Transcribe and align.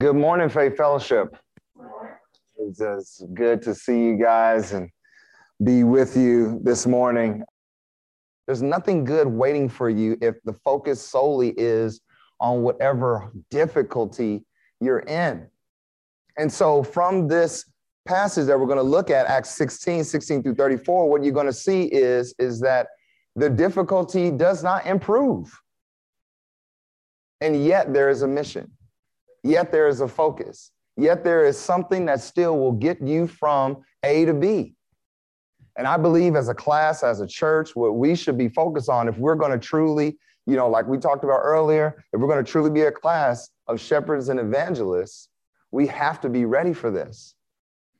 Good 0.00 0.16
morning, 0.16 0.48
Faith 0.48 0.78
Fellowship. 0.78 1.36
It's 2.56 2.80
uh, 2.80 2.96
just 3.00 3.22
good 3.34 3.60
to 3.60 3.74
see 3.74 4.02
you 4.02 4.16
guys 4.16 4.72
and 4.72 4.88
be 5.62 5.84
with 5.84 6.16
you 6.16 6.58
this 6.62 6.86
morning. 6.86 7.42
There's 8.46 8.62
nothing 8.62 9.04
good 9.04 9.26
waiting 9.26 9.68
for 9.68 9.90
you 9.90 10.16
if 10.22 10.36
the 10.44 10.54
focus 10.54 11.06
solely 11.06 11.52
is 11.58 12.00
on 12.40 12.62
whatever 12.62 13.30
difficulty 13.50 14.42
you're 14.80 15.00
in. 15.00 15.46
And 16.38 16.50
so, 16.50 16.82
from 16.82 17.28
this 17.28 17.70
passage 18.06 18.46
that 18.46 18.58
we're 18.58 18.64
going 18.64 18.78
to 18.78 18.82
look 18.82 19.10
at, 19.10 19.26
Acts 19.26 19.50
16, 19.50 20.04
16 20.04 20.42
through 20.42 20.54
34, 20.54 21.10
what 21.10 21.22
you're 21.22 21.34
going 21.34 21.44
to 21.44 21.52
see 21.52 21.82
is, 21.82 22.34
is 22.38 22.58
that 22.60 22.86
the 23.36 23.50
difficulty 23.50 24.30
does 24.30 24.64
not 24.64 24.86
improve. 24.86 25.54
And 27.42 27.62
yet, 27.62 27.92
there 27.92 28.08
is 28.08 28.22
a 28.22 28.28
mission 28.28 28.72
yet 29.42 29.72
there 29.72 29.88
is 29.88 30.00
a 30.00 30.08
focus, 30.08 30.70
yet 30.96 31.24
there 31.24 31.44
is 31.44 31.58
something 31.58 32.06
that 32.06 32.20
still 32.20 32.58
will 32.58 32.72
get 32.72 33.00
you 33.00 33.26
from 33.26 33.78
A 34.02 34.24
to 34.24 34.34
B. 34.34 34.74
And 35.76 35.86
I 35.86 35.96
believe 35.96 36.36
as 36.36 36.48
a 36.48 36.54
class, 36.54 37.02
as 37.02 37.20
a 37.20 37.26
church, 37.26 37.74
what 37.74 37.96
we 37.96 38.14
should 38.14 38.36
be 38.36 38.48
focused 38.48 38.88
on 38.88 39.08
if 39.08 39.16
we're 39.16 39.34
going 39.34 39.52
to 39.52 39.58
truly, 39.58 40.18
you 40.46 40.56
know, 40.56 40.68
like 40.68 40.86
we 40.86 40.98
talked 40.98 41.24
about 41.24 41.40
earlier, 41.42 42.04
if 42.12 42.20
we're 42.20 42.28
going 42.28 42.44
to 42.44 42.50
truly 42.50 42.70
be 42.70 42.82
a 42.82 42.92
class 42.92 43.48
of 43.66 43.80
shepherds 43.80 44.28
and 44.28 44.40
evangelists, 44.40 45.28
we 45.70 45.86
have 45.86 46.20
to 46.20 46.28
be 46.28 46.44
ready 46.44 46.72
for 46.72 46.90
this 46.90 47.34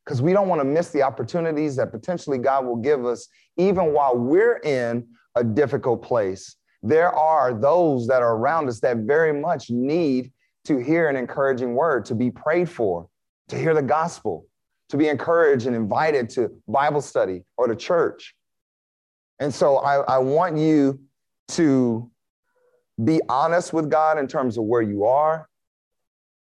because 0.05 0.21
we 0.21 0.33
don't 0.33 0.49
want 0.49 0.61
to 0.61 0.65
miss 0.65 0.91
the 0.91 1.03
opportunities 1.03 1.77
that 1.77 1.93
potentially 1.93 2.39
God 2.39 2.67
will 2.67 2.77
give 2.77 3.07
us, 3.07 3.29
even 3.57 3.93
while 3.93 4.17
we're 4.17 4.59
in 4.59 5.07
a 5.37 5.45
difficult 5.45 6.03
place. 6.03 6.57
There 6.83 7.13
are 7.15 7.55
those 7.55 8.07
that 8.09 8.23
are 8.23 8.37
around 8.37 8.69
us 8.69 8.81
that 8.81 8.99
very 8.99 9.39
much 9.39 9.71
need 9.71 10.33
to 10.65 10.79
hear 10.79 11.09
an 11.09 11.17
encouraging 11.17 11.75
word, 11.75 12.05
to 12.07 12.15
be 12.15 12.31
prayed 12.31 12.69
for, 12.69 13.09
to 13.49 13.57
hear 13.57 13.75
the 13.75 13.83
gospel, 13.83 14.47
to 14.91 14.97
be 14.97 15.09
encouraged 15.09 15.67
and 15.67 15.75
invited 15.75 16.29
to 16.31 16.51
Bible 16.69 17.01
study 17.01 17.45
or 17.57 17.67
to 17.67 17.77
church. 17.77 18.35
And 19.39 19.55
so 19.55 19.79
I, 19.79 20.01
I 20.03 20.19
want 20.19 20.59
you 20.59 21.01
to 21.53 22.11
be 23.03 23.21
honest 23.29 23.73
with 23.73 23.91
God 23.91 24.19
in 24.19 24.27
terms 24.27 24.59
of 24.59 24.65
where 24.65 24.83
you 24.83 25.05
are. 25.05 25.49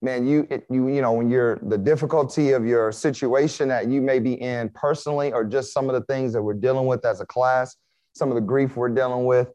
Man, 0.01 0.27
you, 0.27 0.47
it, 0.49 0.65
you, 0.69 0.87
you 0.87 1.01
know, 1.01 1.13
when 1.13 1.29
you're 1.29 1.57
the 1.63 1.77
difficulty 1.77 2.51
of 2.51 2.65
your 2.65 2.91
situation 2.91 3.67
that 3.69 3.87
you 3.87 4.01
may 4.01 4.19
be 4.19 4.33
in 4.33 4.69
personally, 4.69 5.33
or 5.33 5.43
just 5.43 5.73
some 5.73 5.89
of 5.89 5.95
the 5.95 6.01
things 6.01 6.31
that 6.33 6.41
we're 6.41 6.53
dealing 6.53 6.85
with 6.85 7.03
as 7.05 7.21
a 7.21 7.25
class, 7.25 7.75
some 8.13 8.29
of 8.29 8.35
the 8.35 8.41
grief 8.41 8.77
we're 8.77 8.89
dealing 8.89 9.25
with, 9.25 9.49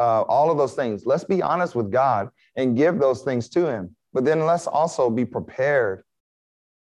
uh, 0.00 0.22
all 0.22 0.50
of 0.50 0.56
those 0.56 0.72
things. 0.72 1.04
Let's 1.04 1.24
be 1.24 1.42
honest 1.42 1.74
with 1.74 1.92
God 1.92 2.30
and 2.56 2.74
give 2.76 2.98
those 2.98 3.22
things 3.22 3.50
to 3.50 3.66
Him. 3.66 3.94
But 4.14 4.24
then 4.24 4.46
let's 4.46 4.66
also 4.66 5.10
be 5.10 5.26
prepared. 5.26 6.04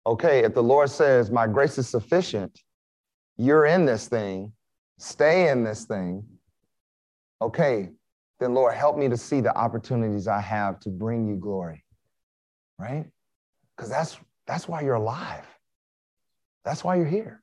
Okay, 0.06 0.44
if 0.44 0.54
the 0.54 0.62
Lord 0.62 0.88
says, 0.88 1.30
My 1.30 1.48
grace 1.48 1.78
is 1.78 1.88
sufficient, 1.88 2.60
you're 3.36 3.66
in 3.66 3.84
this 3.84 4.06
thing, 4.06 4.52
stay 4.98 5.48
in 5.48 5.64
this 5.64 5.84
thing. 5.84 6.24
Okay, 7.42 7.88
then 8.38 8.54
Lord, 8.54 8.74
help 8.74 8.96
me 8.96 9.08
to 9.08 9.16
see 9.16 9.40
the 9.40 9.56
opportunities 9.56 10.28
I 10.28 10.40
have 10.40 10.78
to 10.80 10.88
bring 10.88 11.26
you 11.26 11.34
glory, 11.34 11.84
right? 12.78 13.04
Because 13.76 13.90
that's 13.90 14.16
that's 14.46 14.68
why 14.68 14.82
you're 14.82 14.94
alive. 14.94 15.44
That's 16.64 16.84
why 16.84 16.96
you're 16.96 17.04
here. 17.04 17.42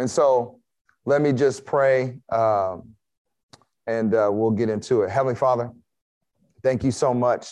And 0.00 0.10
so 0.10 0.58
let 1.04 1.22
me 1.22 1.32
just 1.32 1.64
pray. 1.64 2.18
Um, 2.28 2.94
and 3.86 4.14
uh, 4.14 4.30
we'll 4.32 4.50
get 4.50 4.68
into 4.68 5.02
it. 5.02 5.10
Heavenly 5.10 5.34
Father, 5.34 5.70
thank 6.62 6.84
you 6.84 6.90
so 6.90 7.12
much 7.12 7.48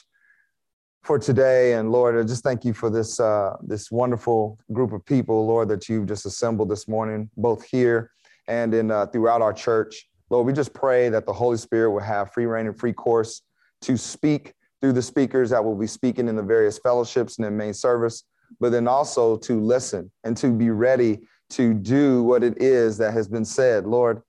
for 1.03 1.19
today, 1.19 1.75
and 1.75 1.91
Lord, 1.91 2.17
I 2.17 2.23
just 2.23 2.45
thank 2.45 2.65
you 2.65 2.73
for 2.73 2.89
this 2.89 3.19
uh, 3.19 3.57
this 3.63 3.91
wonderful 3.91 4.59
group 4.73 4.93
of 4.93 5.05
people, 5.05 5.47
Lord, 5.47 5.69
that 5.69 5.89
you've 5.89 6.07
just 6.07 6.27
assembled 6.27 6.71
this 6.71 6.87
morning, 6.87 7.29
both 7.37 7.65
here 7.65 8.11
and 8.49 8.73
in 8.73 8.91
uh, 8.91 9.07
throughout 9.07 9.43
our 9.43 9.53
church. 9.53 10.09
Lord, 10.31 10.47
we 10.47 10.53
just 10.53 10.73
pray 10.73 11.09
that 11.09 11.27
the 11.27 11.33
Holy 11.33 11.57
Spirit 11.59 11.91
will 11.91 12.01
have 12.01 12.33
free 12.33 12.47
reign 12.47 12.67
and 12.67 12.79
free 12.79 12.93
course 12.93 13.43
to 13.83 13.99
speak 13.99 14.55
through 14.81 14.93
the 14.93 15.03
speakers 15.03 15.51
that 15.51 15.65
will 15.65 15.77
be 15.77 15.87
speaking 15.87 16.29
in 16.29 16.37
the 16.37 16.43
various 16.43 16.79
fellowships 16.79 17.39
and 17.39 17.47
in 17.47 17.57
main 17.57 17.75
service, 17.75 18.25
but 18.61 18.71
then 18.71 18.89
also 18.89 19.37
to 19.37 19.61
listen 19.61 20.11
and 20.25 20.37
to 20.37 20.53
be 20.53 20.71
ready 20.71 21.21
to 21.51 21.75
do 21.75 22.23
what 22.23 22.43
it 22.43 22.61
is 22.63 22.97
that 22.99 23.13
has 23.13 23.29
been 23.29 23.45
said. 23.45 23.87
Lord, 23.87 24.23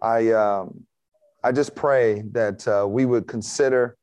I 0.00 0.30
um, 0.30 0.84
I 1.44 1.50
just 1.50 1.74
pray 1.74 2.22
that 2.32 2.66
uh, 2.68 2.86
we 2.88 3.04
would 3.04 3.26
consider 3.26 3.96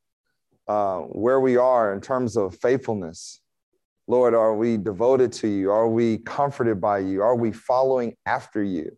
uh, 0.67 0.99
where 0.99 1.39
we 1.39 1.55
are 1.55 1.93
in 1.93 2.01
terms 2.01 2.35
of 2.35 2.55
faithfulness. 2.57 3.41
Lord, 4.07 4.33
are 4.33 4.55
we 4.55 4.75
devoted 4.75 5.31
to 5.33 5.47
you? 5.47 5.71
Are 5.71 5.87
we 5.87 6.17
comforted 6.17 6.81
by 6.81 6.99
you? 6.99 7.21
Are 7.21 7.35
we 7.35 7.51
following 7.51 8.15
after 8.25 8.61
you? 8.61 8.91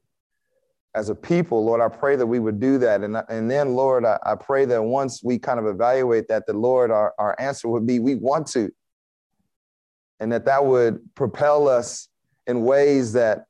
As 0.96 1.09
a 1.09 1.16
people, 1.16 1.63
Lord, 1.63 1.81
I 1.81 1.88
pray 1.88 2.16
that 2.16 2.25
we 2.25 2.40
would 2.40 2.59
do 2.59 2.78
that. 2.79 3.03
And, 3.03 3.16
and 3.29 3.50
then, 3.50 3.75
Lord, 3.75 4.06
I, 4.06 4.18
I 4.25 4.35
pray 4.35 4.66
that 4.66 4.81
once 4.81 5.22
we 5.23 5.38
kind 5.38 5.59
of 5.59 5.68
evaluate 5.68 6.28
that, 6.29 6.47
the 6.47 6.53
Lord, 6.53 6.91
our, 6.91 7.13
our 7.19 7.35
answer 7.40 7.68
would 7.68 7.85
be, 7.85 8.00
we 8.00 8.16
want 8.16 8.47
to. 8.47 8.72
And 10.19 10.31
that 10.31 10.46
that 10.46 10.66
would 10.66 11.00
propel 11.16 11.68
us 11.68 12.09
in 12.47 12.63
ways 12.63 13.13
that 13.13 13.46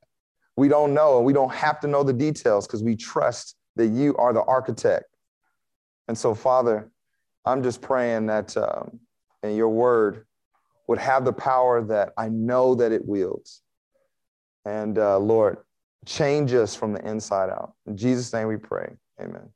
we 0.56 0.68
don't 0.68 0.94
know. 0.94 1.16
And 1.16 1.26
we 1.26 1.32
don't 1.32 1.52
have 1.52 1.80
to 1.80 1.88
know 1.88 2.02
the 2.02 2.12
details 2.12 2.66
because 2.66 2.82
we 2.82 2.94
trust 2.94 3.56
that 3.76 3.88
you 3.88 4.16
are 4.16 4.32
the 4.32 4.42
architect. 4.42 5.06
And 6.08 6.16
so, 6.16 6.34
Father, 6.34 6.90
I'm 7.44 7.62
just 7.62 7.80
praying 7.80 8.26
that 8.26 8.56
um, 8.56 9.00
and 9.42 9.56
your 9.56 9.68
word 9.68 10.26
would 10.88 10.98
have 10.98 11.24
the 11.24 11.32
power 11.32 11.82
that 11.82 12.12
I 12.16 12.28
know 12.28 12.74
that 12.74 12.92
it 12.92 13.06
wields. 13.06 13.62
And 14.64 14.98
uh, 14.98 15.18
Lord, 15.18 15.58
change 16.06 16.52
us 16.52 16.74
from 16.74 16.92
the 16.92 17.08
inside 17.08 17.50
out. 17.50 17.74
In 17.86 17.96
Jesus' 17.96 18.32
name 18.32 18.48
we 18.48 18.56
pray. 18.56 18.92
Amen. 19.20 19.48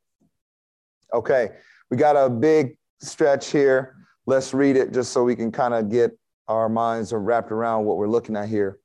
Okay, 1.13 1.51
we 1.91 1.97
got 1.97 2.17
a 2.17 2.29
big 2.29 2.77
stretch 3.01 3.51
here. 3.51 3.97
Let's 4.27 4.53
read 4.53 4.77
it 4.77 4.93
just 4.93 5.13
so 5.13 5.23
we 5.23 5.37
can 5.37 5.53
kind 5.53 5.75
of 5.75 5.89
get 5.91 6.17
our 6.49 6.69
minds 6.69 7.13
wrapped 7.13 7.53
around 7.53 7.85
what 7.85 7.97
we're 7.97 8.09
looking 8.09 8.37
at 8.37 8.49
here. 8.49 8.79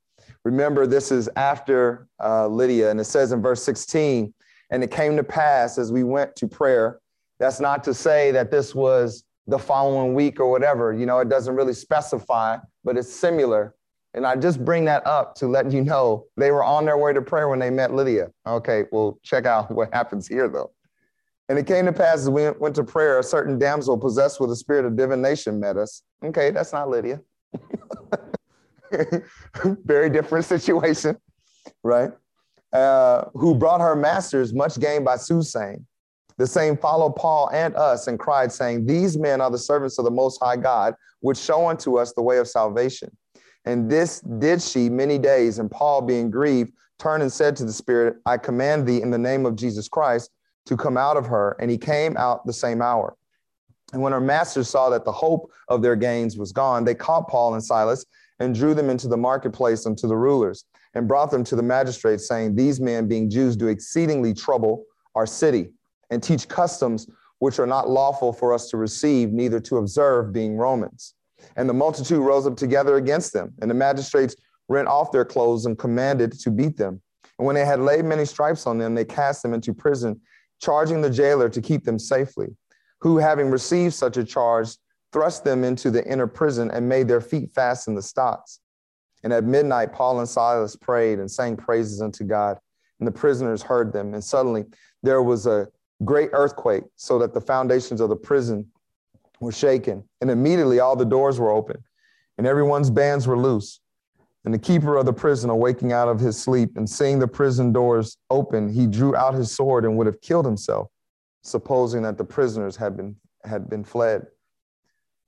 Remember, 0.44 0.86
this 0.86 1.10
is 1.10 1.28
after 1.36 2.08
uh, 2.22 2.46
Lydia, 2.46 2.90
and 2.90 3.00
it 3.00 3.04
says 3.04 3.32
in 3.32 3.42
verse 3.42 3.62
16, 3.62 4.32
and 4.72 4.82
it 4.82 4.90
came 4.90 5.16
to 5.16 5.22
pass 5.22 5.78
as 5.78 5.92
we 5.92 6.02
went 6.02 6.34
to 6.36 6.48
prayer. 6.48 6.98
That's 7.38 7.60
not 7.60 7.84
to 7.84 7.94
say 7.94 8.32
that 8.32 8.50
this 8.50 8.74
was 8.74 9.24
the 9.46 9.58
following 9.58 10.14
week 10.14 10.40
or 10.40 10.50
whatever. 10.50 10.94
You 10.94 11.04
know, 11.04 11.18
it 11.18 11.28
doesn't 11.28 11.54
really 11.54 11.74
specify, 11.74 12.56
but 12.82 12.96
it's 12.96 13.12
similar. 13.12 13.74
And 14.14 14.26
I 14.26 14.34
just 14.36 14.64
bring 14.64 14.86
that 14.86 15.06
up 15.06 15.34
to 15.36 15.46
let 15.46 15.70
you 15.70 15.82
know 15.82 16.24
they 16.38 16.50
were 16.50 16.64
on 16.64 16.86
their 16.86 16.96
way 16.96 17.12
to 17.12 17.20
prayer 17.20 17.48
when 17.48 17.58
they 17.58 17.68
met 17.68 17.92
Lydia. 17.92 18.30
Okay, 18.46 18.84
well, 18.90 19.18
check 19.22 19.44
out 19.44 19.70
what 19.74 19.92
happens 19.92 20.26
here 20.26 20.48
though. 20.48 20.72
And 21.48 21.58
it 21.58 21.66
came 21.66 21.84
to 21.84 21.92
pass 21.92 22.20
as 22.20 22.30
we 22.30 22.50
went 22.50 22.74
to 22.76 22.84
prayer, 22.84 23.18
a 23.18 23.22
certain 23.22 23.58
damsel 23.58 23.98
possessed 23.98 24.40
with 24.40 24.50
a 24.50 24.56
spirit 24.56 24.86
of 24.86 24.96
divination 24.96 25.60
met 25.60 25.76
us. 25.76 26.02
Okay, 26.24 26.50
that's 26.50 26.72
not 26.72 26.88
Lydia. 26.88 27.20
Very 29.64 30.08
different 30.08 30.46
situation, 30.46 31.18
right? 31.82 32.12
Uh, 32.72 33.24
who 33.34 33.54
brought 33.54 33.82
her 33.82 33.94
masters 33.94 34.54
much 34.54 34.80
gain 34.80 35.04
by 35.04 35.16
soothsaying. 35.16 35.84
The 36.38 36.46
same 36.46 36.76
followed 36.76 37.14
Paul 37.16 37.50
and 37.52 37.76
us 37.76 38.06
and 38.06 38.18
cried, 38.18 38.50
saying, 38.50 38.86
These 38.86 39.18
men 39.18 39.40
are 39.42 39.50
the 39.50 39.58
servants 39.58 39.98
of 39.98 40.06
the 40.06 40.10
Most 40.10 40.42
High 40.42 40.56
God, 40.56 40.94
which 41.20 41.36
show 41.36 41.68
unto 41.68 41.98
us 41.98 42.14
the 42.14 42.22
way 42.22 42.38
of 42.38 42.48
salvation. 42.48 43.14
And 43.64 43.90
this 43.90 44.20
did 44.20 44.62
she 44.62 44.88
many 44.88 45.18
days. 45.18 45.58
And 45.58 45.70
Paul, 45.70 46.02
being 46.02 46.30
grieved, 46.30 46.72
turned 46.98 47.22
and 47.22 47.32
said 47.32 47.56
to 47.56 47.64
the 47.64 47.72
Spirit, 47.72 48.16
I 48.26 48.38
command 48.38 48.86
thee 48.86 49.02
in 49.02 49.10
the 49.10 49.18
name 49.18 49.44
of 49.44 49.56
Jesus 49.56 49.88
Christ 49.88 50.30
to 50.66 50.76
come 50.76 50.96
out 50.96 51.16
of 51.16 51.26
her. 51.26 51.56
And 51.60 51.70
he 51.70 51.78
came 51.78 52.16
out 52.16 52.46
the 52.46 52.52
same 52.52 52.80
hour. 52.80 53.16
And 53.92 54.00
when 54.00 54.12
her 54.12 54.20
masters 54.20 54.70
saw 54.70 54.88
that 54.90 55.04
the 55.04 55.12
hope 55.12 55.50
of 55.68 55.82
their 55.82 55.96
gains 55.96 56.38
was 56.38 56.52
gone, 56.52 56.84
they 56.84 56.94
caught 56.94 57.28
Paul 57.28 57.54
and 57.54 57.62
Silas 57.62 58.06
and 58.40 58.54
drew 58.54 58.74
them 58.74 58.88
into 58.88 59.08
the 59.08 59.16
marketplace 59.16 59.84
unto 59.86 60.08
the 60.08 60.16
rulers 60.16 60.64
and 60.94 61.08
brought 61.08 61.30
them 61.30 61.44
to 61.44 61.56
the 61.56 61.62
magistrates, 61.62 62.28
saying, 62.28 62.54
These 62.54 62.80
men, 62.80 63.08
being 63.08 63.30
Jews, 63.30 63.56
do 63.56 63.68
exceedingly 63.68 64.34
trouble 64.34 64.84
our 65.14 65.26
city 65.26 65.70
and 66.10 66.22
teach 66.22 66.48
customs 66.48 67.08
which 67.38 67.58
are 67.58 67.66
not 67.66 67.90
lawful 67.90 68.32
for 68.32 68.52
us 68.52 68.68
to 68.68 68.76
receive, 68.76 69.32
neither 69.32 69.58
to 69.58 69.78
observe, 69.78 70.32
being 70.32 70.56
Romans. 70.56 71.14
And 71.56 71.68
the 71.68 71.74
multitude 71.74 72.20
rose 72.20 72.46
up 72.46 72.56
together 72.56 72.96
against 72.96 73.32
them, 73.32 73.52
and 73.60 73.70
the 73.70 73.74
magistrates 73.74 74.36
rent 74.68 74.88
off 74.88 75.10
their 75.10 75.24
clothes 75.24 75.66
and 75.66 75.76
commanded 75.78 76.32
to 76.40 76.50
beat 76.50 76.76
them. 76.76 77.02
And 77.38 77.46
when 77.46 77.56
they 77.56 77.64
had 77.64 77.80
laid 77.80 78.04
many 78.04 78.24
stripes 78.24 78.66
on 78.66 78.78
them, 78.78 78.94
they 78.94 79.04
cast 79.04 79.42
them 79.42 79.54
into 79.54 79.74
prison, 79.74 80.20
charging 80.60 81.00
the 81.00 81.10
jailer 81.10 81.48
to 81.48 81.60
keep 81.60 81.84
them 81.84 81.98
safely, 81.98 82.46
who, 83.00 83.18
having 83.18 83.50
received 83.50 83.94
such 83.94 84.16
a 84.16 84.24
charge, 84.24 84.76
thrust 85.12 85.44
them 85.44 85.64
into 85.64 85.90
the 85.90 86.06
inner 86.06 86.26
prison 86.26 86.70
and 86.70 86.88
made 86.88 87.08
their 87.08 87.20
feet 87.20 87.50
fast 87.52 87.88
in 87.88 87.94
the 87.94 88.02
stocks. 88.02 88.60
And 89.22 89.32
at 89.32 89.44
midnight, 89.44 89.92
Paul 89.92 90.18
and 90.18 90.28
Silas 90.28 90.76
prayed 90.76 91.18
and 91.18 91.30
sang 91.30 91.56
praises 91.56 92.02
unto 92.02 92.24
God, 92.24 92.58
and 92.98 93.06
the 93.06 93.12
prisoners 93.12 93.62
heard 93.62 93.92
them. 93.92 94.14
And 94.14 94.22
suddenly 94.22 94.64
there 95.02 95.22
was 95.22 95.46
a 95.46 95.68
great 96.04 96.30
earthquake, 96.32 96.84
so 96.96 97.18
that 97.20 97.32
the 97.32 97.40
foundations 97.40 98.00
of 98.00 98.08
the 98.08 98.16
prison 98.16 98.66
were 99.40 99.52
shaken, 99.52 100.04
and 100.20 100.30
immediately 100.30 100.80
all 100.80 100.96
the 100.96 101.04
doors 101.04 101.38
were 101.38 101.50
open, 101.50 101.82
and 102.38 102.46
everyone's 102.46 102.90
bands 102.90 103.26
were 103.26 103.38
loose. 103.38 103.80
And 104.44 104.52
the 104.52 104.58
keeper 104.58 104.96
of 104.96 105.06
the 105.06 105.12
prison, 105.12 105.50
awaking 105.50 105.92
out 105.92 106.08
of 106.08 106.18
his 106.18 106.40
sleep 106.40 106.76
and 106.76 106.88
seeing 106.88 107.18
the 107.20 107.28
prison 107.28 107.72
doors 107.72 108.16
open, 108.28 108.68
he 108.68 108.86
drew 108.86 109.14
out 109.14 109.34
his 109.34 109.54
sword 109.54 109.84
and 109.84 109.96
would 109.96 110.06
have 110.06 110.20
killed 110.20 110.44
himself, 110.44 110.88
supposing 111.42 112.02
that 112.02 112.18
the 112.18 112.24
prisoners 112.24 112.76
had 112.76 112.96
been, 112.96 113.14
had 113.44 113.70
been 113.70 113.84
fled. 113.84 114.26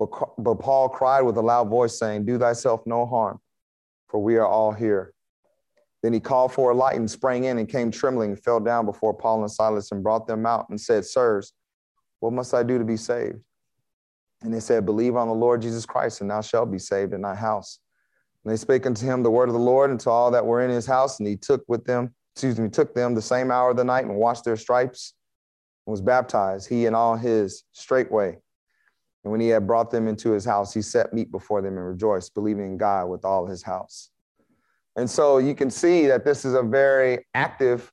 But, 0.00 0.08
but 0.38 0.56
Paul 0.56 0.88
cried 0.88 1.22
with 1.22 1.36
a 1.36 1.40
loud 1.40 1.68
voice, 1.68 1.96
saying, 1.96 2.24
Do 2.24 2.38
thyself 2.38 2.80
no 2.86 3.06
harm, 3.06 3.38
for 4.08 4.20
we 4.20 4.36
are 4.36 4.46
all 4.46 4.72
here. 4.72 5.12
Then 6.02 6.12
he 6.12 6.20
called 6.20 6.52
for 6.52 6.70
a 6.70 6.74
light 6.74 6.96
and 6.96 7.10
sprang 7.10 7.44
in 7.44 7.58
and 7.58 7.68
came 7.68 7.90
trembling 7.90 8.32
and 8.32 8.42
fell 8.42 8.60
down 8.60 8.84
before 8.84 9.14
Paul 9.14 9.40
and 9.40 9.50
Silas 9.50 9.90
and 9.90 10.02
brought 10.02 10.26
them 10.26 10.44
out 10.44 10.66
and 10.68 10.78
said, 10.78 11.04
Sirs, 11.04 11.54
what 12.20 12.32
must 12.32 12.52
I 12.52 12.62
do 12.62 12.78
to 12.78 12.84
be 12.84 12.96
saved? 12.96 13.38
And 14.42 14.52
they 14.52 14.60
said, 14.60 14.84
Believe 14.84 15.16
on 15.16 15.28
the 15.28 15.34
Lord 15.34 15.62
Jesus 15.62 15.86
Christ, 15.86 16.20
and 16.20 16.30
thou 16.30 16.42
shalt 16.42 16.70
be 16.70 16.78
saved 16.78 17.14
in 17.14 17.22
thy 17.22 17.34
house. 17.34 17.80
And 18.44 18.52
they 18.52 18.56
spake 18.58 18.84
unto 18.84 19.06
him 19.06 19.22
the 19.22 19.30
word 19.30 19.48
of 19.48 19.54
the 19.54 19.58
Lord 19.58 19.90
and 19.90 19.98
to 20.00 20.10
all 20.10 20.30
that 20.30 20.44
were 20.44 20.62
in 20.62 20.70
his 20.70 20.84
house, 20.84 21.18
and 21.18 21.26
he 21.26 21.36
took 21.36 21.64
with 21.68 21.84
them, 21.86 22.14
excuse 22.34 22.58
me, 22.58 22.68
took 22.68 22.94
them 22.94 23.14
the 23.14 23.22
same 23.22 23.50
hour 23.50 23.70
of 23.70 23.78
the 23.78 23.84
night 23.84 24.04
and 24.04 24.14
washed 24.14 24.44
their 24.44 24.58
stripes 24.58 25.14
and 25.86 25.92
was 25.92 26.02
baptized, 26.02 26.68
he 26.68 26.84
and 26.84 26.94
all 26.94 27.16
his 27.16 27.64
straightway. 27.72 28.36
And 29.24 29.32
when 29.32 29.40
he 29.40 29.48
had 29.48 29.66
brought 29.66 29.90
them 29.90 30.06
into 30.06 30.30
his 30.32 30.44
house, 30.44 30.72
he 30.74 30.82
set 30.82 31.12
meat 31.12 31.30
before 31.30 31.62
them 31.62 31.76
and 31.76 31.86
rejoiced, 31.86 32.34
believing 32.34 32.66
in 32.66 32.76
God 32.76 33.08
with 33.08 33.24
all 33.24 33.46
his 33.46 33.62
house. 33.62 34.10
And 34.96 35.08
so 35.08 35.38
you 35.38 35.54
can 35.54 35.70
see 35.70 36.06
that 36.06 36.24
this 36.24 36.44
is 36.44 36.54
a 36.54 36.62
very 36.62 37.26
active 37.34 37.90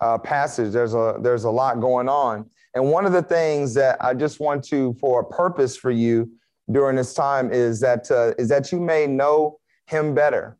uh, 0.00 0.18
passage. 0.18 0.72
There's 0.72 0.94
a 0.94 1.16
there's 1.20 1.44
a 1.44 1.50
lot 1.50 1.80
going 1.80 2.08
on. 2.08 2.48
And 2.74 2.90
one 2.90 3.06
of 3.06 3.12
the 3.12 3.22
things 3.22 3.72
that 3.74 3.96
I 4.04 4.12
just 4.12 4.38
want 4.38 4.62
to, 4.64 4.92
for 5.00 5.20
a 5.20 5.24
purpose 5.24 5.76
for 5.76 5.90
you 5.90 6.30
during 6.70 6.96
this 6.96 7.14
time, 7.14 7.50
is 7.52 7.80
that 7.80 8.10
uh, 8.10 8.34
is 8.38 8.48
that 8.50 8.70
you 8.70 8.78
may 8.78 9.06
know 9.06 9.58
Him 9.86 10.14
better. 10.14 10.58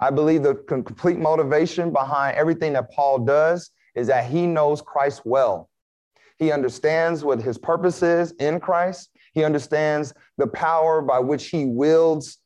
I 0.00 0.10
believe 0.10 0.44
the 0.44 0.54
complete 0.54 1.18
motivation 1.18 1.92
behind 1.92 2.36
everything 2.36 2.72
that 2.74 2.90
Paul 2.92 3.18
does 3.18 3.70
is 3.96 4.06
that 4.06 4.30
he 4.30 4.46
knows 4.46 4.80
Christ 4.80 5.22
well. 5.24 5.68
He 6.38 6.52
understands 6.52 7.24
what 7.24 7.42
his 7.42 7.58
purpose 7.58 8.02
is 8.02 8.30
in 8.32 8.60
Christ. 8.60 9.10
He 9.38 9.44
understands 9.44 10.12
the 10.36 10.48
power 10.48 11.00
by 11.00 11.20
which 11.20 11.46
he 11.46 11.64
wields 11.64 12.38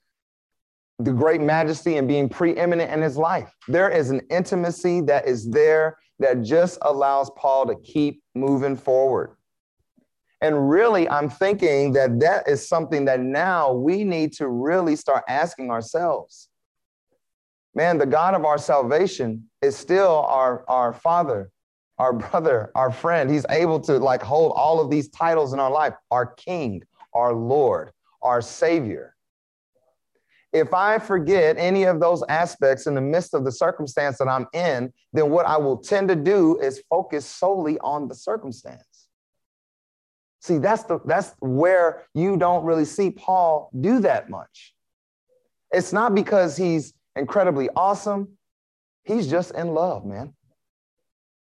the 0.98 1.10
great 1.10 1.40
majesty 1.40 1.96
and 1.96 2.06
being 2.06 2.28
preeminent 2.28 2.92
in 2.92 3.00
his 3.00 3.16
life. 3.16 3.50
There 3.66 3.88
is 3.88 4.10
an 4.10 4.20
intimacy 4.28 5.00
that 5.02 5.26
is 5.26 5.48
there 5.48 5.96
that 6.18 6.42
just 6.42 6.76
allows 6.82 7.30
Paul 7.30 7.64
to 7.68 7.76
keep 7.76 8.22
moving 8.34 8.76
forward. 8.76 9.36
And 10.42 10.68
really, 10.68 11.08
I'm 11.08 11.30
thinking 11.30 11.94
that 11.94 12.20
that 12.20 12.46
is 12.46 12.68
something 12.68 13.06
that 13.06 13.20
now 13.20 13.72
we 13.72 14.04
need 14.04 14.34
to 14.34 14.48
really 14.48 14.94
start 14.94 15.24
asking 15.28 15.70
ourselves. 15.70 16.50
Man, 17.74 17.96
the 17.96 18.04
God 18.04 18.34
of 18.34 18.44
our 18.44 18.58
salvation 18.58 19.48
is 19.62 19.78
still 19.78 20.26
our, 20.28 20.62
our 20.68 20.92
Father, 20.92 21.52
our 21.98 22.12
brother, 22.12 22.70
our 22.74 22.90
friend. 22.90 23.30
He's 23.30 23.46
able 23.50 23.80
to 23.80 23.98
like 23.98 24.22
hold 24.22 24.52
all 24.56 24.80
of 24.80 24.90
these 24.90 25.08
titles 25.08 25.52
in 25.52 25.60
our 25.60 25.70
life 25.70 25.94
our 26.10 26.26
King, 26.26 26.82
our 27.14 27.32
Lord, 27.32 27.92
our 28.22 28.40
Savior. 28.40 29.14
If 30.52 30.74
I 30.74 30.98
forget 30.98 31.56
any 31.58 31.84
of 31.84 31.98
those 31.98 32.22
aspects 32.28 32.86
in 32.86 32.94
the 32.94 33.00
midst 33.00 33.32
of 33.32 33.44
the 33.44 33.52
circumstance 33.52 34.18
that 34.18 34.28
I'm 34.28 34.46
in, 34.52 34.92
then 35.14 35.30
what 35.30 35.46
I 35.46 35.56
will 35.56 35.78
tend 35.78 36.08
to 36.08 36.16
do 36.16 36.58
is 36.60 36.82
focus 36.90 37.24
solely 37.24 37.78
on 37.78 38.06
the 38.06 38.14
circumstance. 38.14 39.08
See, 40.40 40.58
that's 40.58 40.82
the 40.82 40.98
that's 41.06 41.34
where 41.38 42.02
you 42.14 42.36
don't 42.36 42.64
really 42.64 42.84
see 42.84 43.10
Paul 43.10 43.70
do 43.80 44.00
that 44.00 44.28
much. 44.28 44.74
It's 45.70 45.92
not 45.92 46.14
because 46.14 46.56
he's 46.56 46.92
incredibly 47.16 47.70
awesome. 47.74 48.36
He's 49.04 49.28
just 49.30 49.52
in 49.54 49.68
love, 49.68 50.04
man. 50.04 50.34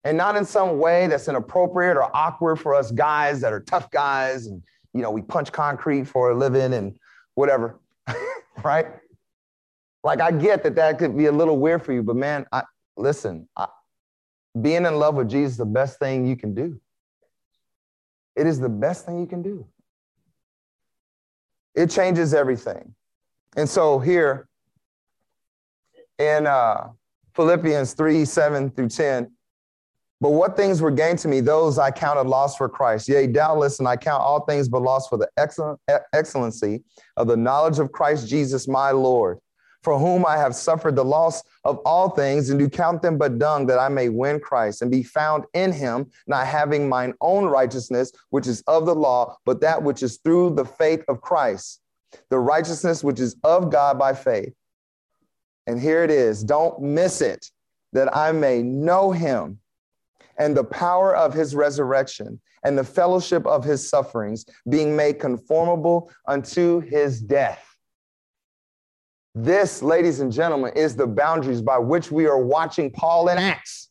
And 0.05 0.17
not 0.17 0.37
in 0.37 0.45
some 0.45 0.79
way 0.79 1.07
that's 1.07 1.29
inappropriate 1.29 1.97
or 1.97 2.15
awkward 2.17 2.57
for 2.57 2.75
us 2.75 2.91
guys 2.91 3.41
that 3.41 3.53
are 3.53 3.61
tough 3.61 3.91
guys 3.91 4.47
and 4.47 4.63
you 4.95 5.03
know, 5.03 5.11
we 5.11 5.23
punch 5.23 5.53
concrete 5.53 6.05
for 6.05 6.31
a 6.31 6.35
living 6.37 6.73
and 6.73 6.97
whatever 7.35 7.79
right? 8.65 8.87
Like 10.03 10.21
I 10.21 10.31
get 10.31 10.63
that 10.63 10.77
that 10.77 10.99
could 10.99 11.17
be 11.17 11.27
a 11.27 11.33
little 11.33 11.59
weird 11.59 11.85
for 11.85 11.93
you, 11.93 12.03
but 12.03 12.17
man, 12.17 12.47
I, 12.53 12.63
listen, 12.97 13.49
I, 13.57 13.67
being 14.61 14.87
in 14.87 14.95
love 14.97 15.15
with 15.15 15.29
Jesus 15.29 15.53
is 15.53 15.59
the 15.59 15.67
best 15.67 15.99
thing 15.99 16.27
you 16.27 16.37
can 16.37 16.55
do. 16.55 16.81
It 18.37 18.47
is 18.47 18.61
the 18.61 18.69
best 18.69 19.05
thing 19.05 19.19
you 19.19 19.27
can 19.27 19.43
do. 19.43 19.67
It 21.75 21.91
changes 21.91 22.35
everything. 22.35 22.95
And 23.57 23.69
so 23.69 23.99
here 23.99 24.49
in 26.19 26.47
uh, 26.47 26.89
Philippians 27.35 27.95
3 27.95 28.25
7 28.25 28.71
through 28.71 28.89
10, 28.89 29.31
but 30.21 30.31
what 30.31 30.57
things 30.57 30.83
were 30.83 30.91
gained 30.91 31.21
to 31.21 31.29
me, 31.29 31.41
those 31.41 31.79
I 31.79 31.93
counted 31.93 32.29
loss 32.29 32.57
for 32.57 32.69
Christ. 32.69 33.09
Yea, 33.09 33.29
doubtless, 33.29 33.79
and 33.79 33.87
I 33.87 33.97
count 33.97 34.23
all 34.23 34.41
things 34.45 34.69
but 34.69 34.83
loss 34.83 35.09
for 35.09 35.17
the 35.17 35.29
excellency 36.13 36.83
of 37.17 37.29
the 37.29 37.37
knowledge 37.37 37.79
of 37.79 37.93
Christ 37.93 38.27
Jesus 38.27 38.67
my 38.67 38.91
Lord, 38.91 39.39
for 39.85 39.97
whom 39.97 40.27
I 40.27 40.37
have 40.37 40.57
suffered 40.57 40.97
the 40.97 41.05
loss 41.05 41.45
of 41.63 41.79
all 41.85 42.11
things, 42.11 42.51
and 42.51 42.59
do 42.59 42.69
count 42.69 43.01
them 43.01 43.17
but 43.17 43.39
dung, 43.39 43.67
that 43.67 43.79
I 43.79 43.89
may 43.89 44.09
win 44.09 44.41
Christ 44.41 44.83
and 44.83 44.91
be 44.91 45.05
found 45.05 45.45
in 45.55 45.71
him, 45.71 46.11
not 46.27 46.49
having 46.49 46.89
mine 46.89 47.15
own 47.21 47.45
righteousness, 47.45 48.11
which 48.31 48.49
is 48.49 48.63
of 48.67 48.87
the 48.87 48.95
law, 48.97 49.37
but 49.45 49.61
that 49.61 49.81
which 49.81 50.03
is 50.03 50.19
through 50.25 50.57
the 50.57 50.65
faith 50.65 51.05
of 51.07 51.21
Christ, 51.21 51.81
the 52.29 52.41
righteousness 52.41 53.05
which 53.05 53.21
is 53.21 53.37
of 53.45 53.71
God 53.71 54.01
by 54.01 54.15
faith. 54.15 54.53
And 55.69 55.81
here 55.81 56.03
it 56.03 56.11
is. 56.11 56.43
Don't 56.43 56.81
miss 56.81 57.21
it, 57.21 57.47
that 57.93 58.17
I 58.17 58.33
may 58.33 58.63
know 58.63 59.13
him 59.13 59.61
and 60.39 60.57
the 60.57 60.65
power 60.65 61.15
of 61.15 61.35
his 61.35 61.55
resurrection 61.55 62.41
and 62.65 62.77
the 62.77 62.85
fellowship 62.85 63.47
of 63.47 63.65
his 63.65 63.89
sufferings, 63.89 64.45
being 64.69 64.95
made 64.97 65.19
conformable 65.19 66.11
unto 66.27 66.81
his 66.81 67.21
death. 67.21 67.65
This, 69.35 69.83
ladies 69.83 70.21
and 70.21 70.33
gentlemen, 70.33 70.73
is 70.75 70.97
the 70.97 71.07
boundaries 71.07 71.63
by 71.63 71.79
which 71.79 72.11
we 72.11 72.27
are 72.27 72.39
watching 72.39 72.91
Paul 72.91 73.29
in 73.29 73.39
Acts. 73.39 73.91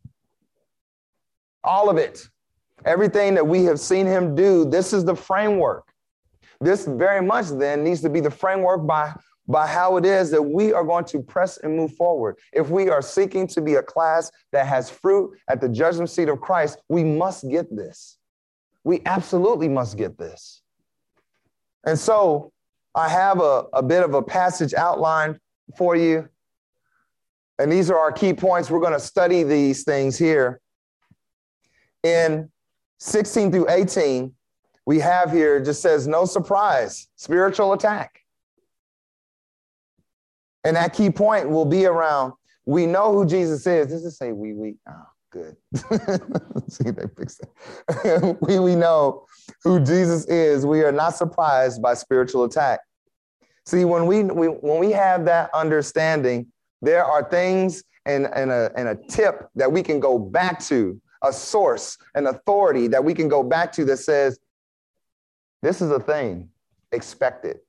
All 1.64 1.90
of 1.90 1.98
it. 1.98 2.28
Everything 2.86 3.34
that 3.36 3.48
we 3.48 3.64
have 3.64 3.80
seen 3.80 4.06
him 4.06 4.36
do, 4.36 4.66
this 4.66 4.94
is 4.94 5.06
the 5.06 5.16
framework. 5.16 5.86
This 6.60 6.86
very 6.86 7.26
much 7.26 7.48
then 7.50 7.84
needs 7.84 8.02
to 8.02 8.10
be 8.10 8.20
the 8.20 8.32
framework 8.32 8.86
by 8.86 9.14
by 9.48 9.66
how 9.66 9.98
it 9.98 10.06
is 10.06 10.30
that 10.32 10.42
we 10.42 10.74
are 10.74 10.84
going 10.84 11.06
to 11.06 11.22
press 11.22 11.58
and 11.58 11.75
move 11.75 11.96
forward. 11.96 12.38
If 12.51 12.70
we 12.70 12.89
are 12.89 13.01
seeking 13.01 13.48
to 13.48 13.62
be 13.62 13.75
a 13.75 13.84
class 13.84 14.32
that 14.51 14.68
has 14.68 14.89
fruit 14.89 15.38
at 15.50 15.62
the 15.62 15.70
judgment 15.70 16.10
seat 16.10 16.27
of 16.27 16.42
Christ, 16.42 16.80
we 16.89 17.04
must 17.04 17.50
get 17.50 17.74
this. 17.74 18.18
We 18.84 19.01
absolutely 19.06 19.70
must 19.70 19.98
get 19.98 20.18
this. 20.18 20.62
And 21.86 21.98
so 21.98 22.51
I 22.94 23.08
have 23.10 23.39
a, 23.39 23.66
a 23.74 23.82
bit 23.82 24.04
of 24.04 24.13
a 24.13 24.22
passage 24.22 24.74
outlined 24.74 25.39
for 25.77 25.96
you. 25.96 26.27
And 27.60 27.72
these 27.72 27.89
are 27.89 27.98
our 27.98 28.12
key 28.12 28.34
points. 28.34 28.70
We're 28.70 28.82
going 28.82 28.94
to 28.94 29.00
study 29.00 29.44
these 29.44 29.84
things 29.84 30.18
here. 30.18 30.62
In 32.04 32.50
16 33.00 33.51
through 33.51 33.70
18, 33.70 34.34
we 34.86 35.00
have 35.00 35.32
here 35.32 35.60
just 35.60 35.82
says, 35.82 36.08
no 36.08 36.25
surprise, 36.25 37.08
spiritual 37.16 37.74
attack. 37.74 38.22
And 40.64 40.76
that 40.76 40.94
key 40.94 41.10
point 41.10 41.50
will 41.50 41.66
be 41.66 41.86
around 41.86 42.34
we 42.68 42.86
know 42.86 43.14
who 43.14 43.26
Jesus 43.26 43.66
is. 43.66 43.88
Does 43.88 44.06
it 44.06 44.12
say 44.12 44.34
we, 44.34 44.54
we? 44.54 44.76
Oh, 44.88 45.06
good. 45.32 45.56
See, 46.68 46.92
they 46.92 47.06
fixed 47.18 47.42
it. 47.42 48.38
we, 48.42 48.60
we 48.60 48.76
know 48.76 49.26
who 49.64 49.80
Jesus 49.80 50.26
is. 50.26 50.66
We 50.66 50.84
are 50.84 50.92
not 50.92 51.16
surprised 51.16 51.82
by 51.82 51.94
spiritual 51.94 52.44
attack. 52.44 52.82
See, 53.66 53.86
when 53.86 54.06
we, 54.06 54.24
we 54.24 54.48
when 54.48 54.80
we 54.80 54.92
have 54.92 55.24
that 55.26 55.50
understanding, 55.54 56.48
there 56.82 57.06
are 57.06 57.28
things 57.30 57.84
and, 58.06 58.28
and, 58.34 58.52
a, 58.52 58.70
and 58.76 58.90
a 58.90 58.96
tip 58.96 59.48
that 59.56 59.72
we 59.72 59.82
can 59.82 60.02
go 60.02 60.20
back 60.20 60.60
to, 60.66 61.02
a 61.24 61.32
source, 61.32 61.98
an 62.16 62.28
authority 62.28 62.88
that 62.90 63.04
we 63.04 63.14
can 63.14 63.30
go 63.30 63.44
back 63.44 63.72
to 63.74 63.86
that 63.86 63.98
says, 63.98 64.40
this 65.62 65.82
is 65.82 65.90
a 65.90 66.00
thing, 66.00 66.50
expect 66.92 67.46
it. 67.46 67.66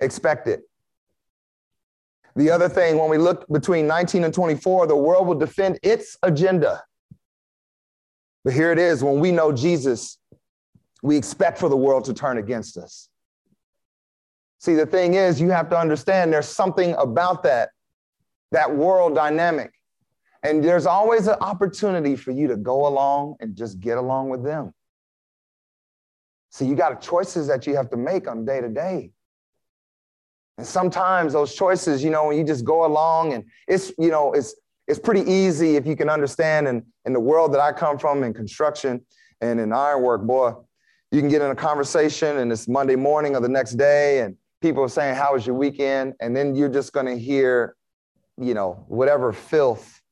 Expect 0.00 0.46
it. 0.48 0.62
The 2.36 2.50
other 2.50 2.68
thing, 2.68 2.98
when 2.98 3.10
we 3.10 3.18
look 3.18 3.46
between 3.48 3.86
19 3.86 4.24
and 4.24 4.32
24, 4.32 4.86
the 4.86 4.96
world 4.96 5.26
will 5.26 5.34
defend 5.34 5.78
its 5.82 6.16
agenda. 6.22 6.82
But 8.44 8.54
here 8.54 8.70
it 8.70 8.78
is 8.78 9.02
when 9.02 9.18
we 9.18 9.32
know 9.32 9.52
Jesus, 9.52 10.18
we 11.02 11.16
expect 11.16 11.58
for 11.58 11.68
the 11.68 11.76
world 11.76 12.04
to 12.04 12.14
turn 12.14 12.38
against 12.38 12.76
us. 12.76 13.08
See, 14.60 14.74
the 14.74 14.86
thing 14.86 15.14
is, 15.14 15.40
you 15.40 15.50
have 15.50 15.68
to 15.70 15.78
understand 15.78 16.32
there's 16.32 16.48
something 16.48 16.94
about 16.94 17.42
that, 17.44 17.70
that 18.52 18.74
world 18.74 19.14
dynamic. 19.14 19.72
And 20.42 20.62
there's 20.62 20.86
always 20.86 21.26
an 21.26 21.36
opportunity 21.40 22.16
for 22.16 22.30
you 22.30 22.48
to 22.48 22.56
go 22.56 22.86
along 22.86 23.36
and 23.40 23.56
just 23.56 23.80
get 23.80 23.98
along 23.98 24.28
with 24.28 24.44
them. 24.44 24.72
So 26.50 26.64
you 26.64 26.74
got 26.74 27.00
choices 27.00 27.46
that 27.48 27.66
you 27.66 27.76
have 27.76 27.90
to 27.90 27.96
make 27.96 28.28
on 28.28 28.44
day 28.44 28.60
to 28.60 28.68
day. 28.68 29.12
And 30.58 30.66
sometimes 30.66 31.32
those 31.32 31.54
choices, 31.54 32.02
you 32.02 32.10
know, 32.10 32.26
when 32.26 32.36
you 32.36 32.44
just 32.44 32.64
go 32.64 32.84
along 32.84 33.32
and 33.32 33.44
it's, 33.68 33.92
you 33.96 34.10
know, 34.10 34.32
it's 34.32 34.54
it's 34.88 34.98
pretty 34.98 35.30
easy 35.30 35.76
if 35.76 35.86
you 35.86 35.94
can 35.94 36.08
understand 36.08 36.66
in, 36.66 36.84
in 37.04 37.12
the 37.12 37.20
world 37.20 37.52
that 37.52 37.60
I 37.60 37.72
come 37.72 37.98
from 37.98 38.24
in 38.24 38.32
construction 38.32 39.04
and 39.40 39.60
in 39.60 39.72
ironwork, 39.72 40.22
boy, 40.22 40.54
you 41.12 41.20
can 41.20 41.28
get 41.28 41.42
in 41.42 41.50
a 41.50 41.54
conversation 41.54 42.38
and 42.38 42.50
it's 42.50 42.66
Monday 42.66 42.96
morning 42.96 43.36
or 43.36 43.40
the 43.40 43.50
next 43.50 43.72
day 43.72 44.20
and 44.20 44.34
people 44.60 44.82
are 44.82 44.88
saying, 44.88 45.14
How 45.14 45.34
was 45.34 45.46
your 45.46 45.54
weekend? 45.54 46.14
And 46.20 46.34
then 46.34 46.54
you're 46.54 46.68
just 46.68 46.92
gonna 46.92 47.16
hear, 47.16 47.76
you 48.36 48.54
know, 48.54 48.84
whatever 48.88 49.32
filth. 49.32 50.02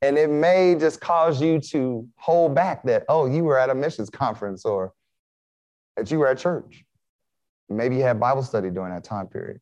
And 0.00 0.16
it 0.16 0.30
may 0.30 0.76
just 0.76 1.00
cause 1.00 1.42
you 1.42 1.60
to 1.72 2.08
hold 2.16 2.54
back 2.54 2.84
that, 2.84 3.04
oh, 3.08 3.26
you 3.26 3.44
were 3.44 3.58
at 3.58 3.68
a 3.68 3.74
missions 3.74 4.08
conference 4.08 4.64
or 4.64 4.92
that 5.96 6.10
you 6.10 6.20
were 6.20 6.28
at 6.28 6.38
church. 6.38 6.84
Maybe 7.68 7.96
you 7.96 8.02
had 8.02 8.18
Bible 8.18 8.42
study 8.42 8.70
during 8.70 8.92
that 8.92 9.04
time 9.04 9.26
period. 9.26 9.60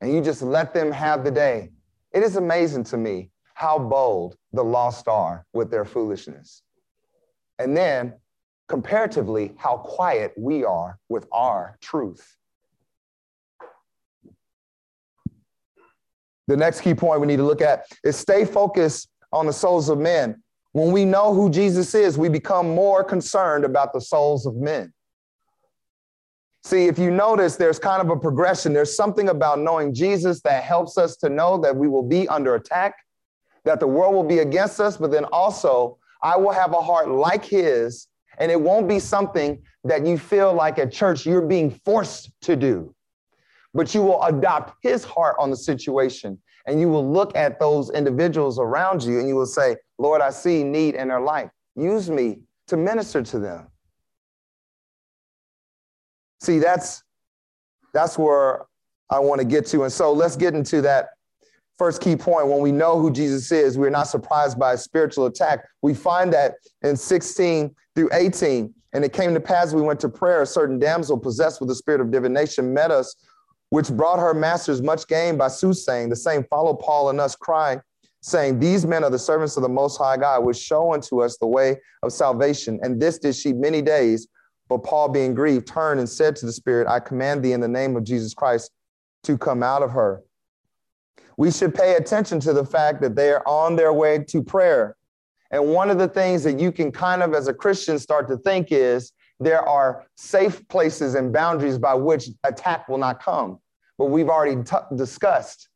And 0.00 0.12
you 0.12 0.20
just 0.20 0.42
let 0.42 0.74
them 0.74 0.92
have 0.92 1.24
the 1.24 1.30
day. 1.30 1.70
It 2.12 2.22
is 2.22 2.36
amazing 2.36 2.84
to 2.84 2.96
me 2.96 3.30
how 3.54 3.78
bold 3.78 4.36
the 4.52 4.64
lost 4.64 5.08
are 5.08 5.46
with 5.52 5.70
their 5.70 5.84
foolishness. 5.84 6.62
And 7.58 7.76
then, 7.76 8.14
comparatively, 8.68 9.54
how 9.56 9.78
quiet 9.78 10.32
we 10.36 10.64
are 10.64 10.98
with 11.08 11.26
our 11.32 11.78
truth. 11.80 12.36
The 16.46 16.56
next 16.56 16.82
key 16.82 16.94
point 16.94 17.20
we 17.20 17.26
need 17.26 17.38
to 17.38 17.44
look 17.44 17.62
at 17.62 17.86
is 18.04 18.16
stay 18.16 18.44
focused 18.44 19.08
on 19.32 19.46
the 19.46 19.52
souls 19.52 19.88
of 19.88 19.98
men. 19.98 20.42
When 20.72 20.92
we 20.92 21.04
know 21.04 21.32
who 21.32 21.50
Jesus 21.50 21.94
is, 21.94 22.18
we 22.18 22.28
become 22.28 22.74
more 22.74 23.04
concerned 23.04 23.64
about 23.64 23.92
the 23.92 24.00
souls 24.00 24.46
of 24.46 24.56
men. 24.56 24.92
See, 26.64 26.86
if 26.86 26.98
you 26.98 27.10
notice, 27.10 27.56
there's 27.56 27.78
kind 27.78 28.00
of 28.00 28.08
a 28.08 28.18
progression. 28.18 28.72
There's 28.72 28.96
something 28.96 29.28
about 29.28 29.58
knowing 29.60 29.92
Jesus 29.92 30.40
that 30.42 30.64
helps 30.64 30.96
us 30.96 31.14
to 31.18 31.28
know 31.28 31.58
that 31.58 31.76
we 31.76 31.88
will 31.88 32.02
be 32.02 32.26
under 32.28 32.54
attack, 32.54 32.94
that 33.66 33.80
the 33.80 33.86
world 33.86 34.14
will 34.14 34.24
be 34.24 34.38
against 34.38 34.80
us, 34.80 34.96
but 34.96 35.10
then 35.10 35.26
also 35.26 35.98
I 36.22 36.38
will 36.38 36.52
have 36.52 36.72
a 36.72 36.80
heart 36.80 37.10
like 37.10 37.44
his, 37.44 38.08
and 38.38 38.50
it 38.50 38.58
won't 38.58 38.88
be 38.88 38.98
something 38.98 39.62
that 39.84 40.06
you 40.06 40.16
feel 40.16 40.54
like 40.54 40.78
at 40.78 40.90
church 40.90 41.26
you're 41.26 41.46
being 41.46 41.70
forced 41.84 42.30
to 42.40 42.56
do. 42.56 42.94
But 43.74 43.94
you 43.94 44.00
will 44.00 44.22
adopt 44.22 44.78
his 44.80 45.04
heart 45.04 45.36
on 45.38 45.50
the 45.50 45.56
situation, 45.58 46.38
and 46.66 46.80
you 46.80 46.88
will 46.88 47.06
look 47.06 47.36
at 47.36 47.60
those 47.60 47.90
individuals 47.90 48.58
around 48.58 49.02
you 49.02 49.18
and 49.18 49.28
you 49.28 49.36
will 49.36 49.44
say, 49.44 49.76
Lord, 49.98 50.22
I 50.22 50.30
see 50.30 50.64
need 50.64 50.94
in 50.94 51.08
their 51.08 51.20
life. 51.20 51.50
Use 51.76 52.08
me 52.08 52.38
to 52.68 52.78
minister 52.78 53.22
to 53.22 53.38
them. 53.38 53.68
See, 56.44 56.58
that's 56.58 57.02
that's 57.94 58.18
where 58.18 58.66
I 59.08 59.18
want 59.18 59.40
to 59.40 59.46
get 59.46 59.66
to. 59.68 59.84
And 59.84 59.92
so 59.92 60.12
let's 60.12 60.36
get 60.36 60.54
into 60.54 60.82
that 60.82 61.08
first 61.78 62.02
key 62.02 62.16
point. 62.16 62.48
When 62.48 62.60
we 62.60 62.70
know 62.70 62.98
who 62.98 63.10
Jesus 63.10 63.50
is, 63.50 63.78
we're 63.78 63.88
not 63.88 64.08
surprised 64.08 64.58
by 64.58 64.74
a 64.74 64.76
spiritual 64.76 65.26
attack. 65.26 65.66
We 65.80 65.94
find 65.94 66.32
that 66.34 66.56
in 66.82 66.96
16 66.96 67.74
through 67.94 68.10
18. 68.12 68.74
And 68.92 69.04
it 69.04 69.12
came 69.12 69.32
to 69.32 69.40
pass, 69.40 69.72
we 69.72 69.80
went 69.80 70.00
to 70.00 70.08
prayer. 70.08 70.42
A 70.42 70.46
certain 70.46 70.78
damsel 70.78 71.18
possessed 71.18 71.60
with 71.60 71.68
the 71.68 71.74
spirit 71.74 72.00
of 72.00 72.10
divination 72.10 72.74
met 72.74 72.90
us, 72.90 73.16
which 73.70 73.88
brought 73.88 74.18
her 74.18 74.34
masters 74.34 74.82
much 74.82 75.08
gain 75.08 75.38
by 75.38 75.48
soothsaying. 75.48 76.10
The 76.10 76.16
same 76.16 76.44
followed 76.44 76.78
Paul 76.78 77.08
and 77.08 77.20
us, 77.20 77.34
crying, 77.34 77.80
saying, 78.20 78.60
These 78.60 78.84
men 78.84 79.02
are 79.02 79.10
the 79.10 79.18
servants 79.18 79.56
of 79.56 79.62
the 79.62 79.68
Most 79.68 79.96
High 79.96 80.18
God, 80.18 80.44
which 80.44 80.58
show 80.58 80.92
unto 80.92 81.22
us 81.22 81.38
the 81.38 81.46
way 81.46 81.80
of 82.02 82.12
salvation. 82.12 82.78
And 82.82 83.00
this 83.00 83.18
did 83.18 83.34
she 83.34 83.52
many 83.52 83.80
days. 83.82 84.28
But 84.74 84.82
Paul, 84.82 85.08
being 85.08 85.34
grieved, 85.34 85.68
turned 85.68 86.00
and 86.00 86.08
said 86.08 86.34
to 86.34 86.46
the 86.46 86.52
Spirit, 86.52 86.88
I 86.88 86.98
command 86.98 87.44
thee 87.44 87.52
in 87.52 87.60
the 87.60 87.68
name 87.68 87.94
of 87.94 88.02
Jesus 88.02 88.34
Christ 88.34 88.72
to 89.22 89.38
come 89.38 89.62
out 89.62 89.84
of 89.84 89.92
her. 89.92 90.24
We 91.36 91.52
should 91.52 91.72
pay 91.72 91.94
attention 91.94 92.40
to 92.40 92.52
the 92.52 92.66
fact 92.66 93.00
that 93.02 93.14
they 93.14 93.30
are 93.30 93.46
on 93.46 93.76
their 93.76 93.92
way 93.92 94.24
to 94.24 94.42
prayer. 94.42 94.96
And 95.52 95.68
one 95.68 95.90
of 95.90 95.98
the 95.98 96.08
things 96.08 96.42
that 96.42 96.58
you 96.58 96.72
can 96.72 96.90
kind 96.90 97.22
of, 97.22 97.34
as 97.34 97.46
a 97.46 97.54
Christian, 97.54 98.00
start 98.00 98.26
to 98.26 98.36
think 98.36 98.72
is 98.72 99.12
there 99.38 99.62
are 99.62 100.06
safe 100.16 100.66
places 100.66 101.14
and 101.14 101.32
boundaries 101.32 101.78
by 101.78 101.94
which 101.94 102.30
attack 102.42 102.88
will 102.88 102.98
not 102.98 103.22
come. 103.22 103.60
But 103.96 104.06
we've 104.06 104.28
already 104.28 104.60
t- 104.64 104.96
discussed 104.96 105.68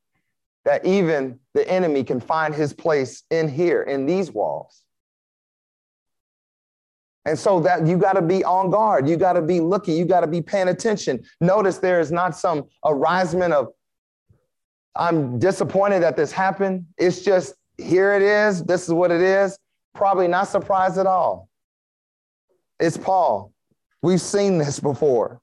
that 0.65 0.85
even 0.85 1.39
the 1.55 1.71
enemy 1.71 2.03
can 2.03 2.19
find 2.19 2.53
his 2.53 2.73
place 2.73 3.23
in 3.31 3.49
here, 3.49 3.83
in 3.83 4.07
these 4.07 4.33
walls. 4.33 4.83
And 7.29 7.39
so 7.39 7.61
that 7.61 7.87
you 7.87 7.99
got 7.99 8.15
to 8.15 8.23
be 8.23 8.43
on 8.43 8.71
guard. 8.71 9.07
You 9.07 9.19
got 9.19 9.35
to 9.35 9.43
be 9.43 9.61
looking. 9.61 9.99
You 9.99 10.07
got 10.07 10.21
to 10.21 10.27
be 10.27 10.41
paying 10.41 10.69
attention. 10.69 11.23
Notice 11.43 11.77
there 11.77 12.01
is 12.01 12.11
not 12.11 12.35
some 12.35 12.65
arisement 12.87 13.53
of, 13.53 13.69
I'm 14.97 15.39
disappointed 15.39 16.03
that 16.05 16.17
this 16.17 16.33
happened. 16.33 16.87
It's 16.97 17.21
just, 17.21 17.55
here 17.77 18.15
it 18.15 18.23
is. 18.23 18.65
This 18.65 18.85
is 18.85 18.95
what 18.95 19.11
it 19.11 19.21
is. 19.21 19.59
Probably 19.95 20.27
not 20.27 20.49
surprised 20.49 20.97
at 20.97 21.07
all. 21.07 21.51
It's 22.81 22.97
Paul. 22.97 23.53
We've 24.01 24.23
seen 24.23 24.57
this 24.57 24.81
before. 24.81 25.43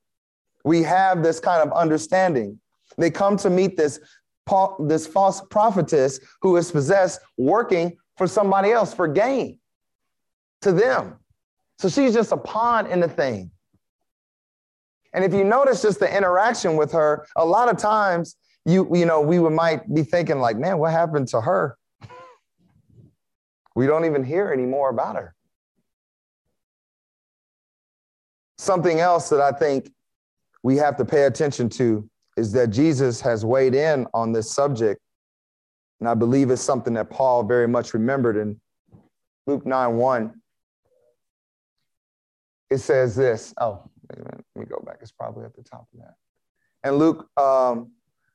We 0.63 0.81
have 0.81 1.21
this 1.21 1.39
kind 1.39 1.61
of 1.61 1.71
understanding. 1.71 2.59
They 2.97 3.11
come 3.11 3.37
to 3.37 3.49
meet 3.51 3.77
this, 3.77 3.99
this 4.79 5.05
false 5.05 5.39
prophetess 5.51 6.19
who 6.41 6.57
is 6.57 6.71
possessed, 6.71 7.19
working 7.37 7.95
for 8.17 8.25
somebody 8.25 8.71
else 8.71 8.91
for 8.91 9.07
gain 9.07 9.59
to 10.61 10.71
them. 10.71 11.19
So 11.79 11.89
she's 11.89 12.13
just 12.13 12.31
a 12.31 12.37
pawn 12.37 12.87
in 12.87 12.99
the 12.99 13.09
thing. 13.09 13.51
And 15.13 15.23
if 15.23 15.33
you 15.33 15.43
notice 15.43 15.81
just 15.81 15.99
the 15.99 16.15
interaction 16.15 16.75
with 16.75 16.91
her, 16.91 17.25
a 17.35 17.45
lot 17.45 17.69
of 17.69 17.77
times 17.77 18.35
you 18.65 18.89
you 18.93 19.05
know 19.05 19.21
we 19.21 19.39
would, 19.39 19.53
might 19.53 19.93
be 19.93 20.03
thinking 20.03 20.39
like, 20.39 20.57
man, 20.57 20.77
what 20.77 20.91
happened 20.91 21.27
to 21.29 21.41
her? 21.41 21.77
We 23.75 23.87
don't 23.87 24.05
even 24.05 24.23
hear 24.23 24.51
any 24.51 24.65
more 24.65 24.89
about 24.89 25.15
her. 25.15 25.35
Something 28.57 28.99
else 28.99 29.29
that 29.29 29.41
I 29.41 29.51
think 29.51 29.91
we 30.63 30.77
have 30.77 30.97
to 30.97 31.05
pay 31.05 31.23
attention 31.23 31.69
to 31.69 32.09
is 32.37 32.51
that 32.53 32.69
Jesus 32.69 33.21
has 33.21 33.45
weighed 33.45 33.75
in 33.75 34.07
on 34.13 34.31
this 34.31 34.51
subject. 34.51 34.99
And 35.99 36.09
I 36.09 36.13
believe 36.13 36.49
it's 36.51 36.61
something 36.61 36.93
that 36.93 37.09
Paul 37.09 37.43
very 37.43 37.67
much 37.67 37.93
remembered 37.93 38.37
in 38.37 38.59
Luke 39.45 39.65
9 39.65 39.95
1 39.95 40.41
it 42.69 42.77
says 42.77 43.15
this. 43.15 43.53
Oh, 43.59 43.83
let 44.17 44.43
me 44.55 44.65
go 44.65 44.81
back. 44.85 44.97
It's 45.01 45.11
probably 45.11 45.45
at 45.45 45.55
the 45.55 45.63
top 45.63 45.87
of 45.93 45.99
that. 45.99 46.15
And 46.83 46.97
Luke 46.97 47.27
um, 47.37 47.91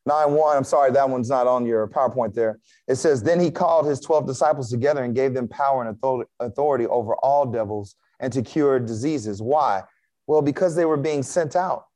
9 0.06 0.32
1, 0.32 0.56
I'm 0.56 0.64
sorry, 0.64 0.90
that 0.92 1.08
one's 1.08 1.28
not 1.28 1.46
on 1.46 1.66
your 1.66 1.86
PowerPoint 1.88 2.34
there. 2.34 2.58
It 2.88 2.96
says, 2.96 3.22
Then 3.22 3.38
he 3.38 3.50
called 3.50 3.86
his 3.86 4.00
12 4.00 4.26
disciples 4.26 4.70
together 4.70 5.04
and 5.04 5.14
gave 5.14 5.34
them 5.34 5.46
power 5.48 5.84
and 5.84 6.24
authority 6.40 6.86
over 6.86 7.14
all 7.16 7.46
devils 7.46 7.96
and 8.18 8.32
to 8.32 8.42
cure 8.42 8.78
diseases. 8.78 9.42
Why? 9.42 9.82
Well, 10.26 10.42
because 10.42 10.74
they 10.74 10.84
were 10.84 10.96
being 10.96 11.22
sent 11.22 11.54
out. 11.54 11.86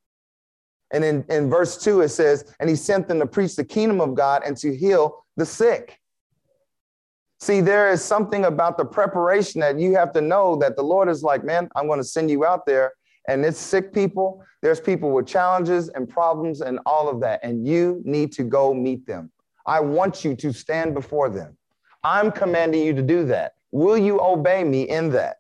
And 0.93 1.05
in, 1.05 1.25
in 1.29 1.51
verse 1.51 1.77
2, 1.83 2.03
it 2.03 2.11
says, 2.11 2.55
And 2.61 2.69
he 2.69 2.77
sent 2.77 3.09
them 3.09 3.19
to 3.21 3.27
preach 3.27 3.57
the 3.57 3.65
kingdom 3.65 4.01
of 4.01 4.15
God 4.15 4.43
and 4.45 4.57
to 4.59 4.77
heal 4.77 5.25
the 5.37 5.47
sick. 5.47 5.99
See, 7.45 7.61
there 7.61 7.91
is 7.91 8.03
something 8.03 8.47
about 8.47 8.79
the 8.79 8.87
preparation 8.87 9.61
that 9.61 9.79
you 9.79 9.95
have 9.97 10.15
to 10.15 10.23
know 10.23 10.57
that 10.57 10.77
the 10.77 10.83
Lord 10.83 11.11
is 11.11 11.23
like, 11.23 11.45
man, 11.45 11.69
I'm 11.77 11.87
going 11.87 12.01
to 12.01 12.05
send 12.05 12.31
you 12.31 12.47
out 12.47 12.65
there. 12.65 12.95
And 13.29 13.45
it's 13.45 13.59
sick 13.59 13.93
people. 13.93 14.43
There's 14.63 14.81
people 14.81 15.11
with 15.11 15.27
challenges 15.27 15.91
and 15.91 16.09
problems 16.09 16.63
and 16.63 16.79
all 16.87 17.07
of 17.07 17.21
that. 17.21 17.41
And 17.43 17.69
you 17.69 18.01
need 18.03 18.33
to 18.33 18.45
go 18.45 18.73
meet 18.73 19.07
them. 19.07 19.31
I 19.67 19.81
want 19.81 20.25
you 20.25 20.35
to 20.37 20.55
stand 20.55 20.95
before 20.95 21.29
them. 21.29 21.59
I'm 22.03 22.33
commanding 22.33 22.83
you 22.83 22.95
to 22.95 23.03
do 23.03 23.27
that. 23.27 23.53
Will 23.73 23.99
you 23.99 24.23
obey 24.23 24.65
me 24.65 24.85
in 24.85 25.11
that? 25.11 25.37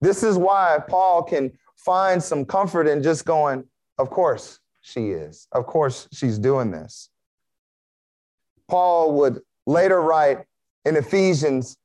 This 0.00 0.24
is 0.24 0.36
why 0.36 0.80
Paul 0.88 1.22
can 1.22 1.52
find 1.76 2.20
some 2.20 2.44
comfort 2.44 2.88
in 2.88 3.00
just 3.00 3.24
going, 3.24 3.62
Of 3.98 4.10
course 4.10 4.58
she 4.80 5.10
is. 5.10 5.46
Of 5.52 5.66
course 5.66 6.08
she's 6.12 6.36
doing 6.36 6.72
this. 6.72 7.10
Paul 8.68 9.14
would 9.18 9.40
later 9.66 10.00
write 10.00 10.44
in 10.84 10.96
Ephesians 10.96 11.76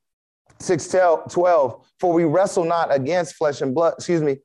6 0.60 0.96
12, 1.30 1.88
for 2.00 2.14
we 2.14 2.26
wrestle 2.26 2.66
not 2.66 2.94
against 2.94 3.36
flesh 3.36 3.62
and 3.62 3.74
blood, 3.74 3.94
excuse 3.98 4.22
me, 4.22 4.38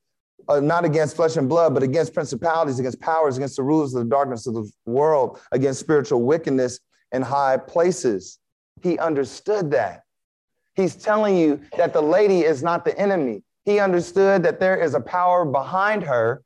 uh, 0.48 0.60
not 0.60 0.84
against 0.84 1.16
flesh 1.16 1.36
and 1.36 1.48
blood, 1.48 1.74
but 1.74 1.82
against 1.82 2.14
principalities, 2.14 2.78
against 2.78 3.00
powers, 3.00 3.36
against 3.36 3.56
the 3.56 3.62
rulers 3.62 3.94
of 3.94 4.04
the 4.04 4.10
darkness 4.10 4.46
of 4.46 4.54
the 4.54 4.70
world, 4.86 5.40
against 5.52 5.80
spiritual 5.80 6.22
wickedness 6.22 6.78
in 7.12 7.22
high 7.22 7.56
places. 7.56 8.38
He 8.82 8.98
understood 8.98 9.70
that. 9.72 10.02
He's 10.74 10.96
telling 10.96 11.36
you 11.36 11.60
that 11.76 11.92
the 11.92 12.02
lady 12.02 12.40
is 12.40 12.62
not 12.62 12.84
the 12.84 12.96
enemy. 12.98 13.42
He 13.64 13.78
understood 13.78 14.42
that 14.42 14.60
there 14.60 14.76
is 14.76 14.94
a 14.94 15.00
power 15.00 15.44
behind 15.44 16.02
her 16.02 16.42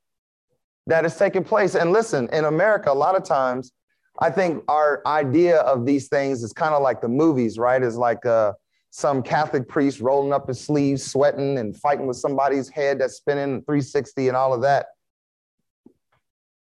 that 0.87 1.05
is 1.05 1.17
taking 1.17 1.45
place. 1.45 1.75
And 1.75 1.93
listen, 1.93 2.29
in 2.33 2.45
America, 2.45 2.91
a 2.91 2.95
lot 2.95 3.17
of 3.17 3.25
times 3.25 3.73
I 4.21 4.31
think 4.31 4.65
our 4.69 5.01
idea 5.07 5.59
of 5.59 5.87
these 5.87 6.09
things 6.09 6.43
is 6.43 6.53
kind 6.53 6.75
of 6.75 6.83
like 6.83 7.01
the 7.01 7.09
movies, 7.09 7.57
right? 7.59 7.83
Is 7.83 7.97
like 7.97 8.27
uh, 8.27 8.53
some 8.91 9.23
Catholic 9.23 9.69
priest 9.69 10.01
rolling 10.01 10.33
up 10.33 10.49
his 10.49 10.61
sleeves, 10.61 11.05
sweating 11.05 11.59
and 11.59 11.77
fighting 11.77 12.07
with 12.07 12.17
somebody's 12.17 12.69
head 12.69 13.01
that's 13.01 13.15
spinning 13.15 13.63
360 13.63 14.29
and 14.29 14.37
all 14.37 14.53
of 14.53 14.63
that. 14.63 14.87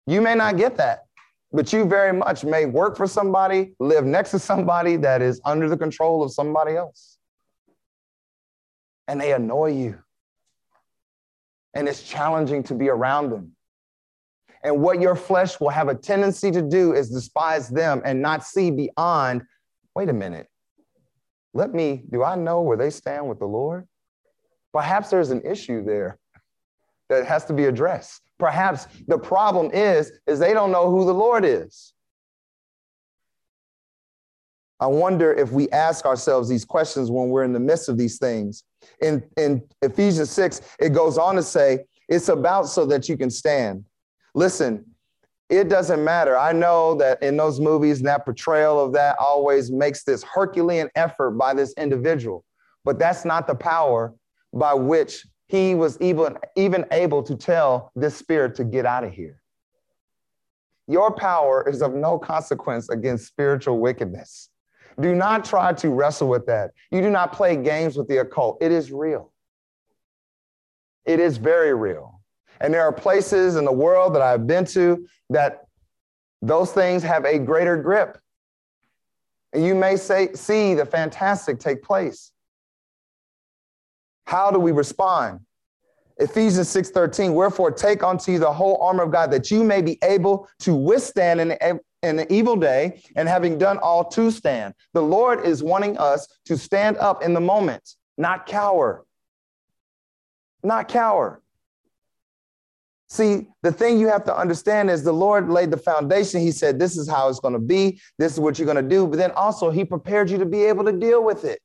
You 0.07 0.21
may 0.21 0.35
not 0.35 0.57
get 0.57 0.76
that, 0.76 1.07
but 1.52 1.73
you 1.73 1.85
very 1.85 2.12
much 2.12 2.45
may 2.45 2.66
work 2.66 2.97
for 2.97 3.07
somebody, 3.07 3.75
live 3.80 4.04
next 4.04 4.30
to 4.30 4.38
somebody 4.38 4.97
that 4.97 5.21
is 5.21 5.40
under 5.45 5.69
the 5.69 5.76
control 5.76 6.23
of 6.23 6.33
somebody 6.33 6.76
else. 6.76 7.19
And 9.09 9.21
they 9.21 9.33
annoy 9.33 9.73
you. 9.73 9.99
And 11.75 11.88
it's 11.88 12.02
challenging 12.02 12.62
to 12.64 12.75
be 12.75 12.88
around 12.88 13.30
them. 13.30 13.57
And 14.62 14.82
what 14.82 15.00
your 15.00 15.14
flesh 15.14 15.58
will 15.58 15.70
have 15.70 15.88
a 15.88 15.94
tendency 15.94 16.50
to 16.50 16.62
do 16.62 16.92
is 16.92 17.10
despise 17.10 17.68
them 17.68 18.02
and 18.04 18.20
not 18.20 18.44
see 18.44 18.70
beyond 18.70 19.42
wait 19.94 20.08
a 20.08 20.12
minute, 20.12 20.46
let 21.52 21.74
me, 21.74 22.04
do 22.10 22.22
I 22.22 22.36
know 22.36 22.62
where 22.62 22.76
they 22.76 22.90
stand 22.90 23.28
with 23.28 23.38
the 23.38 23.46
Lord? 23.46 23.86
Perhaps 24.72 25.10
there's 25.10 25.30
an 25.30 25.42
issue 25.44 25.84
there 25.84 26.18
that 27.08 27.26
has 27.26 27.44
to 27.46 27.52
be 27.52 27.64
addressed. 27.64 28.22
Perhaps 28.38 28.86
the 29.08 29.18
problem 29.18 29.70
is, 29.72 30.12
is 30.26 30.38
they 30.38 30.54
don't 30.54 30.70
know 30.70 30.90
who 30.90 31.04
the 31.04 31.14
Lord 31.14 31.44
is. 31.44 31.92
I 34.78 34.86
wonder 34.86 35.34
if 35.34 35.50
we 35.50 35.68
ask 35.70 36.06
ourselves 36.06 36.48
these 36.48 36.64
questions 36.64 37.10
when 37.10 37.28
we're 37.28 37.44
in 37.44 37.52
the 37.52 37.60
midst 37.60 37.88
of 37.88 37.98
these 37.98 38.18
things. 38.18 38.64
In, 39.02 39.22
in 39.36 39.62
Ephesians 39.82 40.30
6, 40.30 40.62
it 40.78 40.90
goes 40.90 41.18
on 41.18 41.34
to 41.34 41.42
say, 41.42 41.80
it's 42.08 42.28
about 42.28 42.68
so 42.68 42.86
that 42.86 43.08
you 43.08 43.18
can 43.18 43.28
stand. 43.28 43.84
Listen, 44.34 44.84
it 45.49 45.68
doesn't 45.68 46.02
matter. 46.04 46.38
I 46.38 46.52
know 46.52 46.94
that 46.96 47.22
in 47.22 47.37
those 47.37 47.58
movies, 47.58 47.99
and 47.99 48.06
that 48.06 48.25
portrayal 48.25 48.78
of 48.78 48.92
that 48.92 49.16
always 49.18 49.70
makes 49.70 50.04
this 50.04 50.22
Herculean 50.22 50.88
effort 50.94 51.32
by 51.32 51.54
this 51.54 51.75
individual, 51.75 52.44
but 52.84 52.99
that's 52.99 53.25
not 53.25 53.46
the 53.46 53.54
power 53.54 54.14
by 54.52 54.75
which 54.75 55.26
he 55.49 55.75
was 55.75 56.00
even, 56.00 56.38
even 56.54 56.87
able 56.92 57.22
to 57.25 57.34
tell 57.34 57.90
this 57.96 58.16
spirit 58.16 58.54
to 58.54 58.64
get 58.64 58.87
out 58.87 59.02
of 59.02 59.12
here. 59.12 59.42
Your 60.87 61.12
power 61.12 61.68
is 61.68 61.82
of 61.82 61.94
no 61.94 62.18
consequence 62.18 62.88
against 62.88 63.26
spiritual 63.26 63.80
wickedness. 63.80 64.50
Do 65.00 65.14
not 65.14 65.44
try 65.44 65.72
to 65.72 65.90
wrestle 65.90 66.28
with 66.28 66.46
that. 66.46 66.70
You 66.90 67.00
do 67.00 67.10
not 67.10 67.32
play 67.32 67.56
games 67.56 67.96
with 67.96 68.06
the 68.08 68.18
occult. 68.18 68.58
It 68.60 68.70
is 68.70 68.92
real. 68.92 69.32
It 71.04 71.18
is 71.18 71.37
very 71.38 71.75
real. 71.75 72.19
And 72.60 72.72
there 72.72 72.82
are 72.82 72.92
places 72.92 73.56
in 73.56 73.64
the 73.64 73.72
world 73.72 74.14
that 74.14 74.22
I've 74.22 74.46
been 74.46 74.64
to 74.66 75.06
that 75.30 75.64
those 76.42 76.72
things 76.72 77.02
have 77.02 77.24
a 77.24 77.38
greater 77.38 77.76
grip. 77.76 78.18
And 79.52 79.64
you 79.64 79.74
may 79.74 79.96
say, 79.96 80.32
see 80.34 80.74
the 80.74 80.86
fantastic 80.86 81.58
take 81.58 81.82
place. 81.82 82.32
How 84.26 84.50
do 84.50 84.58
we 84.58 84.72
respond? 84.72 85.40
Ephesians 86.18 86.68
6:13, 86.68 87.32
wherefore 87.32 87.70
take 87.70 88.02
unto 88.02 88.32
you 88.32 88.38
the 88.38 88.52
whole 88.52 88.76
armor 88.82 89.04
of 89.04 89.10
God 89.10 89.30
that 89.30 89.50
you 89.50 89.64
may 89.64 89.80
be 89.80 89.98
able 90.02 90.48
to 90.60 90.74
withstand 90.74 91.40
in 91.40 91.80
in 92.02 92.16
the 92.16 92.32
evil 92.32 92.56
day 92.56 93.02
and 93.16 93.28
having 93.28 93.58
done 93.58 93.78
all 93.78 94.04
to 94.04 94.30
stand. 94.30 94.74
The 94.92 95.02
Lord 95.02 95.44
is 95.44 95.62
wanting 95.62 95.98
us 95.98 96.26
to 96.46 96.56
stand 96.56 96.96
up 96.98 97.22
in 97.22 97.34
the 97.34 97.40
moment, 97.40 97.96
not 98.16 98.46
cower. 98.46 99.04
Not 100.62 100.88
cower. 100.88 101.42
See, 103.10 103.48
the 103.62 103.72
thing 103.72 103.98
you 103.98 104.06
have 104.06 104.24
to 104.24 104.36
understand 104.36 104.88
is 104.88 105.02
the 105.02 105.12
Lord 105.12 105.50
laid 105.50 105.72
the 105.72 105.76
foundation. 105.76 106.40
He 106.40 106.52
said, 106.52 106.78
This 106.78 106.96
is 106.96 107.08
how 107.08 107.28
it's 107.28 107.40
going 107.40 107.54
to 107.54 107.60
be. 107.60 108.00
This 108.18 108.34
is 108.34 108.40
what 108.40 108.56
you're 108.56 108.72
going 108.72 108.82
to 108.82 108.88
do. 108.88 109.06
But 109.06 109.18
then 109.18 109.32
also, 109.32 109.70
He 109.70 109.84
prepared 109.84 110.30
you 110.30 110.38
to 110.38 110.46
be 110.46 110.62
able 110.64 110.84
to 110.84 110.92
deal 110.92 111.22
with 111.24 111.44
it. 111.44 111.60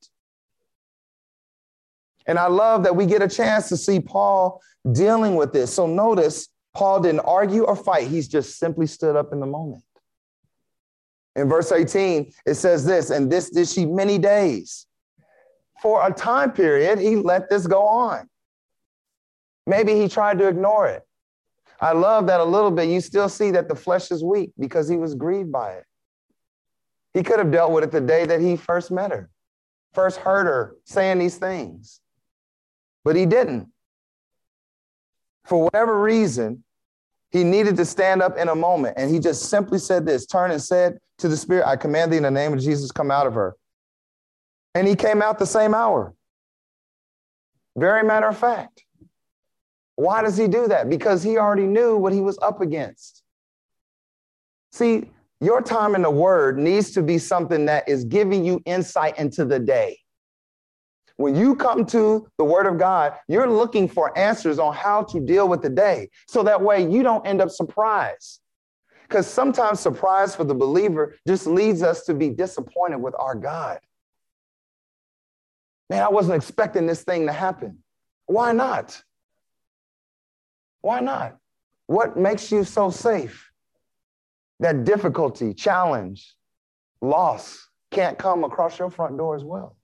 And 2.26 2.40
I 2.40 2.48
love 2.48 2.84
that 2.84 2.96
we 2.96 3.06
get 3.06 3.22
a 3.22 3.28
chance 3.28 3.70
to 3.70 3.78
see 3.78 4.00
Paul 4.00 4.60
dealing 4.92 5.36
with 5.36 5.54
this. 5.54 5.72
So 5.72 5.86
notice, 5.86 6.50
Paul 6.74 7.02
didn't 7.02 7.22
argue 7.22 7.64
or 7.64 7.76
fight, 7.76 8.08
he's 8.08 8.28
just 8.28 8.58
simply 8.58 8.88
stood 8.88 9.16
up 9.16 9.32
in 9.32 9.40
the 9.40 9.46
moment. 9.46 9.84
In 11.36 11.48
verse 11.48 11.72
18, 11.72 12.32
it 12.48 12.56
says 12.56 12.86
this, 12.86 13.12
and 13.12 13.32
this 13.32 13.52
did 13.52 13.68
she 13.68 13.86
many 13.86 14.18
days. 14.18 14.88
For 15.82 16.08
a 16.08 16.12
time 16.12 16.54
period, 16.54 16.98
he 16.98 17.18
let 17.18 17.50
this 17.50 17.68
go 17.68 17.84
on. 17.84 18.28
Maybe 19.68 19.94
he 19.94 20.08
tried 20.08 20.40
to 20.40 20.48
ignore 20.48 20.88
it. 20.88 21.05
I 21.80 21.92
love 21.94 22.28
that 22.28 22.40
a 22.40 22.44
little 22.46 22.72
bit. 22.72 22.90
You 22.90 23.02
still 23.02 23.30
see 23.30 23.52
that 23.52 23.68
the 23.68 23.76
flesh 23.76 24.12
is 24.12 24.24
weak 24.24 24.52
because 24.58 24.88
he 24.88 24.98
was 24.98 25.16
grieved 25.16 25.52
by 25.52 25.74
it. 25.74 25.84
He 27.14 27.24
could 27.24 27.40
have 27.40 27.52
dealt 27.52 27.72
with 27.72 27.84
it 27.84 27.92
the 27.92 28.02
day 28.02 28.26
that 28.26 28.42
he 28.42 28.58
first 28.58 28.92
met 28.92 29.12
her, 29.12 29.30
first 29.94 30.18
heard 30.18 30.48
her 30.48 30.76
saying 30.84 31.20
these 31.20 31.38
things, 31.38 32.02
but 33.04 33.16
he 33.16 33.26
didn't. 33.26 33.70
For 35.46 35.64
whatever 35.64 36.02
reason, 36.02 36.64
he 37.32 37.44
needed 37.44 37.76
to 37.78 37.86
stand 37.86 38.22
up 38.22 38.38
in 38.38 38.48
a 38.48 38.56
moment. 38.56 38.96
And 38.98 39.12
he 39.12 39.20
just 39.20 39.50
simply 39.50 39.78
said 39.78 40.06
this 40.06 40.26
turn 40.26 40.52
and 40.52 40.62
said 40.62 40.98
to 41.18 41.28
the 41.28 41.38
Spirit, 41.38 41.68
I 41.68 41.76
command 41.76 42.12
thee 42.12 42.18
in 42.18 42.24
the 42.24 42.32
name 42.32 42.54
of 42.54 42.60
Jesus, 42.60 42.92
come 42.92 43.12
out 43.12 43.28
of 43.28 43.34
her. 43.34 43.56
And 44.74 44.88
he 44.88 44.96
came 44.96 45.22
out 45.22 45.38
the 45.38 45.46
same 45.46 45.74
hour. 45.74 46.14
Very 47.78 48.04
matter 48.04 48.28
of 48.28 48.38
fact. 48.38 48.85
Why 49.96 50.22
does 50.22 50.38
he 50.38 50.48
do 50.48 50.68
that? 50.68 50.90
Because 50.90 51.24
he 51.24 51.38
already 51.38 51.68
knew 51.68 51.96
what 51.98 52.14
he 52.14 52.22
was 52.22 52.38
up 52.42 52.62
against. 52.62 53.24
See, 54.72 55.10
your 55.40 55.62
time 55.62 55.96
in 55.96 56.02
the 56.02 56.10
word 56.10 56.58
needs 56.58 56.92
to 56.92 57.02
be 57.02 57.18
something 57.18 57.66
that 57.66 57.88
is 57.88 58.04
giving 58.04 58.44
you 58.44 58.62
insight 58.66 59.18
into 59.18 59.46
the 59.46 59.60
day. 59.60 60.00
When 61.18 61.36
you 61.36 61.56
come 61.56 61.86
to 61.88 62.28
the 62.38 62.44
word 62.44 62.66
of 62.66 62.78
God, 62.78 63.14
you're 63.30 63.50
looking 63.50 63.88
for 63.88 64.18
answers 64.18 64.60
on 64.60 64.74
how 64.74 65.04
to 65.04 65.20
deal 65.22 65.48
with 65.48 65.62
the 65.62 65.70
day. 65.70 66.10
So 66.28 66.44
that 66.44 66.62
way 66.62 66.90
you 66.90 67.04
don't 67.04 67.26
end 67.26 67.42
up 67.42 67.50
surprised. 67.50 68.42
Because 69.04 69.28
sometimes 69.28 69.80
surprise 69.80 70.36
for 70.36 70.44
the 70.44 70.56
believer 70.56 71.16
just 71.28 71.48
leads 71.48 71.84
us 71.84 72.04
to 72.06 72.14
be 72.14 72.30
disappointed 72.30 72.98
with 72.98 73.14
our 73.18 73.36
God. 73.36 73.80
Man, 75.90 76.02
I 76.02 76.10
wasn't 76.10 76.36
expecting 76.36 76.88
this 76.88 77.04
thing 77.04 77.28
to 77.28 77.32
happen. 77.32 77.84
Why 78.26 78.52
not? 78.52 79.02
Why 80.86 81.00
not? 81.00 81.38
What 81.88 82.16
makes 82.16 82.52
you 82.52 82.64
so 82.64 82.92
safe? 82.92 83.50
That 84.60 84.84
difficulty, 84.84 85.52
challenge, 85.56 86.36
loss 87.02 87.68
can't 87.90 88.20
come 88.20 88.44
across 88.44 88.78
your 88.78 88.92
front 88.92 89.18
door 89.18 89.36
as 89.36 89.44
well. 89.44 89.78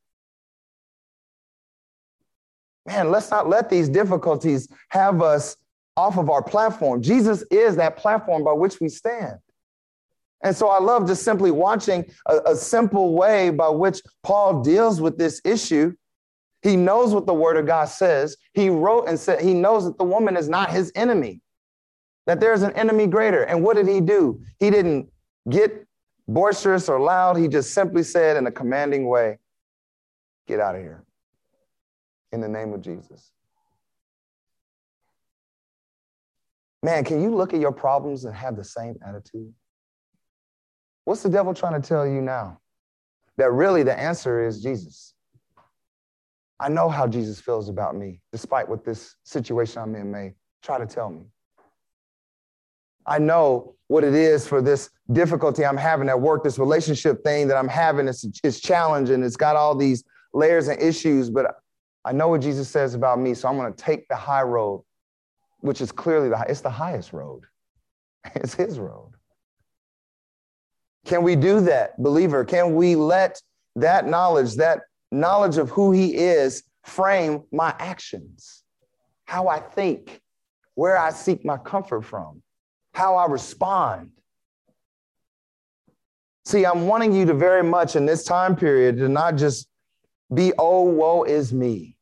Man, 2.86 3.10
let's 3.10 3.32
not 3.32 3.50
let 3.50 3.68
these 3.68 3.90
difficulties 3.90 4.68
have 4.90 5.24
us 5.24 5.58
off 5.98 6.20
of 6.20 6.30
our 6.30 6.44
platform. 6.44 7.02
Jesus 7.02 7.44
is 7.50 7.78
that 7.78 7.98
platform 7.98 8.44
by 8.44 8.54
which 8.54 8.80
we 8.80 8.88
stand. 8.88 9.40
And 10.44 10.56
so 10.56 10.68
I 10.68 10.80
love 10.80 11.08
just 11.08 11.24
simply 11.24 11.50
watching 11.50 12.06
a, 12.28 12.42
a, 12.46 12.56
simple 12.56 13.16
way 13.16 13.50
by 13.50 13.70
which 13.70 14.04
Paul 14.22 14.62
deals 14.62 15.02
with 15.02 15.18
this 15.18 15.42
issue 15.44 15.96
he 16.62 16.76
knows 16.76 17.14
what 17.14 17.26
the 17.26 17.34
word 17.34 17.58
of 17.58 17.66
God 17.66 17.86
says. 17.86 18.38
He 18.54 18.70
wrote 18.70 19.08
and 19.08 19.20
said, 19.20 19.42
he 19.42 19.54
knows 19.54 19.86
that 19.86 19.98
the 19.98 20.04
woman 20.04 20.38
is 20.38 20.48
not 20.48 20.72
his 20.72 20.92
enemy, 20.96 21.42
that 22.28 22.40
there's 22.40 22.62
an 22.62 22.74
enemy 22.74 23.08
greater. 23.08 23.44
And 23.44 23.64
what 23.64 23.76
did 23.76 23.88
he 23.88 24.00
do? 24.00 24.42
He 24.60 24.70
didn't 24.70 25.10
get 25.50 25.88
boisterous 26.28 26.88
or 26.88 27.00
loud. 27.00 27.38
He 27.38 27.48
just 27.48 27.74
simply 27.74 28.04
said 28.04 28.38
in 28.38 28.46
a 28.48 28.52
commanding 28.52 29.08
way, 29.08 29.40
Get 30.48 30.60
out 30.60 30.76
of 30.76 30.82
here 30.82 31.04
in 32.32 32.42
the 32.42 32.48
name 32.48 32.74
of 32.74 32.82
Jesus. 32.82 33.32
Man, 36.84 37.04
can 37.04 37.22
you 37.22 37.36
look 37.36 37.54
at 37.54 37.60
your 37.60 37.72
problems 37.72 38.26
and 38.26 38.36
have 38.36 38.56
the 38.56 38.64
same 38.64 38.96
attitude? 39.08 39.54
What's 41.06 41.24
the 41.24 41.30
devil 41.30 41.54
trying 41.54 41.80
to 41.80 41.88
tell 41.88 42.08
you 42.08 42.22
now? 42.22 42.60
That 43.38 43.52
really 43.52 43.84
the 43.84 43.98
answer 43.98 44.46
is 44.46 44.62
Jesus. 44.62 45.11
I 46.62 46.70
know 46.70 46.90
how 46.90 47.08
Jesus 47.08 47.42
feels 47.42 47.70
about 47.70 47.96
me, 47.96 48.22
despite 48.32 48.70
what 48.70 48.86
this 48.86 49.16
situation 49.24 49.82
I'm 49.82 49.96
in 49.96 50.12
may 50.12 50.36
try 50.62 50.78
to 50.78 50.86
tell 50.86 51.10
me. 51.10 51.24
I 53.08 53.18
know 53.18 53.74
what 53.88 54.04
it 54.04 54.14
is 54.14 54.48
for 54.48 54.62
this 54.62 54.92
difficulty 55.12 55.66
I'm 55.66 55.76
having 55.76 56.08
at 56.08 56.22
work, 56.22 56.44
this 56.44 56.60
relationship 56.60 57.24
thing 57.24 57.48
that 57.48 57.58
I'm 57.58 57.68
having. 57.68 58.08
It's, 58.08 58.24
it's 58.44 58.60
challenging. 58.60 59.24
It's 59.24 59.36
got 59.36 59.56
all 59.56 59.74
these 59.74 60.04
layers 60.36 60.68
and 60.68 60.80
issues, 60.80 61.32
but 61.32 61.56
I 62.06 62.12
know 62.12 62.28
what 62.28 62.42
Jesus 62.42 62.70
says 62.70 62.94
about 62.94 63.20
me. 63.20 63.34
So 63.34 63.50
I'm 63.50 63.58
to 63.58 63.84
take 63.84 64.08
the 64.08 64.16
high 64.16 64.44
road, 64.44 64.84
which 65.62 65.82
is 65.82 65.92
clearly 65.92 66.30
the, 66.30 66.46
it's 66.48 66.62
the 66.62 66.70
highest 66.70 67.12
road. 67.12 67.46
It's 68.36 68.54
his 68.54 68.78
road. 68.78 69.14
Can 71.06 71.24
we 71.24 71.36
do 71.36 71.60
that, 71.62 72.00
believer? 72.02 72.46
Can 72.46 72.76
we 72.76 72.96
let 72.96 73.42
that 73.76 74.06
knowledge, 74.06 74.58
that 74.58 74.82
knowledge 75.12 75.58
of 75.58 75.70
who 75.70 75.92
he 75.92 76.16
is 76.16 76.64
frame 76.84 77.44
my 77.52 77.76
actions, 77.80 78.64
how 79.26 79.48
I 79.48 79.60
think, 79.60 80.22
where 80.76 80.98
I 80.98 81.12
seek 81.12 81.46
my 81.46 81.58
comfort 81.58 82.04
from, 82.04 82.42
how 82.94 83.16
I 83.16 83.28
respond. 83.28 84.12
See, 86.46 86.66
I'm 86.66 86.88
wanting 86.88 87.14
you 87.14 87.26
to 87.26 87.34
very 87.34 87.64
much 87.64 87.96
in 87.96 88.06
this 88.06 88.24
time 88.24 88.56
period 88.56 88.98
to 88.98 89.08
not 89.10 89.36
just 89.36 89.68
be, 90.34 90.54
oh, 90.58 90.82
woe 90.82 91.24
is 91.24 91.54
me. 91.54 91.98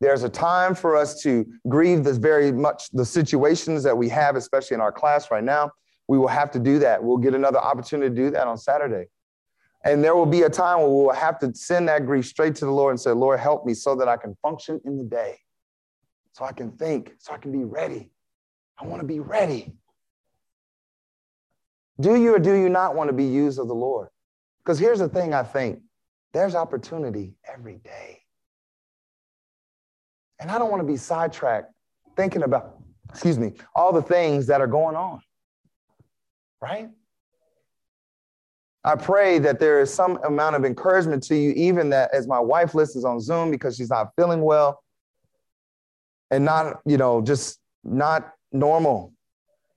There's 0.00 0.24
a 0.24 0.28
time 0.28 0.74
for 0.74 0.94
us 0.94 1.22
to 1.22 1.46
grieve 1.68 2.04
this 2.04 2.18
very 2.18 2.52
much 2.52 2.90
the 2.92 3.04
situations 3.04 3.82
that 3.82 3.96
we 3.96 4.10
have, 4.10 4.36
especially 4.36 4.74
in 4.74 4.80
our 4.82 4.92
class 4.92 5.30
right 5.30 5.42
now. 5.42 5.70
We 6.06 6.18
will 6.18 6.28
have 6.28 6.50
to 6.52 6.58
do 6.58 6.78
that. 6.80 7.02
We'll 7.02 7.16
get 7.16 7.34
another 7.34 7.58
opportunity 7.58 8.14
to 8.14 8.14
do 8.14 8.30
that 8.30 8.46
on 8.46 8.58
Saturday. 8.58 9.08
And 9.86 10.02
there 10.02 10.16
will 10.16 10.26
be 10.26 10.42
a 10.42 10.50
time 10.50 10.78
where 10.78 10.88
we'll 10.88 11.14
have 11.14 11.38
to 11.38 11.54
send 11.54 11.88
that 11.88 12.06
grief 12.06 12.26
straight 12.26 12.56
to 12.56 12.64
the 12.64 12.72
Lord 12.72 12.90
and 12.90 13.00
say, 13.00 13.12
Lord, 13.12 13.38
help 13.38 13.64
me 13.64 13.72
so 13.72 13.94
that 13.94 14.08
I 14.08 14.16
can 14.16 14.36
function 14.42 14.80
in 14.84 14.98
the 14.98 15.04
day, 15.04 15.38
so 16.32 16.44
I 16.44 16.50
can 16.50 16.72
think, 16.72 17.12
so 17.18 17.32
I 17.32 17.38
can 17.38 17.52
be 17.52 17.62
ready. 17.62 18.10
I 18.80 18.84
want 18.84 19.00
to 19.00 19.06
be 19.06 19.20
ready. 19.20 19.76
Do 22.00 22.20
you 22.20 22.34
or 22.34 22.40
do 22.40 22.52
you 22.52 22.68
not 22.68 22.96
want 22.96 23.10
to 23.10 23.14
be 23.14 23.26
used 23.26 23.60
of 23.60 23.68
the 23.68 23.74
Lord? 23.74 24.08
Because 24.58 24.76
here's 24.76 24.98
the 24.98 25.08
thing 25.08 25.32
I 25.32 25.44
think 25.44 25.78
there's 26.32 26.56
opportunity 26.56 27.34
every 27.48 27.76
day. 27.76 28.22
And 30.40 30.50
I 30.50 30.58
don't 30.58 30.70
want 30.70 30.82
to 30.82 30.86
be 30.86 30.96
sidetracked 30.96 31.72
thinking 32.16 32.42
about, 32.42 32.76
excuse 33.08 33.38
me, 33.38 33.52
all 33.76 33.92
the 33.92 34.02
things 34.02 34.48
that 34.48 34.60
are 34.60 34.66
going 34.66 34.96
on, 34.96 35.20
right? 36.60 36.88
I 38.86 38.94
pray 38.94 39.40
that 39.40 39.58
there 39.58 39.80
is 39.80 39.92
some 39.92 40.16
amount 40.24 40.54
of 40.54 40.64
encouragement 40.64 41.20
to 41.24 41.34
you, 41.34 41.50
even 41.56 41.90
that 41.90 42.14
as 42.14 42.28
my 42.28 42.38
wife 42.38 42.72
listens 42.72 43.04
on 43.04 43.20
Zoom 43.20 43.50
because 43.50 43.76
she's 43.76 43.90
not 43.90 44.10
feeling 44.14 44.42
well 44.42 44.80
and 46.30 46.44
not, 46.44 46.78
you 46.86 46.96
know, 46.96 47.20
just 47.20 47.58
not 47.82 48.32
normal. 48.52 49.12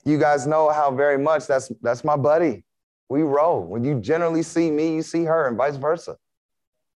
You 0.05 0.19
guys 0.19 0.45
know 0.45 0.69
how 0.69 0.91
very 0.91 1.17
much 1.17 1.47
that's 1.47 1.71
that's 1.81 2.03
my 2.03 2.15
buddy. 2.15 2.63
We 3.09 3.23
roll. 3.23 3.63
When 3.63 3.83
you 3.83 3.99
generally 3.99 4.43
see 4.43 4.69
me, 4.69 4.95
you 4.95 5.01
see 5.01 5.23
her, 5.23 5.47
and 5.47 5.57
vice 5.57 5.75
versa. 5.75 6.15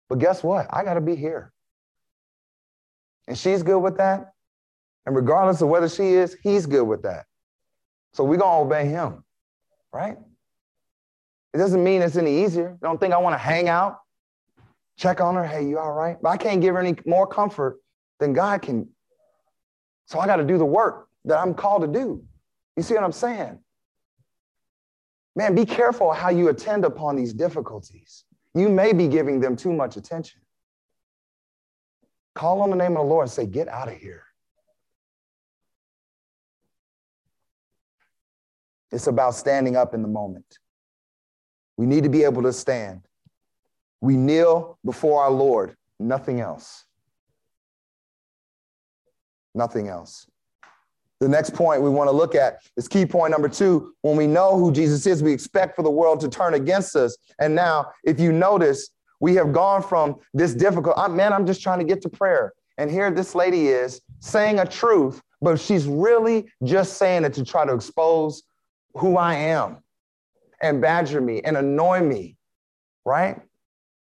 But 0.09 0.17
guess 0.17 0.43
what? 0.43 0.65
I 0.71 0.83
got 0.83 0.95
to 0.95 1.01
be 1.01 1.15
here. 1.15 1.53
And 3.27 3.37
she's 3.37 3.61
good 3.61 3.79
with 3.79 3.97
that. 3.97 4.33
And 5.05 5.15
regardless 5.15 5.61
of 5.61 5.69
whether 5.69 5.87
she 5.87 6.13
is, 6.13 6.35
he's 6.41 6.65
good 6.65 6.85
with 6.85 7.03
that. 7.03 7.25
So 8.13 8.23
we're 8.23 8.37
to 8.37 8.45
obey 8.45 8.87
him, 8.87 9.23
right? 9.93 10.17
It 11.53 11.57
doesn't 11.57 11.83
mean 11.83 12.01
it's 12.01 12.15
any 12.15 12.43
easier. 12.43 12.77
I 12.81 12.85
don't 12.85 12.99
think 12.99 13.13
I 13.13 13.17
want 13.17 13.33
to 13.33 13.38
hang 13.38 13.69
out, 13.69 13.99
check 14.97 15.19
on 15.19 15.35
her. 15.35 15.45
Hey, 15.45 15.67
you 15.67 15.79
all 15.79 15.91
right? 15.91 16.17
But 16.21 16.29
I 16.29 16.38
can't 16.38 16.62
give 16.62 16.75
her 16.75 16.79
any 16.79 16.95
more 17.05 17.25
comfort 17.25 17.79
than 18.19 18.33
God 18.33 18.62
can. 18.62 18.88
So 20.05 20.19
I 20.19 20.27
got 20.27 20.38
to 20.38 20.43
do 20.43 20.57
the 20.57 20.65
work 20.65 21.07
that 21.25 21.39
I'm 21.39 21.53
called 21.53 21.81
to 21.81 21.88
do. 21.88 22.23
You 22.75 22.83
see 22.83 22.93
what 22.93 23.03
I'm 23.03 23.12
saying? 23.12 23.59
Man, 25.35 25.55
be 25.55 25.65
careful 25.65 26.12
how 26.12 26.29
you 26.29 26.49
attend 26.49 26.85
upon 26.85 27.15
these 27.15 27.33
difficulties. 27.33 28.25
You 28.53 28.69
may 28.69 28.93
be 28.93 29.07
giving 29.07 29.39
them 29.39 29.55
too 29.55 29.71
much 29.71 29.95
attention. 29.95 30.41
Call 32.35 32.62
on 32.62 32.69
the 32.69 32.75
name 32.75 32.91
of 32.91 33.03
the 33.03 33.09
Lord 33.09 33.23
and 33.23 33.31
say, 33.31 33.45
Get 33.45 33.67
out 33.67 33.88
of 33.88 33.95
here. 33.95 34.23
It's 38.91 39.07
about 39.07 39.35
standing 39.35 39.75
up 39.75 39.93
in 39.93 40.01
the 40.01 40.07
moment. 40.07 40.57
We 41.79 41.85
need 41.85 42.03
to 42.03 42.09
be 42.09 42.25
able 42.25 42.41
to 42.41 42.51
stand. 42.51 43.07
We 44.01 44.17
kneel 44.17 44.77
before 44.83 45.23
our 45.23 45.31
Lord, 45.31 45.77
nothing 45.97 46.41
else. 46.41 46.83
Nothing 49.55 49.87
else. 49.87 50.27
The 51.21 51.29
next 51.29 51.53
point 51.53 51.81
we 51.81 51.89
want 51.89 52.09
to 52.09 52.11
look 52.11 52.35
at 52.35 52.59
is 52.75 52.89
key 52.89 53.05
point 53.05 53.31
number 53.31 53.47
two. 53.47 53.93
When 54.01 54.17
we 54.17 54.27
know 54.27 54.57
who 54.57 54.73
Jesus 54.73 55.07
is, 55.07 55.23
we 55.23 55.31
expect 55.31 55.77
for 55.77 55.83
the 55.83 55.89
world 55.89 56.19
to 56.19 56.27
turn 56.27 56.53
against 56.53 56.97
us. 56.97 57.17
And 57.39 57.55
now, 57.55 57.91
if 58.03 58.19
you 58.19 58.33
notice, 58.33 58.89
we 59.21 59.35
have 59.35 59.53
gone 59.53 59.81
from 59.81 60.17
this 60.33 60.53
difficult, 60.53 60.97
man, 61.11 61.31
I'm 61.31 61.45
just 61.45 61.61
trying 61.61 61.79
to 61.79 61.85
get 61.85 62.01
to 62.01 62.09
prayer. 62.09 62.51
And 62.77 62.91
here 62.91 63.09
this 63.09 63.35
lady 63.35 63.69
is 63.69 64.01
saying 64.19 64.59
a 64.59 64.65
truth, 64.65 65.21
but 65.41 65.57
she's 65.61 65.85
really 65.87 66.51
just 66.61 66.97
saying 66.97 67.23
it 67.23 67.35
to 67.35 67.45
try 67.45 67.65
to 67.65 67.73
expose 67.73 68.43
who 68.95 69.15
I 69.15 69.35
am 69.35 69.77
and 70.61 70.81
badger 70.81 71.21
me 71.21 71.41
and 71.41 71.57
annoy 71.57 72.01
me, 72.01 72.35
right? 73.05 73.39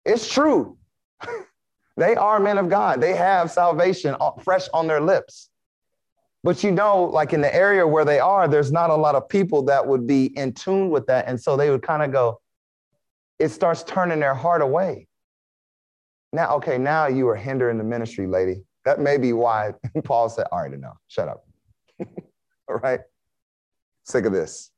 It's 0.05 0.31
true. 0.31 0.79
they 1.96 2.14
are 2.16 2.40
men 2.40 2.59
of 2.59 2.68
God. 2.68 3.00
They 3.00 3.14
have 3.14 3.50
salvation 3.50 4.16
uh, 4.20 4.33
fresh 4.42 4.68
on 4.72 4.87
their 4.87 5.00
lips. 5.00 5.50
But 6.42 6.64
you 6.64 6.70
know, 6.70 7.05
like 7.05 7.33
in 7.33 7.42
the 7.42 7.55
area 7.55 7.87
where 7.87 8.05
they 8.05 8.18
are, 8.18 8.48
there's 8.48 8.72
not 8.72 8.90
a 8.90 8.94
lot 8.94 9.14
of 9.14 9.29
people 9.29 9.62
that 9.64 9.87
would 9.87 10.07
be 10.07 10.26
in 10.38 10.53
tune 10.55 10.88
with 10.88 11.07
that. 11.07 11.26
And 11.29 11.38
so 11.38 11.57
they 11.57 11.70
would 11.70 11.83
kind 11.83 12.03
of 12.03 12.12
go, 12.12 12.40
it 13.38 13.50
starts 13.50 13.83
turning 13.83 14.20
their 14.20 14.35
heart 14.35 14.62
away. 14.62 15.07
Now, 16.33 16.57
okay, 16.57 16.79
now 16.79 17.09
you 17.09 17.29
are 17.29 17.37
hindering 17.37 17.76
the 17.76 17.85
ministry, 17.85 18.26
lady. 18.26 18.62
That 18.85 19.00
may 19.00 19.18
be 19.18 19.33
why 19.33 19.72
Paul 20.05 20.29
said, 20.29 20.46
All 20.53 20.62
right, 20.62 20.72
enough, 20.72 20.96
shut 21.09 21.29
up. 21.29 21.44
All 22.68 22.76
right, 22.76 23.00
sick 24.05 24.24
of 24.24 24.33
this. 24.33 24.70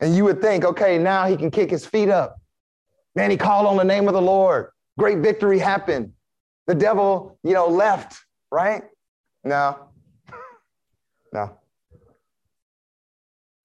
And 0.00 0.14
you 0.14 0.24
would 0.24 0.40
think, 0.40 0.64
okay, 0.64 0.98
now 0.98 1.26
he 1.26 1.36
can 1.36 1.50
kick 1.50 1.70
his 1.70 1.84
feet 1.84 2.08
up. 2.08 2.40
Man, 3.14 3.30
he 3.30 3.36
called 3.36 3.66
on 3.66 3.76
the 3.76 3.84
name 3.84 4.06
of 4.06 4.14
the 4.14 4.22
Lord. 4.22 4.70
Great 4.98 5.18
victory 5.18 5.58
happened. 5.58 6.12
The 6.66 6.74
devil, 6.74 7.38
you 7.42 7.52
know, 7.52 7.66
left, 7.66 8.20
right? 8.52 8.82
No, 9.44 9.88
no. 11.32 11.58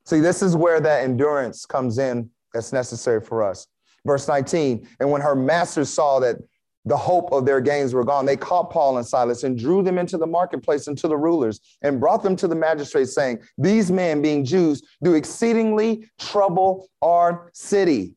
See, 0.05 0.19
this 0.19 0.41
is 0.41 0.55
where 0.55 0.79
that 0.79 1.03
endurance 1.03 1.65
comes 1.65 1.97
in 1.97 2.29
that's 2.53 2.73
necessary 2.73 3.21
for 3.21 3.43
us. 3.43 3.67
Verse 4.05 4.27
19, 4.27 4.87
and 4.99 5.09
when 5.11 5.21
her 5.21 5.35
masters 5.35 5.89
saw 5.89 6.19
that 6.19 6.37
the 6.85 6.97
hope 6.97 7.31
of 7.31 7.45
their 7.45 7.61
gains 7.61 7.93
were 7.93 8.03
gone, 8.03 8.25
they 8.25 8.37
caught 8.37 8.69
Paul 8.69 8.97
and 8.97 9.05
Silas 9.05 9.43
and 9.43 9.57
drew 9.57 9.81
them 9.81 9.97
into 9.97 10.17
the 10.17 10.27
marketplace 10.27 10.87
and 10.87 10.97
to 10.97 11.07
the 11.07 11.17
rulers 11.17 11.61
and 11.81 11.99
brought 11.99 12.23
them 12.23 12.35
to 12.37 12.47
the 12.47 12.55
magistrates, 12.55 13.13
saying, 13.13 13.39
These 13.57 13.91
men, 13.91 14.21
being 14.21 14.43
Jews, 14.43 14.81
do 15.01 15.13
exceedingly 15.13 16.09
trouble 16.19 16.89
our 17.01 17.49
city. 17.53 18.15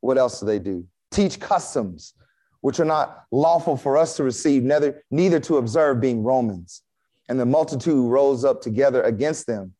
What 0.00 0.18
else 0.18 0.40
do 0.40 0.46
they 0.46 0.58
do? 0.58 0.86
Teach 1.10 1.40
customs 1.40 2.14
which 2.60 2.80
are 2.80 2.84
not 2.84 3.24
lawful 3.30 3.76
for 3.76 3.96
us 3.96 4.16
to 4.16 4.24
receive, 4.24 4.62
neither, 4.62 5.02
neither 5.10 5.38
to 5.40 5.58
observe, 5.58 6.00
being 6.00 6.22
Romans 6.22 6.82
and 7.28 7.38
the 7.38 7.46
multitude 7.46 8.10
rose 8.10 8.44
up 8.44 8.60
together 8.60 9.02
against 9.02 9.46
them. 9.46 9.74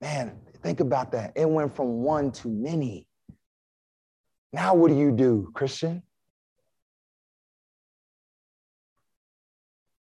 Man, 0.00 0.38
think 0.62 0.80
about 0.80 1.12
that. 1.12 1.32
It 1.34 1.48
went 1.48 1.74
from 1.74 2.02
one 2.02 2.32
to 2.32 2.48
many. 2.48 3.06
Now, 4.52 4.74
what 4.74 4.88
do 4.88 4.96
you 4.96 5.10
do, 5.10 5.50
Christian? 5.54 6.03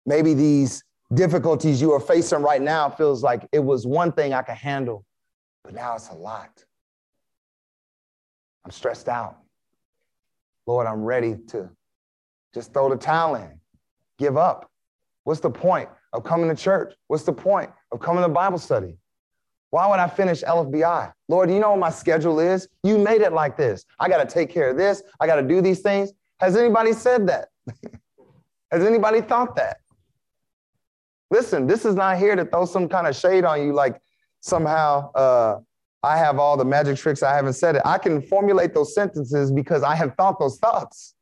Maybe 0.09 0.33
these 0.33 0.83
difficulties 1.13 1.81
you 1.81 1.93
are 1.93 1.99
facing 2.01 2.41
right 2.41 2.61
now 2.61 2.89
feels 2.89 3.23
like 3.23 3.47
it 3.53 3.59
was 3.59 3.87
one 3.87 4.11
thing 4.11 4.33
I 4.33 4.41
could 4.41 4.55
handle, 4.55 5.05
but 5.63 5.73
now 5.73 5.95
it's 5.95 6.09
a 6.09 6.15
lot. 6.15 6.65
I'm 8.65 8.71
stressed 8.71 9.07
out. 9.07 9.37
Lord, 10.67 10.85
I'm 10.85 11.01
ready 11.03 11.37
to 11.49 11.69
just 12.53 12.73
throw 12.73 12.89
the 12.89 12.97
towel 12.97 13.35
in, 13.35 13.61
give 14.17 14.35
up. 14.35 14.69
What's 15.23 15.39
the 15.39 15.49
point? 15.49 15.87
of 16.13 16.23
coming 16.23 16.49
to 16.49 16.55
church? 16.55 16.93
What's 17.07 17.23
the 17.23 17.33
point 17.33 17.69
of 17.91 17.99
coming 17.99 18.23
to 18.23 18.29
Bible 18.29 18.57
study? 18.57 18.97
Why 19.71 19.87
would 19.87 19.99
I 19.99 20.07
finish 20.07 20.41
LFBI? 20.41 21.11
Lord, 21.27 21.51
you 21.51 21.59
know 21.59 21.71
what 21.71 21.79
my 21.79 21.91
schedule 21.91 22.39
is? 22.39 22.67
You 22.83 22.97
made 22.97 23.21
it 23.21 23.33
like 23.33 23.55
this. 23.55 23.85
I 23.99 24.09
got 24.09 24.27
to 24.27 24.33
take 24.33 24.49
care 24.49 24.71
of 24.71 24.77
this. 24.77 25.03
I 25.19 25.27
got 25.27 25.35
to 25.35 25.43
do 25.43 25.61
these 25.61 25.81
things. 25.81 26.11
Has 26.39 26.55
anybody 26.55 26.93
said 26.93 27.27
that? 27.27 27.49
Has 28.71 28.83
anybody 28.83 29.21
thought 29.21 29.55
that? 29.57 29.77
Listen, 31.31 31.67
this 31.67 31.85
is 31.85 31.95
not 31.95 32.17
here 32.17 32.35
to 32.35 32.45
throw 32.45 32.65
some 32.65 32.89
kind 32.89 33.07
of 33.07 33.15
shade 33.15 33.45
on 33.45 33.61
you 33.61 33.73
like 33.73 34.01
somehow 34.39 35.11
uh, 35.13 35.59
I 36.01 36.17
have 36.17 36.39
all 36.39 36.55
the 36.55 36.65
magic 36.65 36.97
tricks. 36.97 37.23
I 37.23 37.35
haven't 37.35 37.53
said 37.53 37.75
it. 37.75 37.81
I 37.85 37.97
can 37.97 38.21
formulate 38.21 38.73
those 38.73 38.95
sentences 38.95 39.51
because 39.51 39.83
I 39.83 39.95
have 39.95 40.15
thought 40.15 40.39
those 40.39 40.57
thoughts. 40.57 41.13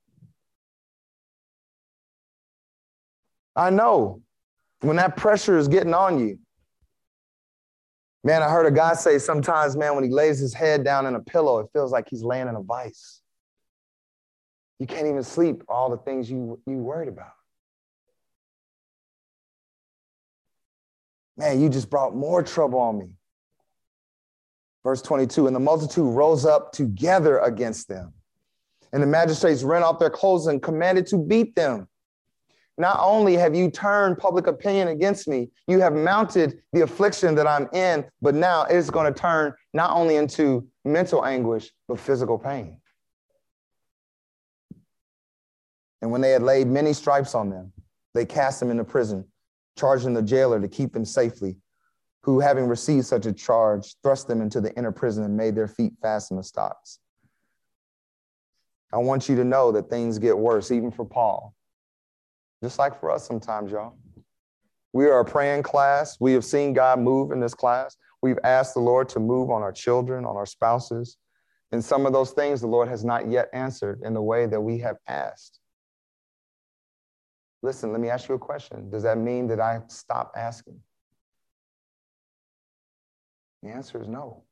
I 3.56 3.72
know 3.72 4.22
when 4.82 4.98
that 4.98 5.18
pressure 5.18 5.58
is 5.58 5.68
getting 5.68 5.94
on 5.96 6.20
you. 6.20 6.38
Man, 8.24 8.44
I 8.44 8.50
heard 8.50 8.68
a 8.68 8.72
guy 8.72 8.94
say 8.94 9.18
sometimes, 9.18 9.76
man, 9.76 9.96
when 9.96 10.04
he 10.04 10.12
lays 10.12 10.38
his 10.38 10.54
head 10.54 10.84
down 10.84 11.06
in 11.06 11.16
a 11.16 11.20
pillow, 11.20 11.60
it 11.60 11.68
feels 11.74 11.92
like 11.92 12.08
he's 12.10 12.24
laying 12.24 12.48
in 12.48 12.56
a 12.56 12.62
vice. 12.62 13.22
You 14.80 14.86
can't 14.86 15.08
even 15.08 15.24
sleep 15.24 15.64
all 15.68 15.90
the 15.90 15.98
things 15.98 16.30
you, 16.30 16.60
you 16.68 16.78
worried 16.78 17.08
about. 17.08 17.32
Man, 21.38 21.62
you 21.62 21.70
just 21.70 21.90
brought 21.90 22.16
more 22.16 22.42
trouble 22.42 22.80
on 22.80 22.98
me. 22.98 23.10
Verse 24.84 25.02
22 25.02 25.48
And 25.48 25.56
the 25.56 25.60
multitude 25.60 26.14
rose 26.14 26.46
up 26.46 26.72
together 26.72 27.40
against 27.40 27.88
them. 27.88 28.14
And 28.94 29.04
the 29.04 29.08
magistrates 29.08 29.64
rent 29.64 29.84
off 29.84 30.00
their 30.00 30.10
clothes 30.10 30.48
and 30.48 30.62
commanded 30.62 31.06
to 31.08 31.18
beat 31.18 31.56
them. 31.56 31.88
Not 32.78 33.00
only 33.02 33.34
have 33.34 33.56
you 33.56 33.72
turned 33.72 34.18
public 34.18 34.48
opinion 34.48 34.88
against 34.88 35.28
me, 35.28 35.50
you 35.68 35.80
have 35.80 35.94
mounted 35.94 36.60
the 36.74 36.82
affliction 36.82 37.34
that 37.36 37.48
I'm 37.48 37.68
in, 37.74 38.06
but 38.22 38.36
now 38.36 38.64
it's 38.64 38.90
going 38.90 39.12
to 39.12 39.20
turn 39.20 39.54
not 39.74 39.92
only 39.92 40.16
into 40.16 40.68
mental 40.86 41.26
anguish, 41.26 41.72
but 41.88 42.00
physical 42.00 42.38
pain. 42.38 42.80
And 46.02 46.12
when 46.12 46.22
they 46.22 46.30
had 46.30 46.44
laid 46.44 46.68
many 46.68 46.94
stripes 46.94 47.34
on 47.34 47.50
them, 47.50 47.74
they 48.14 48.26
cast 48.26 48.60
them 48.60 48.70
into 48.70 48.84
prison, 48.84 49.26
charging 49.78 50.14
the 50.14 50.22
jailer 50.22 50.60
to 50.60 50.68
keep 50.68 50.94
them 50.94 51.06
safely, 51.06 51.56
who, 52.24 52.40
having 52.40 52.68
received 52.68 53.06
such 53.06 53.26
a 53.26 53.32
charge, 53.32 53.96
thrust 54.04 54.28
them 54.28 54.42
into 54.42 54.60
the 54.60 54.76
inner 54.76 54.92
prison 54.92 55.24
and 55.24 55.38
made 55.38 55.56
their 55.56 55.68
feet 55.68 55.94
fast 56.02 56.32
in 56.32 56.38
the 56.38 56.44
stocks. 56.44 57.00
I 58.92 58.98
want 58.98 59.30
you 59.30 59.36
to 59.36 59.44
know 59.44 59.72
that 59.74 59.90
things 59.90 60.18
get 60.18 60.38
worse, 60.38 60.72
even 60.72 60.92
for 60.92 61.06
Paul, 61.06 61.54
just 62.64 62.80
like 62.80 63.00
for 63.00 63.12
us 63.12 63.28
sometimes, 63.28 63.72
y'all. 63.72 63.98
We 64.94 65.06
are 65.06 65.20
a 65.20 65.26
praying 65.26 65.64
class. 65.64 66.18
We 66.20 66.34
have 66.34 66.46
seen 66.46 66.74
God 66.74 67.00
move 67.00 67.32
in 67.32 67.40
this 67.40 67.54
class. 67.54 67.96
We've 68.22 68.40
asked 68.44 68.74
the 68.74 68.80
Lord 68.80 69.10
to 69.10 69.20
move 69.20 69.50
on 69.52 69.62
our 69.62 69.72
children, 69.72 70.26
on 70.26 70.36
our 70.36 70.46
spouses. 70.46 71.18
And 71.72 71.84
some 71.84 72.06
of 72.06 72.14
those 72.14 72.32
things 72.32 72.62
the 72.62 72.68
Lord 72.68 72.88
has 72.88 73.04
not 73.04 73.30
yet 73.30 73.50
answered 73.54 74.02
in 74.04 74.14
the 74.14 74.22
way 74.22 74.48
that 74.48 74.60
we 74.60 74.80
have 74.80 74.98
asked. 75.08 75.60
Listen, 77.64 77.92
let 77.92 78.02
me 78.02 78.10
ask 78.10 78.30
you 78.30 78.36
a 78.36 78.40
question. 78.40 78.90
Does 78.90 79.04
that 79.04 79.18
mean 79.18 79.48
that 79.48 79.60
I 79.60 79.82
stop 79.88 80.34
asking? 80.36 80.80
The 83.64 83.70
answer 83.70 84.02
is 84.02 84.08
no. 84.08 84.44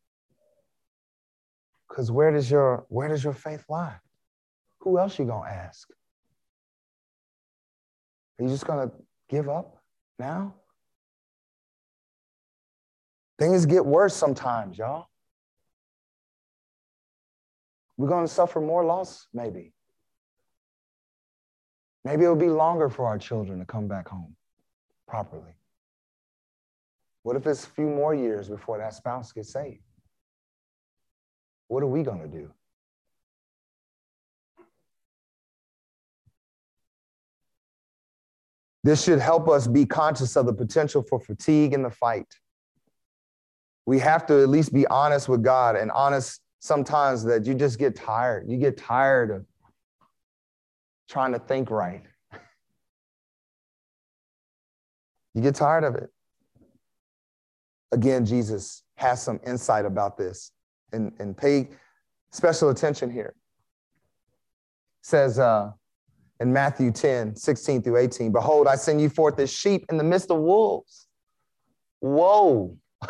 Because 1.88 2.12
where 2.12 2.32
does 2.32 2.50
your 2.50 2.86
where 2.90 3.08
does 3.08 3.24
your 3.24 3.34
faith 3.34 3.64
lie? 3.70 3.98
Who 4.80 5.00
else 5.00 5.18
you 5.20 5.26
gonna 5.26 5.50
ask? 5.50 5.88
Are 8.40 8.44
you 8.44 8.50
just 8.50 8.66
gonna 8.66 8.92
give 9.30 9.48
up 9.48 9.78
now? 10.20 10.56
Things 13.38 13.66
get 13.66 13.86
worse 13.86 14.16
sometimes, 14.16 14.78
y'all. 14.78 15.08
We're 17.98 18.10
gonna 18.10 18.28
suffer 18.28 18.60
more 18.60 18.84
loss, 18.84 19.28
maybe. 19.34 19.74
Maybe 22.06 22.24
it'll 22.24 22.36
be 22.36 22.50
longer 22.50 22.88
for 22.88 23.08
our 23.08 23.18
children 23.18 23.58
to 23.58 23.66
come 23.66 23.88
back 23.88 24.08
home 24.08 24.36
properly. 25.08 25.56
What 27.24 27.36
if 27.36 27.48
it's 27.48 27.66
a 27.66 27.70
few 27.70 27.88
more 27.88 28.14
years 28.14 28.48
before 28.48 28.78
that 28.78 28.94
spouse 28.94 29.32
gets 29.32 29.52
saved? 29.52 29.82
What 31.68 31.82
are 31.82 31.88
we 31.88 32.04
going 32.04 32.22
to 32.22 32.28
do? 32.28 32.52
This 38.84 39.04
should 39.04 39.18
help 39.18 39.50
us 39.50 39.66
be 39.66 39.88
conscious 39.88 40.36
of 40.36 40.46
the 40.46 40.54
potential 40.54 41.02
for 41.02 41.20
fatigue 41.20 41.74
in 41.74 41.82
the 41.82 41.90
fight. 41.90 42.32
We 43.88 43.98
have 43.98 44.28
to 44.28 44.44
at 44.44 44.50
least 44.50 44.72
be 44.72 44.86
honest 44.88 45.28
with 45.28 45.42
God 45.42 45.76
and 45.76 45.90
honest 45.90 46.42
sometimes 46.60 47.24
that 47.24 47.48
you 47.48 47.56
just 47.56 47.80
get 47.80 47.96
tired. 47.96 48.46
You 48.48 48.58
get 48.58 48.78
tired 48.78 49.32
of 49.32 49.44
trying 51.10 51.34
to 51.34 51.40
think 51.40 51.70
right. 51.70 52.04
You 55.34 55.42
get 55.42 55.56
tired 55.56 55.84
of 55.84 55.96
it. 55.96 56.10
Again, 57.92 58.26
Jesus 58.26 58.84
has 58.96 59.22
some 59.22 59.40
insight 59.46 59.86
about 59.86 60.18
this 60.18 60.52
and, 60.94 61.12
and 61.20 61.36
pay 61.36 61.70
special 62.32 62.70
attention 62.70 63.12
here. 63.12 63.36
Says 65.02 65.38
uh, 65.38 65.72
in 66.40 66.52
Matthew 66.52 66.92
10, 66.92 67.36
16 67.36 67.82
through 67.84 67.98
18, 67.98 68.32
Behold, 68.32 68.68
I 68.68 68.76
send 68.76 69.02
you 69.02 69.10
forth 69.10 69.40
as 69.40 69.52
sheep 69.52 69.86
in 69.90 69.98
the 69.98 70.04
midst 70.04 70.32
of 70.32 70.40
wolves. 70.40 71.08
Whoa. 72.00 72.78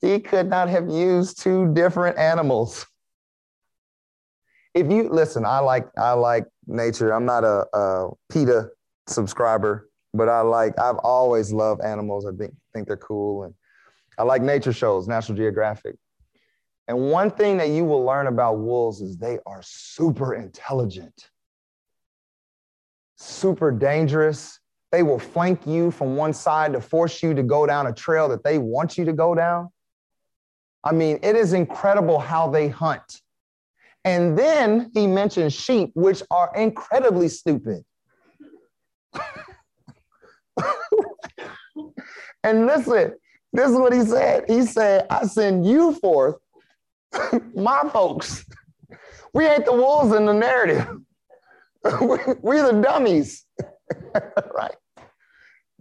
he 0.00 0.20
could 0.20 0.48
not 0.48 0.68
have 0.68 0.88
used 0.88 1.42
two 1.42 1.72
different 1.74 2.18
animals 2.18 2.86
if 4.74 4.90
you 4.90 5.08
listen, 5.08 5.44
I 5.44 5.58
like 5.58 5.88
I 5.98 6.12
like 6.12 6.46
nature. 6.66 7.12
I'm 7.12 7.24
not 7.24 7.44
a, 7.44 7.66
a 7.76 8.10
PETA 8.30 8.70
subscriber, 9.06 9.88
but 10.14 10.28
I 10.28 10.40
like 10.42 10.78
I've 10.78 10.98
always 10.98 11.52
loved 11.52 11.82
animals. 11.82 12.26
I 12.26 12.36
think 12.36 12.54
think 12.72 12.86
they're 12.86 12.96
cool, 12.96 13.44
and 13.44 13.54
I 14.18 14.22
like 14.22 14.42
nature 14.42 14.72
shows, 14.72 15.08
National 15.08 15.36
Geographic. 15.36 15.96
And 16.88 16.98
one 17.10 17.30
thing 17.30 17.56
that 17.58 17.68
you 17.68 17.84
will 17.84 18.04
learn 18.04 18.26
about 18.26 18.58
wolves 18.58 19.00
is 19.00 19.16
they 19.16 19.38
are 19.46 19.60
super 19.62 20.34
intelligent, 20.34 21.30
super 23.16 23.70
dangerous. 23.70 24.58
They 24.90 25.04
will 25.04 25.20
flank 25.20 25.68
you 25.68 25.92
from 25.92 26.16
one 26.16 26.32
side 26.32 26.72
to 26.72 26.80
force 26.80 27.22
you 27.22 27.32
to 27.34 27.44
go 27.44 27.64
down 27.64 27.86
a 27.86 27.92
trail 27.92 28.28
that 28.30 28.42
they 28.42 28.58
want 28.58 28.98
you 28.98 29.04
to 29.04 29.12
go 29.12 29.36
down. 29.36 29.70
I 30.82 30.92
mean, 30.92 31.20
it 31.22 31.36
is 31.36 31.52
incredible 31.52 32.18
how 32.18 32.50
they 32.50 32.66
hunt. 32.66 33.20
And 34.04 34.38
then 34.38 34.90
he 34.94 35.06
mentions 35.06 35.52
sheep, 35.52 35.90
which 35.94 36.22
are 36.30 36.50
incredibly 36.56 37.28
stupid. 37.28 37.84
and 42.42 42.66
listen, 42.66 43.14
this 43.52 43.70
is 43.70 43.76
what 43.76 43.92
he 43.92 44.02
said. 44.02 44.44
He 44.48 44.64
said, 44.64 45.06
I 45.10 45.26
send 45.26 45.66
you 45.66 45.92
forth, 45.94 46.36
my 47.54 47.82
folks. 47.92 48.44
We 49.34 49.46
ain't 49.46 49.64
the 49.64 49.72
wolves 49.72 50.14
in 50.14 50.26
the 50.26 50.32
narrative. 50.32 50.88
We're 52.00 52.72
the 52.72 52.80
dummies, 52.82 53.44
right? 54.54 54.74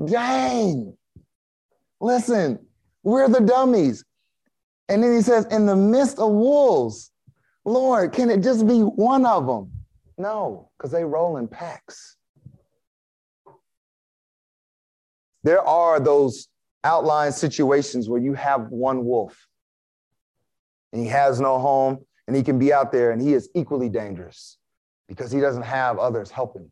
Dang. 0.06 0.96
Listen, 2.00 2.60
we're 3.04 3.28
the 3.28 3.42
dummies. 3.42 4.06
And 4.88 5.04
then 5.04 5.14
he 5.14 5.22
says, 5.22 5.46
in 5.48 5.66
the 5.66 5.76
midst 5.76 6.20
of 6.20 6.32
wolves, 6.32 7.12
Lord, 7.66 8.14
can 8.14 8.30
it 8.30 8.42
just 8.42 8.66
be 8.68 8.80
one 8.80 9.26
of 9.26 9.46
them? 9.46 9.72
No, 10.18 10.70
because 10.78 10.92
they 10.92 11.04
roll 11.04 11.38
in 11.38 11.48
packs. 11.48 12.18
There 15.44 15.62
are 15.62 16.00
those 16.00 16.48
outlying 16.84 17.32
situations 17.32 18.10
where 18.10 18.22
you 18.22 18.34
have 18.34 18.68
one 18.68 19.06
wolf 19.06 19.48
and 20.92 21.02
he 21.02 21.08
has 21.08 21.40
no 21.40 21.60
home 21.60 22.00
and 22.28 22.36
he 22.36 22.44
can 22.44 22.60
be 22.60 22.74
out 22.74 22.92
there 22.92 23.12
and 23.12 23.22
he 23.22 23.34
is 23.34 23.50
equally 23.56 23.90
dangerous 23.90 24.58
because 25.08 25.32
he 25.32 25.40
doesn't 25.40 25.64
have 25.64 25.98
others 25.98 26.30
helping. 26.30 26.72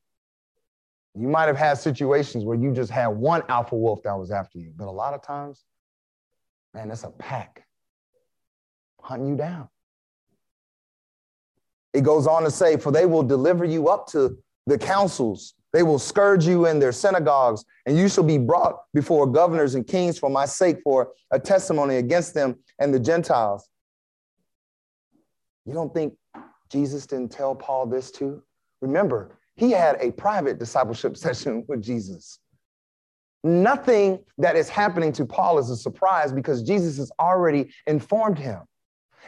You 1.15 1.27
might 1.27 1.45
have 1.45 1.57
had 1.57 1.77
situations 1.77 2.45
where 2.45 2.57
you 2.57 2.73
just 2.73 2.91
had 2.91 3.07
one 3.07 3.41
alpha 3.49 3.75
wolf 3.75 4.03
that 4.03 4.13
was 4.13 4.29
after 4.29 4.59
you, 4.59 4.71
but 4.75 4.87
a 4.87 4.91
lot 4.91 5.13
of 5.13 5.23
times, 5.23 5.65
man, 6.73 6.91
it's 6.91 7.03
a 7.03 7.09
pack 7.09 7.65
hunting 9.01 9.29
you 9.29 9.35
down. 9.35 9.69
It 11.93 12.03
goes 12.03 12.27
on 12.27 12.43
to 12.43 12.51
say, 12.51 12.77
For 12.77 12.91
they 12.91 13.05
will 13.05 13.23
deliver 13.23 13.65
you 13.65 13.89
up 13.89 14.07
to 14.07 14.37
the 14.65 14.77
councils. 14.77 15.53
They 15.73 15.83
will 15.83 15.99
scourge 15.99 16.45
you 16.45 16.65
in 16.65 16.79
their 16.79 16.91
synagogues, 16.91 17.63
and 17.85 17.97
you 17.97 18.07
shall 18.09 18.23
be 18.23 18.37
brought 18.37 18.75
before 18.93 19.27
governors 19.27 19.75
and 19.75 19.85
kings 19.85 20.17
for 20.17 20.29
my 20.29 20.45
sake, 20.45 20.77
for 20.83 21.11
a 21.31 21.39
testimony 21.39 21.97
against 21.97 22.33
them 22.33 22.55
and 22.79 22.93
the 22.93 22.99
Gentiles. 22.99 23.69
You 25.65 25.73
don't 25.73 25.93
think 25.93 26.13
Jesus 26.71 27.05
didn't 27.05 27.31
tell 27.31 27.53
Paul 27.55 27.87
this 27.87 28.11
too? 28.11 28.41
Remember, 28.81 29.37
he 29.55 29.71
had 29.71 29.97
a 29.99 30.11
private 30.11 30.59
discipleship 30.59 31.17
session 31.25 31.65
with 31.67 31.81
Jesus. 31.81 32.39
Nothing 33.43 34.19
that 34.37 34.55
is 34.55 34.67
happening 34.69 35.11
to 35.13 35.25
Paul 35.25 35.59
is 35.59 35.69
a 35.69 35.77
surprise 35.77 36.31
because 36.31 36.63
Jesus 36.63 36.97
has 36.97 37.11
already 37.19 37.69
informed 37.85 38.39
him. 38.39 38.61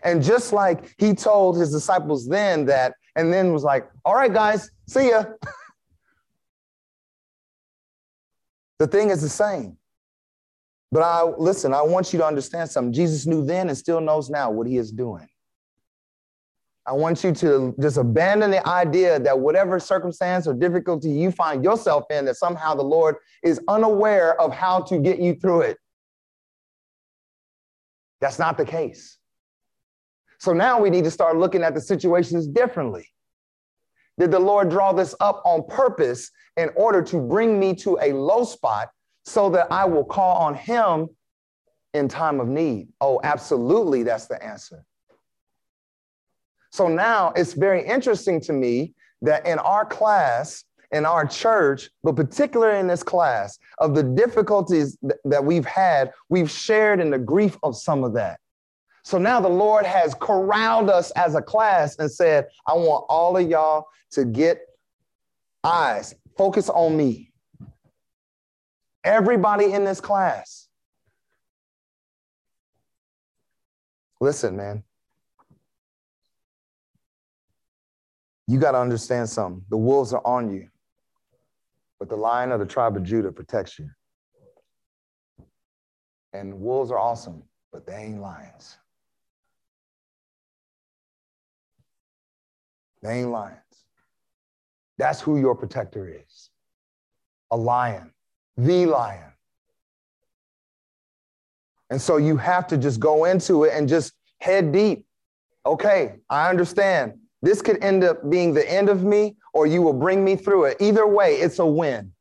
And 0.04 0.24
just 0.24 0.54
like 0.54 0.94
he 0.98 1.14
told 1.14 1.58
his 1.58 1.72
disciples 1.72 2.28
then 2.28 2.66
that, 2.66 2.94
and 3.16 3.34
then 3.34 3.52
was 3.52 3.64
like, 3.64 3.90
all 4.06 4.16
right, 4.16 4.34
guys, 4.34 4.72
see 4.88 5.10
ya. 5.10 5.26
the 8.80 8.88
thing 8.88 9.10
is 9.10 9.22
the 9.22 9.30
same. 9.30 9.78
But 10.92 11.04
I 11.04 11.24
listen, 11.24 11.74
I 11.74 11.82
want 11.82 12.14
you 12.14 12.20
to 12.20 12.26
understand 12.26 12.70
something. 12.70 12.94
Jesus 12.94 13.28
knew 13.28 13.46
then 13.46 13.70
and 13.70 13.78
still 13.78 14.02
knows 14.02 14.30
now 14.30 14.50
what 14.50 14.68
he 14.68 14.78
is 14.78 14.92
doing. 14.92 15.28
I 16.90 16.94
want 16.94 17.24
you 17.24 17.32
to 17.34 17.76
just 17.80 17.98
abandon 17.98 18.50
the 18.50 18.68
idea 18.68 19.20
that 19.20 19.38
whatever 19.38 19.80
circumstance 19.80 20.48
or 20.48 20.56
difficulty 20.56 21.12
you 21.12 21.30
find 21.30 21.64
yourself 21.64 22.06
in, 22.10 22.26
that 22.26 22.38
somehow 22.38 22.74
the 22.74 22.84
Lord 22.84 23.18
is 23.44 23.62
unaware 23.68 24.42
of 24.42 24.52
how 24.52 24.82
to 24.82 24.98
get 24.98 25.20
you 25.20 25.36
through 25.36 25.62
it. 25.62 25.78
That's 28.22 28.40
not 28.40 28.58
the 28.58 28.66
case. 28.66 29.19
So 30.40 30.54
now 30.54 30.80
we 30.80 30.90
need 30.90 31.04
to 31.04 31.12
start 31.12 31.38
looking 31.38 31.64
at 31.64 31.74
the 31.74 31.82
situations 31.82 32.48
differently. 32.48 33.08
Did 34.18 34.32
the 34.32 34.40
Lord 34.40 34.70
draw 34.70 34.94
this 34.94 35.14
up 35.20 35.42
on 35.46 35.68
purpose 35.68 36.32
in 36.58 36.70
order 36.76 37.02
to 37.04 37.20
bring 37.20 37.60
me 37.60 37.76
to 37.76 37.98
a 38.02 38.14
low 38.14 38.44
spot 38.44 38.90
so 39.24 39.50
that 39.52 39.68
I 39.72 39.86
will 39.86 40.04
call 40.04 40.38
on 40.38 40.56
Him 40.56 41.10
in 41.94 42.08
time 42.08 42.40
of 42.40 42.48
need? 42.48 42.88
Oh, 43.02 43.20
absolutely, 43.24 44.04
that's 44.04 44.28
the 44.28 44.42
answer. 44.44 44.84
So 46.72 46.88
now 46.88 47.34
it's 47.36 47.54
very 47.54 47.86
interesting 47.86 48.40
to 48.42 48.54
me 48.54 48.94
that 49.22 49.46
in 49.46 49.60
our 49.60 49.86
class, 49.86 50.64
in 50.92 51.06
our 51.06 51.26
church, 51.26 51.90
but 52.04 52.16
particularly 52.16 52.80
in 52.80 52.88
this 52.88 53.04
class, 53.04 53.60
of 53.80 53.94
the 53.94 54.04
difficulties 54.04 54.98
that 55.26 55.44
we've 55.44 55.66
had, 55.66 56.12
we've 56.30 56.50
shared 56.50 57.00
in 57.00 57.10
the 57.10 57.20
grief 57.20 57.58
of 57.64 57.76
some 57.76 58.04
of 58.04 58.14
that. 58.14 58.40
So 59.04 59.18
now 59.18 59.40
the 59.40 59.50
Lord 59.50 59.86
has 59.86 60.14
corralled 60.14 60.90
us 60.90 61.12
as 61.12 61.36
a 61.36 61.42
class 61.42 61.98
and 61.98 62.12
said, 62.12 62.48
I 62.68 62.74
want 62.74 63.06
all 63.10 63.38
of 63.38 63.50
y'all 63.50 63.88
to 64.12 64.26
get 64.26 64.62
eyes, 65.64 66.16
focus 66.38 66.70
on 66.70 66.96
me. 66.96 67.32
Everybody 69.04 69.72
in 69.74 69.86
this 69.86 70.02
class. 70.02 70.68
Listen, 74.20 74.58
man. 74.58 74.84
You 78.48 78.60
got 78.60 78.72
to 78.72 78.80
understand 78.80 79.30
something. 79.30 79.64
The 79.70 79.78
wolves 79.78 80.12
are 80.12 80.26
on 80.26 80.52
you, 80.52 80.70
but 82.00 82.10
the 82.10 82.16
lion 82.16 82.52
of 82.52 82.60
the 82.60 82.66
tribe 82.66 82.98
of 82.98 83.04
Judah 83.04 83.32
protects 83.32 83.78
you. 83.78 83.90
And 86.34 86.60
wolves 86.60 86.92
are 86.92 86.98
awesome, 86.98 87.44
but 87.72 87.86
they 87.86 87.94
ain't 87.94 88.22
lions. 88.22 88.78
They 93.02 93.20
ain't 93.20 93.30
lions. 93.30 93.58
That's 94.98 95.22
who 95.22 95.40
your 95.40 95.56
protector 95.56 96.08
is 96.08 96.50
a 97.52 97.58
lion, 97.58 98.12
the 98.58 98.86
lion. 98.86 99.32
And 101.90 102.00
so 102.00 102.18
you 102.18 102.38
have 102.38 102.68
to 102.68 102.78
just 102.78 103.00
go 103.00 103.26
into 103.26 103.64
it 103.64 103.74
and 103.74 103.90
just 103.90 104.14
head 104.40 104.72
deep. 104.72 105.06
Okay, 105.66 106.16
I 106.30 106.50
understand. 106.50 107.14
This 107.42 107.62
could 107.62 107.84
end 107.84 108.04
up 108.04 108.30
being 108.30 108.54
the 108.54 108.70
end 108.70 108.90
of 108.90 109.04
me, 109.04 109.38
or 109.54 109.66
you 109.66 109.82
will 109.82 109.94
bring 109.94 110.24
me 110.24 110.36
through 110.36 110.66
it. 110.66 110.78
Either 110.80 111.08
way, 111.08 111.36
it's 111.36 111.60
a 111.60 111.66
win. 111.66 112.12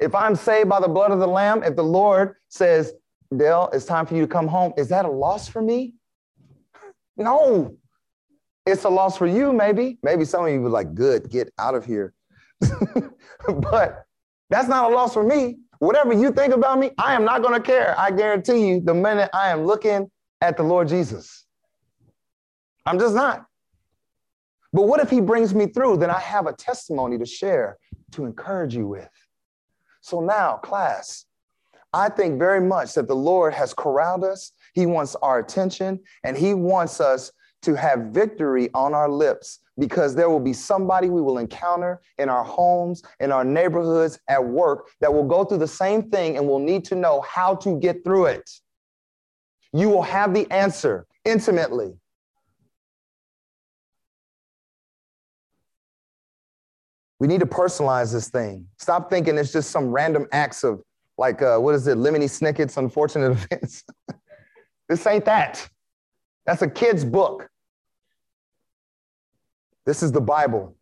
If 0.00 0.14
I'm 0.14 0.34
saved 0.34 0.68
by 0.68 0.80
the 0.80 0.88
blood 0.88 1.10
of 1.10 1.18
the 1.18 1.26
Lamb, 1.26 1.62
if 1.62 1.76
the 1.76 1.84
Lord 1.84 2.36
says, 2.48 2.94
Dale, 3.36 3.68
it's 3.72 3.84
time 3.84 4.06
for 4.06 4.14
you 4.14 4.22
to 4.22 4.28
come 4.28 4.48
home, 4.48 4.72
is 4.76 4.88
that 4.88 5.04
a 5.04 5.10
loss 5.10 5.48
for 5.48 5.62
me? 5.62 5.94
No. 7.20 7.76
It's 8.68 8.84
a 8.84 8.88
loss 8.90 9.16
for 9.16 9.26
you, 9.26 9.52
maybe. 9.52 9.98
Maybe 10.02 10.26
some 10.26 10.44
of 10.44 10.52
you 10.52 10.60
were 10.60 10.68
like, 10.68 10.94
good, 10.94 11.30
get 11.30 11.50
out 11.58 11.74
of 11.74 11.86
here. 11.86 12.12
but 13.70 14.04
that's 14.50 14.68
not 14.68 14.90
a 14.90 14.94
loss 14.94 15.14
for 15.14 15.24
me. 15.24 15.60
Whatever 15.78 16.12
you 16.12 16.32
think 16.32 16.52
about 16.52 16.78
me, 16.78 16.90
I 16.98 17.14
am 17.14 17.24
not 17.24 17.40
going 17.40 17.54
to 17.54 17.60
care. 17.60 17.98
I 17.98 18.10
guarantee 18.10 18.68
you, 18.68 18.80
the 18.80 18.92
minute 18.92 19.30
I 19.32 19.48
am 19.48 19.64
looking 19.64 20.10
at 20.42 20.58
the 20.58 20.64
Lord 20.64 20.88
Jesus, 20.88 21.46
I'm 22.84 22.98
just 22.98 23.14
not. 23.14 23.46
But 24.74 24.82
what 24.82 25.00
if 25.00 25.08
he 25.08 25.22
brings 25.22 25.54
me 25.54 25.66
through? 25.66 25.96
Then 25.96 26.10
I 26.10 26.18
have 26.18 26.46
a 26.46 26.52
testimony 26.52 27.16
to 27.16 27.24
share, 27.24 27.78
to 28.12 28.26
encourage 28.26 28.74
you 28.76 28.86
with. 28.86 29.08
So 30.02 30.20
now, 30.20 30.56
class, 30.56 31.24
I 31.94 32.10
think 32.10 32.38
very 32.38 32.60
much 32.60 32.92
that 32.94 33.08
the 33.08 33.16
Lord 33.16 33.54
has 33.54 33.72
corralled 33.72 34.24
us. 34.24 34.52
He 34.74 34.84
wants 34.84 35.16
our 35.22 35.38
attention 35.38 36.00
and 36.22 36.36
he 36.36 36.52
wants 36.52 37.00
us 37.00 37.32
to 37.62 37.74
have 37.74 38.06
victory 38.06 38.70
on 38.74 38.94
our 38.94 39.08
lips 39.08 39.60
because 39.78 40.14
there 40.14 40.28
will 40.28 40.40
be 40.40 40.52
somebody 40.52 41.08
we 41.08 41.20
will 41.20 41.38
encounter 41.38 42.00
in 42.18 42.28
our 42.28 42.44
homes, 42.44 43.02
in 43.20 43.30
our 43.32 43.44
neighborhoods, 43.44 44.18
at 44.28 44.44
work 44.44 44.88
that 45.00 45.12
will 45.12 45.24
go 45.24 45.44
through 45.44 45.58
the 45.58 45.68
same 45.68 46.10
thing 46.10 46.36
and 46.36 46.46
will 46.46 46.58
need 46.58 46.84
to 46.86 46.94
know 46.94 47.20
how 47.22 47.54
to 47.54 47.78
get 47.78 48.04
through 48.04 48.26
it. 48.26 48.50
You 49.72 49.88
will 49.88 50.02
have 50.02 50.34
the 50.34 50.50
answer 50.50 51.06
intimately. 51.24 51.94
We 57.20 57.26
need 57.26 57.40
to 57.40 57.46
personalize 57.46 58.12
this 58.12 58.28
thing. 58.28 58.66
Stop 58.78 59.10
thinking 59.10 59.36
it's 59.38 59.52
just 59.52 59.70
some 59.70 59.90
random 59.90 60.26
acts 60.32 60.62
of, 60.62 60.80
like, 61.16 61.42
uh, 61.42 61.58
what 61.58 61.74
is 61.74 61.86
it, 61.88 61.98
Lemony 61.98 62.28
Snicket's 62.28 62.76
unfortunate 62.76 63.32
events. 63.52 63.84
this 64.88 65.04
ain't 65.06 65.24
that. 65.24 65.68
That's 66.48 66.62
a 66.62 66.70
kid's 66.70 67.04
book. 67.04 67.46
This 69.84 70.02
is 70.02 70.12
the 70.12 70.20
Bible, 70.22 70.74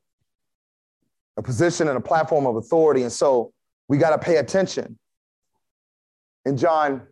a 1.37 1.43
position 1.43 1.89
and 1.89 1.97
a 1.97 2.01
platform 2.01 2.47
of 2.47 2.55
authority. 2.55 3.03
And 3.03 3.11
so 3.11 3.53
we 3.89 3.99
got 3.99 4.11
to 4.11 4.19
pay 4.19 4.37
attention. 4.37 4.97
In 6.45 6.57
John 6.57 7.03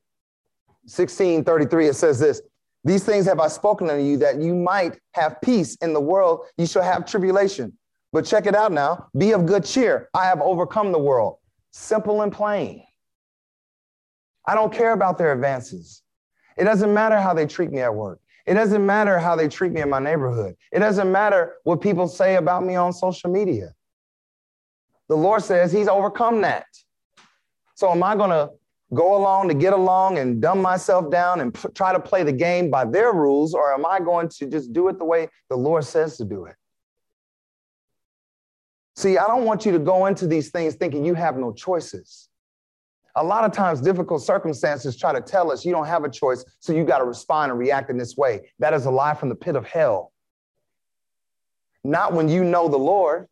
16 0.87 1.43
33, 1.43 1.89
it 1.89 1.97
says 1.97 2.21
this 2.21 2.43
These 2.85 3.03
things 3.03 3.27
have 3.27 3.41
I 3.41 3.49
spoken 3.49 3.91
unto 3.91 4.05
you 4.05 4.19
that 4.19 4.41
you 4.41 4.55
might 4.55 5.01
have 5.15 5.41
peace 5.41 5.75
in 5.83 5.93
the 5.93 6.01
world. 6.01 6.43
You 6.57 6.67
shall 6.67 6.85
have 6.85 7.07
tribulation. 7.07 7.77
But 8.13 8.25
check 8.25 8.47
it 8.47 8.55
out 8.55 8.71
now 8.71 9.09
be 9.19 9.33
of 9.33 9.47
good 9.47 9.65
cheer. 9.65 10.11
I 10.15 10.27
have 10.27 10.41
overcome 10.41 10.93
the 10.93 11.01
world. 11.01 11.39
Simple 11.73 12.23
and 12.23 12.31
plain. 12.31 12.85
I 14.47 14.55
don't 14.55 14.73
care 14.73 14.93
about 14.93 15.19
their 15.19 15.33
advances. 15.33 16.03
It 16.57 16.63
doesn't 16.63 16.95
matter 16.95 17.21
how 17.21 17.35
they 17.35 17.47
treat 17.47 17.73
me 17.73 17.81
at 17.81 17.93
work. 17.93 18.21
It 18.47 18.55
doesn't 18.55 18.85
matter 18.85 19.19
how 19.19 19.37
they 19.37 19.49
treat 19.49 19.73
me 19.73 19.81
in 19.81 19.89
my 19.89 19.99
neighborhood. 19.99 20.57
It 20.71 20.81
doesn't 20.81 21.11
matter 21.11 21.55
what 21.65 21.81
people 21.81 22.09
say 22.09 22.37
about 22.37 22.65
me 22.65 22.75
on 22.75 22.93
social 22.93 23.31
media. 23.31 23.75
The 25.09 25.17
Lord 25.17 25.43
says 25.43 25.73
He's 25.73 25.89
overcome 25.89 26.43
that. 26.43 26.67
So, 27.75 27.91
am 27.91 28.03
I 28.03 28.17
going 28.17 28.31
to 28.31 28.51
go 28.93 29.17
along 29.17 29.49
to 29.49 29.55
get 29.55 29.73
along 29.73 30.19
and 30.19 30.41
dumb 30.41 30.61
myself 30.61 31.11
down 31.11 31.41
and 31.41 31.53
p- 31.55 31.69
try 31.75 31.93
to 31.93 32.01
play 32.01 32.23
the 32.23 32.33
game 32.33 32.71
by 32.71 32.85
their 32.85 33.13
rules, 33.13 33.55
or 33.55 33.73
am 33.73 33.85
I 33.87 33.99
going 33.99 34.29
to 34.29 34.47
just 34.47 34.73
do 34.73 34.89
it 34.89 34.99
the 34.99 35.05
way 35.05 35.29
the 35.49 35.57
Lord 35.57 35.85
says 35.85 36.17
to 36.19 36.25
do 36.25 36.45
it? 36.45 36.55
See, 38.97 39.19
I 39.19 39.27
don't 39.27 39.45
want 39.45 39.67
you 39.67 39.73
to 39.73 39.79
go 39.79 40.07
into 40.07 40.27
these 40.27 40.51
things 40.51 40.75
thinking 40.75 41.05
you 41.05 41.15
have 41.15 41.37
no 41.37 41.53
choices. 41.53 42.29
A 43.17 43.23
lot 43.23 43.45
of 43.45 43.53
times, 43.53 43.81
difficult 43.81 44.23
circumstances 44.23 44.97
try 44.97 45.13
to 45.13 45.21
tell 45.21 45.53
us 45.53 45.65
you 45.65 45.73
don't 45.73 45.87
have 45.87 46.05
a 46.05 46.11
choice, 46.11 46.45
so 46.59 46.73
you 46.73 46.85
got 46.85 46.99
to 46.99 47.05
respond 47.05 47.51
and 47.51 47.59
react 47.59 47.91
in 47.91 47.97
this 47.97 48.17
way. 48.17 48.51
That 48.59 48.75
is 48.75 48.87
a 48.87 48.91
lie 48.91 49.15
from 49.15 49.29
the 49.29 49.37
pit 49.37 49.55
of 49.55 49.67
hell. 49.67 50.13
Not 51.85 52.13
when 52.13 52.29
you 52.29 52.43
know 52.43 52.69
the 52.69 52.79
Lord, 52.79 53.29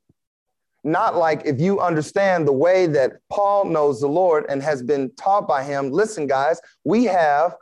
not 0.85 1.17
like 1.17 1.43
if 1.45 1.61
you 1.61 1.81
understand 1.81 2.47
the 2.47 2.53
way 2.53 2.87
that 2.87 3.13
Paul 3.31 3.65
knows 3.65 4.01
the 4.01 4.09
Lord 4.09 4.47
and 4.49 4.63
has 4.63 4.83
been 4.83 5.11
taught 5.17 5.49
by 5.49 5.63
him. 5.63 5.91
Listen, 5.91 6.27
guys, 6.27 6.61
we 6.85 7.05
have 7.05 7.55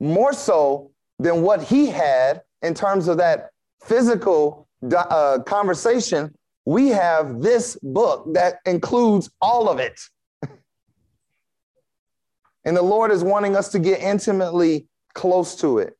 more 0.00 0.32
so 0.32 0.90
than 1.18 1.42
what 1.42 1.62
he 1.62 1.86
had 1.86 2.42
in 2.62 2.74
terms 2.74 3.08
of 3.08 3.18
that 3.18 3.50
physical 3.84 4.68
uh, 4.94 5.38
conversation. 5.46 6.34
We 6.64 6.88
have 6.88 7.40
this 7.40 7.76
book 7.82 8.32
that 8.34 8.56
includes 8.66 9.30
all 9.40 9.68
of 9.68 9.78
it. 9.78 10.00
And 12.64 12.76
the 12.76 12.82
Lord 12.82 13.10
is 13.10 13.24
wanting 13.24 13.56
us 13.56 13.70
to 13.70 13.78
get 13.78 14.00
intimately 14.00 14.86
close 15.14 15.56
to 15.56 15.78
it 15.78 15.96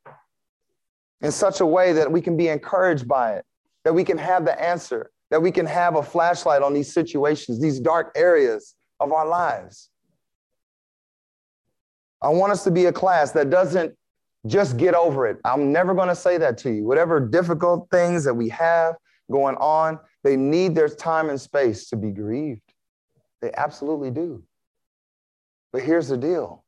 in 1.20 1.33
such 1.33 1.61
a 1.61 1.66
way 1.66 1.92
that 1.92 2.11
we 2.11 2.20
can 2.20 2.37
be 2.37 2.48
encouraged 2.48 3.07
by 3.09 3.35
it, 3.35 3.44
that 3.85 3.94
we 3.94 4.05
can 4.05 4.18
have 4.18 4.44
the 4.44 4.61
answer, 4.61 5.11
that 5.31 5.40
we 5.40 5.51
can 5.51 5.66
have 5.66 5.96
a 5.96 6.03
flashlight 6.03 6.62
on 6.62 6.72
these 6.72 6.92
situations, 6.92 7.61
these 7.61 7.81
dark 7.81 8.12
areas 8.16 8.75
of 9.01 9.12
our 9.12 9.27
lives. 9.27 9.90
I 12.22 12.29
want 12.29 12.53
us 12.53 12.62
to 12.64 12.70
be 12.70 12.87
a 12.87 12.92
class 12.92 13.33
that 13.33 13.51
doesn't 13.51 13.96
just 14.46 14.77
get 14.77 14.94
over 14.94 15.27
it. 15.27 15.38
I'm 15.44 15.72
never 15.72 15.94
going 15.94 16.09
to 16.09 16.16
say 16.16 16.38
that 16.38 16.59
to 16.59 16.70
you. 16.70 16.85
Whatever 16.85 17.20
difficult 17.20 17.88
things 17.90 18.25
that 18.25 18.35
we 18.35 18.48
have 18.51 18.96
going 19.31 19.57
on, 19.57 19.98
they 20.22 20.37
need 20.37 20.75
their 20.75 20.88
time 20.88 21.31
and 21.31 21.40
space 21.40 21.88
to 21.88 21.96
be 21.96 22.11
grieved. 22.11 22.72
They 23.40 23.53
absolutely 23.57 24.11
do. 24.11 24.42
But 25.72 25.82
here's 25.82 26.08
the 26.08 26.16
deal 26.16 26.64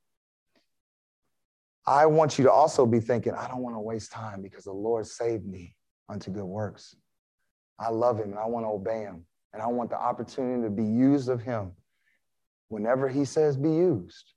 I 1.86 2.06
want 2.06 2.38
you 2.38 2.44
to 2.44 2.50
also 2.50 2.86
be 2.86 3.00
thinking, 3.00 3.34
I 3.34 3.46
don't 3.46 3.62
want 3.62 3.76
to 3.76 3.80
waste 3.80 4.10
time 4.10 4.40
because 4.40 4.64
the 4.64 4.72
Lord 4.72 5.06
saved 5.06 5.46
me 5.46 5.76
unto 6.08 6.30
good 6.30 6.44
works. 6.44 6.96
I 7.78 7.90
love 7.90 8.18
him 8.18 8.30
and 8.30 8.38
I 8.38 8.46
want 8.46 8.64
to 8.64 8.70
obey 8.70 9.00
him. 9.00 9.26
And 9.52 9.62
I 9.62 9.66
want 9.66 9.90
the 9.90 10.00
opportunity 10.00 10.62
to 10.62 10.70
be 10.70 10.84
used 10.84 11.28
of 11.28 11.40
him 11.40 11.72
whenever 12.68 13.08
he 13.08 13.24
says 13.24 13.56
be 13.56 13.70
used. 13.70 14.32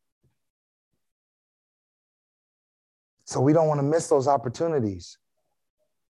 So 3.25 3.41
we 3.41 3.51
don't 3.51 3.67
want 3.67 3.79
to 3.79 3.83
miss 3.83 4.07
those 4.07 4.27
opportunities. 4.27 5.17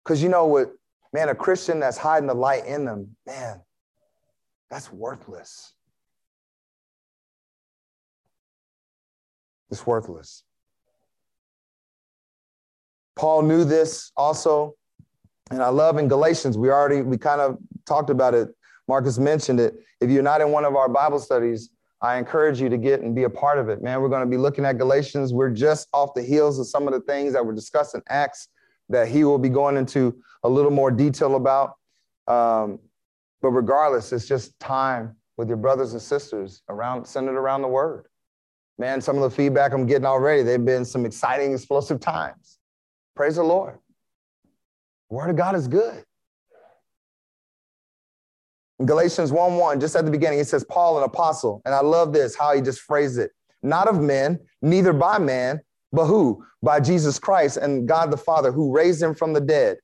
Because 0.02 0.22
you 0.22 0.28
know 0.28 0.46
what, 0.46 0.72
man, 1.12 1.28
a 1.28 1.34
Christian 1.34 1.80
that's 1.80 1.98
hiding 1.98 2.26
the 2.26 2.34
light 2.34 2.64
in 2.64 2.84
them, 2.84 3.16
man, 3.26 3.60
that's 4.70 4.92
worthless. 4.92 5.73
It's 9.70 9.86
worthless. 9.86 10.44
Paul 13.16 13.42
knew 13.42 13.64
this 13.64 14.12
also. 14.16 14.74
And 15.50 15.62
I 15.62 15.68
love 15.68 15.98
in 15.98 16.08
Galatians, 16.08 16.56
we 16.56 16.70
already, 16.70 17.02
we 17.02 17.18
kind 17.18 17.40
of 17.40 17.58
talked 17.86 18.10
about 18.10 18.34
it. 18.34 18.48
Marcus 18.88 19.18
mentioned 19.18 19.60
it. 19.60 19.74
If 20.00 20.10
you're 20.10 20.22
not 20.22 20.40
in 20.40 20.50
one 20.50 20.64
of 20.64 20.74
our 20.74 20.88
Bible 20.88 21.18
studies, 21.18 21.70
I 22.00 22.16
encourage 22.18 22.60
you 22.60 22.68
to 22.68 22.76
get 22.76 23.00
and 23.00 23.14
be 23.14 23.24
a 23.24 23.30
part 23.30 23.58
of 23.58 23.68
it, 23.68 23.82
man. 23.82 24.00
We're 24.00 24.08
going 24.08 24.24
to 24.24 24.30
be 24.30 24.36
looking 24.36 24.64
at 24.64 24.78
Galatians. 24.78 25.32
We're 25.32 25.50
just 25.50 25.88
off 25.92 26.14
the 26.14 26.22
heels 26.22 26.58
of 26.58 26.66
some 26.66 26.86
of 26.86 26.94
the 26.94 27.00
things 27.00 27.32
that 27.34 27.44
were 27.44 27.54
discussed 27.54 27.94
in 27.94 28.02
Acts 28.08 28.48
that 28.88 29.08
he 29.08 29.24
will 29.24 29.38
be 29.38 29.48
going 29.48 29.76
into 29.76 30.16
a 30.42 30.48
little 30.48 30.70
more 30.70 30.90
detail 30.90 31.36
about. 31.36 31.74
Um, 32.26 32.78
but 33.40 33.50
regardless, 33.50 34.12
it's 34.12 34.26
just 34.26 34.58
time 34.60 35.16
with 35.36 35.48
your 35.48 35.56
brothers 35.56 35.92
and 35.92 36.00
sisters 36.02 36.62
around, 36.68 37.06
centered 37.06 37.38
around 37.38 37.62
the 37.62 37.68
word 37.68 38.06
man, 38.78 39.00
some 39.00 39.16
of 39.16 39.22
the 39.22 39.30
feedback 39.30 39.72
I'm 39.72 39.86
getting 39.86 40.06
already, 40.06 40.42
they've 40.42 40.64
been 40.64 40.84
some 40.84 41.06
exciting, 41.06 41.52
explosive 41.52 42.00
times. 42.00 42.58
Praise 43.14 43.36
the 43.36 43.42
Lord. 43.42 43.78
Word 45.10 45.30
of 45.30 45.36
God 45.36 45.54
is 45.54 45.68
good. 45.68 46.04
In 48.80 48.86
Galatians 48.86 49.30
1 49.30 49.56
1, 49.56 49.80
just 49.80 49.94
at 49.94 50.04
the 50.04 50.10
beginning, 50.10 50.40
it 50.40 50.48
says, 50.48 50.64
Paul, 50.64 50.98
an 50.98 51.04
apostle. 51.04 51.62
And 51.64 51.74
I 51.74 51.80
love 51.80 52.12
this, 52.12 52.34
how 52.34 52.54
he 52.54 52.60
just 52.60 52.80
phrased 52.80 53.18
it. 53.18 53.30
Not 53.62 53.88
of 53.88 54.00
men, 54.00 54.40
neither 54.62 54.92
by 54.92 55.18
man, 55.18 55.60
but 55.92 56.06
who? 56.06 56.44
By 56.62 56.80
Jesus 56.80 57.18
Christ 57.18 57.56
and 57.56 57.86
God 57.86 58.10
the 58.10 58.16
Father, 58.16 58.50
who 58.50 58.74
raised 58.74 59.00
him 59.00 59.14
from 59.14 59.32
the 59.32 59.40
dead. 59.40 59.78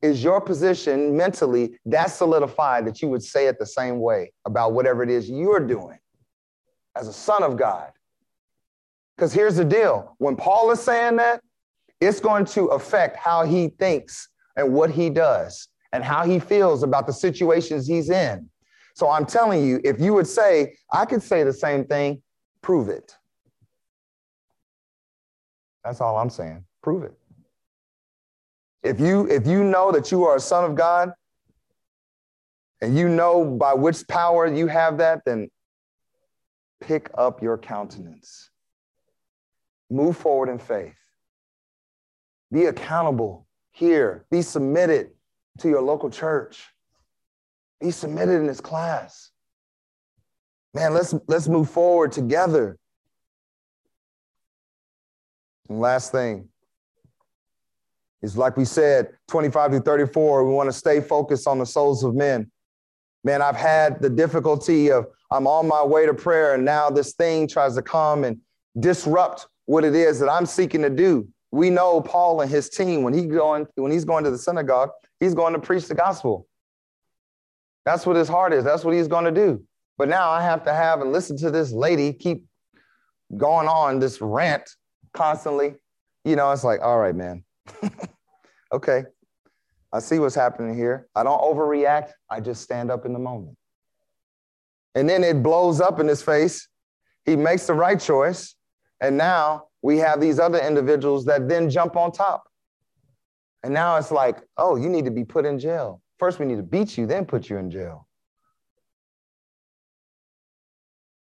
Is 0.00 0.22
your 0.22 0.40
position 0.40 1.16
mentally 1.16 1.76
that 1.86 2.06
solidified 2.06 2.86
that 2.86 3.02
you 3.02 3.08
would 3.08 3.22
say 3.22 3.48
it 3.48 3.58
the 3.58 3.66
same 3.66 3.98
way 3.98 4.32
about 4.44 4.72
whatever 4.72 5.02
it 5.02 5.10
is 5.10 5.28
you're 5.28 5.66
doing 5.66 5.98
as 6.94 7.08
a 7.08 7.12
son 7.12 7.42
of 7.42 7.56
God? 7.56 7.90
Because 9.18 9.32
here's 9.32 9.56
the 9.56 9.64
deal 9.64 10.14
when 10.18 10.36
Paul 10.36 10.70
is 10.70 10.80
saying 10.80 11.16
that, 11.16 11.42
it's 12.00 12.20
going 12.20 12.44
to 12.44 12.66
affect 12.66 13.16
how 13.16 13.42
he 13.42 13.66
thinks 13.66 14.28
and 14.56 14.72
what 14.72 14.92
he 14.92 15.10
does 15.10 15.66
and 15.92 16.04
how 16.04 16.24
he 16.24 16.38
feels 16.38 16.84
about 16.84 17.08
the 17.08 17.12
situations 17.12 17.88
he's 17.88 18.10
in. 18.10 18.48
So 18.94 19.10
I'm 19.10 19.26
telling 19.26 19.66
you, 19.66 19.80
if 19.82 20.00
you 20.00 20.14
would 20.14 20.28
say, 20.28 20.76
I 20.92 21.04
could 21.04 21.20
say 21.20 21.42
the 21.42 21.52
same 21.52 21.84
thing, 21.84 22.22
prove 22.62 22.88
it. 22.88 23.16
That's 25.82 26.00
all 26.00 26.16
I'm 26.16 26.30
saying. 26.30 26.64
Prove 26.80 27.02
it. 27.02 27.14
If 28.84 29.00
you 29.00 29.26
if 29.28 29.48
you 29.48 29.64
know 29.64 29.90
that 29.90 30.12
you 30.12 30.24
are 30.26 30.36
a 30.36 30.40
son 30.40 30.64
of 30.64 30.76
God 30.76 31.10
and 32.80 32.96
you 32.96 33.08
know 33.08 33.44
by 33.44 33.74
which 33.74 34.06
power 34.06 34.46
you 34.46 34.68
have 34.68 34.98
that, 34.98 35.22
then 35.26 35.48
pick 36.80 37.10
up 37.18 37.42
your 37.42 37.58
countenance. 37.58 38.50
Move 39.90 40.16
forward 40.16 40.48
in 40.48 40.58
faith. 40.58 40.94
Be 42.52 42.66
accountable 42.66 43.46
here. 43.72 44.24
Be 44.30 44.42
submitted 44.42 45.10
to 45.58 45.68
your 45.68 45.82
local 45.82 46.10
church. 46.10 46.66
Be 47.80 47.90
submitted 47.90 48.34
in 48.34 48.46
this 48.46 48.60
class. 48.60 49.30
Man, 50.74 50.94
let's 50.94 51.14
let's 51.26 51.48
move 51.48 51.70
forward 51.70 52.12
together. 52.12 52.78
And 55.68 55.80
last 55.80 56.12
thing 56.12 56.48
is 58.22 58.36
like 58.36 58.56
we 58.56 58.64
said, 58.64 59.10
25 59.28 59.72
to 59.72 59.80
34, 59.80 60.44
we 60.44 60.52
want 60.52 60.68
to 60.68 60.72
stay 60.72 61.00
focused 61.00 61.46
on 61.46 61.58
the 61.58 61.66
souls 61.66 62.02
of 62.02 62.14
men. 62.14 62.50
Man, 63.24 63.42
I've 63.42 63.56
had 63.56 64.00
the 64.00 64.10
difficulty 64.10 64.90
of 64.90 65.06
I'm 65.30 65.46
on 65.46 65.68
my 65.68 65.82
way 65.82 66.06
to 66.06 66.14
prayer, 66.14 66.54
and 66.54 66.64
now 66.64 66.90
this 66.90 67.14
thing 67.14 67.46
tries 67.46 67.74
to 67.76 67.82
come 67.82 68.24
and 68.24 68.38
disrupt 68.78 69.46
what 69.68 69.84
it 69.84 69.94
is 69.94 70.18
that 70.18 70.30
I'm 70.30 70.46
seeking 70.46 70.80
to 70.80 70.88
do. 70.88 71.28
We 71.50 71.68
know 71.68 72.00
Paul 72.00 72.40
and 72.40 72.50
his 72.50 72.70
team 72.70 73.02
when 73.02 73.12
he 73.12 73.26
going 73.26 73.66
when 73.74 73.92
he's 73.92 74.06
going 74.06 74.24
to 74.24 74.30
the 74.30 74.38
synagogue, 74.38 74.88
he's 75.20 75.34
going 75.34 75.52
to 75.52 75.58
preach 75.58 75.88
the 75.88 75.94
gospel. 75.94 76.46
That's 77.84 78.06
what 78.06 78.16
his 78.16 78.28
heart 78.28 78.54
is. 78.54 78.64
That's 78.64 78.82
what 78.82 78.94
he's 78.94 79.08
going 79.08 79.26
to 79.26 79.30
do. 79.30 79.62
But 79.98 80.08
now 80.08 80.30
I 80.30 80.40
have 80.40 80.64
to 80.64 80.72
have 80.72 81.02
and 81.02 81.12
listen 81.12 81.36
to 81.38 81.50
this 81.50 81.70
lady 81.70 82.14
keep 82.14 82.46
going 83.36 83.68
on 83.68 83.98
this 83.98 84.22
rant 84.22 84.70
constantly. 85.12 85.74
You 86.24 86.36
know, 86.36 86.50
it's 86.50 86.64
like, 86.64 86.80
all 86.80 86.98
right, 86.98 87.14
man. 87.14 87.44
okay. 88.72 89.04
I 89.92 89.98
see 89.98 90.18
what's 90.18 90.34
happening 90.34 90.74
here. 90.74 91.08
I 91.14 91.24
don't 91.24 91.40
overreact. 91.42 92.12
I 92.30 92.40
just 92.40 92.62
stand 92.62 92.90
up 92.90 93.04
in 93.04 93.12
the 93.12 93.18
moment. 93.18 93.58
And 94.94 95.06
then 95.06 95.22
it 95.24 95.42
blows 95.42 95.78
up 95.78 96.00
in 96.00 96.08
his 96.08 96.22
face. 96.22 96.68
He 97.26 97.36
makes 97.36 97.66
the 97.66 97.74
right 97.74 98.00
choice. 98.00 98.54
And 99.00 99.16
now 99.16 99.68
we 99.82 99.98
have 99.98 100.20
these 100.20 100.38
other 100.38 100.58
individuals 100.58 101.24
that 101.26 101.48
then 101.48 101.70
jump 101.70 101.96
on 101.96 102.12
top. 102.12 102.44
And 103.62 103.74
now 103.74 103.96
it's 103.96 104.10
like, 104.10 104.38
oh, 104.56 104.76
you 104.76 104.88
need 104.88 105.04
to 105.04 105.10
be 105.10 105.24
put 105.24 105.44
in 105.44 105.58
jail. 105.58 106.00
First, 106.18 106.38
we 106.38 106.46
need 106.46 106.56
to 106.56 106.62
beat 106.62 106.96
you, 106.98 107.06
then 107.06 107.24
put 107.24 107.48
you 107.48 107.58
in 107.58 107.70
jail. 107.70 108.06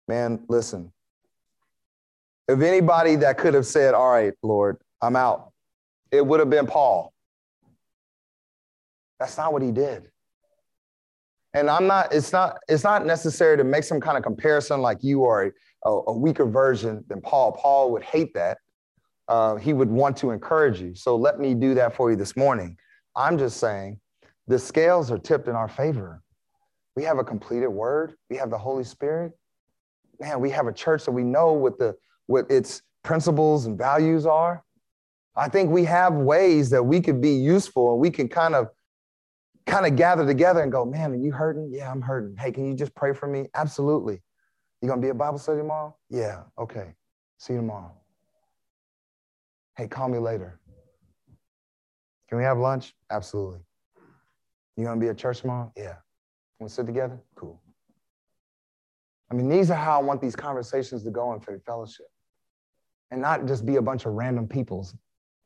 Man, 0.08 0.44
listen. 0.48 0.92
If 2.48 2.62
anybody 2.62 3.18
that 3.18 3.38
could 3.38 3.54
have 3.54 3.66
said, 3.66 3.94
all 3.94 4.10
right, 4.10 4.34
Lord, 4.42 4.78
I'm 5.02 5.16
out, 5.16 5.52
it 6.12 6.26
would 6.26 6.40
have 6.40 6.50
been 6.50 6.66
Paul. 6.66 7.14
That's 9.20 9.38
not 9.38 9.52
what 9.52 9.62
he 9.62 9.72
did. 9.72 10.10
And 11.54 11.70
I'm 11.70 11.88
not, 11.88 12.14
it's 12.14 12.32
not, 12.32 12.60
it's 12.68 12.84
not 12.84 13.06
necessary 13.06 13.58
to 13.58 13.64
make 13.64 13.84
some 13.84 14.00
kind 14.00 14.18
of 14.18 14.24
comparison 14.24 14.82
like 14.82 15.00
you 15.02 15.26
are 15.26 15.52
a, 15.86 15.90
a 16.08 16.18
weaker 16.18 16.46
version 16.46 17.04
than 17.08 17.22
Paul. 17.22 17.52
Paul 17.54 17.92
would 17.92 18.04
hate 18.04 18.34
that. 18.34 18.58
Uh, 19.28 19.56
he 19.56 19.74
would 19.74 19.90
want 19.90 20.16
to 20.18 20.32
encourage 20.32 20.80
you. 20.80 20.96
So 20.96 21.16
let 21.16 21.40
me 21.40 21.54
do 21.54 21.74
that 21.76 21.96
for 21.96 22.10
you 22.10 22.16
this 22.16 22.38
morning. 22.38 22.78
I'm 23.16 23.38
just 23.38 23.58
saying 23.58 24.00
the 24.48 24.58
scales 24.58 25.12
are 25.12 25.18
tipped 25.18 25.48
in 25.48 25.56
our 25.56 25.68
favor. 25.68 26.22
We 26.96 27.04
have 27.04 27.20
a 27.20 27.24
completed 27.24 27.68
word, 27.68 28.16
we 28.30 28.38
have 28.38 28.50
the 28.50 28.58
Holy 28.58 28.84
Spirit. 28.84 29.34
Man, 30.20 30.40
we 30.40 30.50
have 30.50 30.66
a 30.68 30.74
church 30.74 31.06
that 31.06 31.12
we 31.12 31.24
know 31.24 31.54
what 31.54 31.78
the 31.78 31.96
what 32.26 32.50
its 32.50 32.82
principles 33.04 33.66
and 33.66 33.78
values 33.78 34.26
are. 34.26 34.64
I 35.36 35.48
think 35.48 35.70
we 35.70 35.84
have 35.86 36.14
ways 36.14 36.72
that 36.72 36.84
we 36.84 37.00
could 37.00 37.22
be 37.22 37.32
useful 37.32 37.92
and 37.92 38.02
we 38.02 38.10
can 38.10 38.28
kind 38.28 38.56
of 38.56 38.70
kind 39.68 39.86
of 39.86 39.96
gather 39.96 40.26
together 40.26 40.62
and 40.62 40.72
go, 40.72 40.86
man, 40.86 41.12
are 41.12 41.16
you 41.16 41.32
hurting? 41.32 41.70
Yeah, 41.72 41.92
I'm 41.92 42.02
hurting. 42.02 42.36
Hey, 42.38 42.52
can 42.52 42.66
you 42.66 42.74
just 42.74 42.96
pray 42.96 43.14
for 43.14 43.28
me? 43.28 43.46
Absolutely. 43.54 44.22
You 44.82 44.88
gonna 44.88 45.02
be 45.02 45.10
at 45.10 45.18
Bible 45.18 45.40
study 45.40 45.60
tomorrow? 45.60 45.96
Yeah, 46.10 46.44
okay. 46.58 46.94
See 47.38 47.54
you 47.54 47.60
tomorrow. 47.60 47.94
Hey, 49.76 49.88
call 49.88 50.10
me 50.10 50.20
later. 50.20 50.60
Can 52.30 52.38
we 52.38 52.44
have 52.44 52.58
lunch? 52.58 52.96
Absolutely. 53.10 53.60
You 54.76 54.84
gonna 54.84 55.00
be 55.00 55.08
at 55.08 55.18
church 55.18 55.42
tomorrow? 55.42 55.72
Yeah. 55.76 55.96
Want 56.60 56.70
to 56.70 56.76
sit 56.76 56.86
together? 56.86 57.20
Cool. 57.36 57.62
I 59.32 59.36
mean, 59.36 59.50
these 59.50 59.70
are 59.70 59.76
how 59.76 60.00
I 60.00 60.04
want 60.04 60.22
these 60.22 60.36
conversations 60.36 61.04
to 61.04 61.12
go 61.12 61.34
in 61.34 61.40
faith 61.40 61.64
fellowship. 61.66 62.08
And 63.12 63.22
not 63.22 63.46
just 63.46 63.66
be 63.66 63.78
a 63.78 63.82
bunch 63.82 64.06
of 64.06 64.14
random 64.14 64.48
peoples 64.48 64.94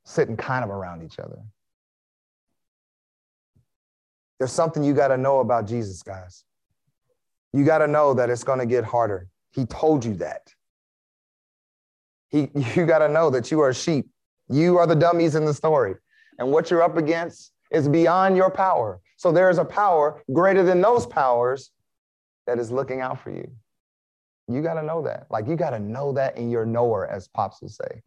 sitting 0.06 0.38
kind 0.38 0.64
of 0.64 0.70
around 0.70 1.04
each 1.04 1.20
other. 1.20 1.40
There's 4.40 4.52
something 4.52 4.84
you 4.84 4.94
got 4.94 5.10
to 5.10 5.18
know 5.18 5.40
about 5.40 5.68
Jesus, 5.68 6.02
guys. 6.02 6.44
You 7.54 7.66
got 7.66 7.80
to 7.80 7.88
know 7.88 8.14
that 8.14 8.30
it's 8.30 8.44
going 8.44 8.60
to 8.60 8.66
get 8.66 8.84
harder. 8.84 9.28
He 9.52 9.66
told 9.66 10.06
you 10.06 10.16
that. 10.16 10.54
He, 12.30 12.50
you 12.76 12.86
got 12.86 13.00
to 13.00 13.10
know 13.10 13.30
that 13.30 13.52
you 13.52 13.60
are 13.60 13.74
sheep. 13.74 14.10
You 14.50 14.78
are 14.78 14.88
the 14.88 14.96
dummies 14.96 15.36
in 15.36 15.46
the 15.46 15.54
story. 15.54 15.96
And 16.40 16.52
what 16.52 16.72
you're 16.72 16.82
up 16.82 16.98
against 16.98 17.52
is 17.72 17.88
beyond 17.88 18.36
your 18.36 18.50
power. 18.50 19.00
So 19.18 19.32
there 19.32 19.50
is 19.50 19.58
a 19.58 19.66
power 19.66 20.24
greater 20.34 20.64
than 20.64 20.82
those 20.82 21.06
powers 21.06 21.72
that 22.48 22.60
is 22.60 22.72
looking 22.72 23.02
out 23.02 23.22
for 23.22 23.32
you. 23.32 23.50
You 24.48 24.62
got 24.62 24.74
to 24.74 24.84
know 24.84 25.04
that. 25.04 25.28
Like 25.30 25.48
you 25.48 25.56
got 25.56 25.70
to 25.72 25.80
know 25.80 26.14
that 26.14 26.38
in 26.38 26.50
your 26.50 26.66
knower, 26.66 27.08
as 27.08 27.28
Pops 27.28 27.62
would 27.62 27.72
say. 27.72 28.02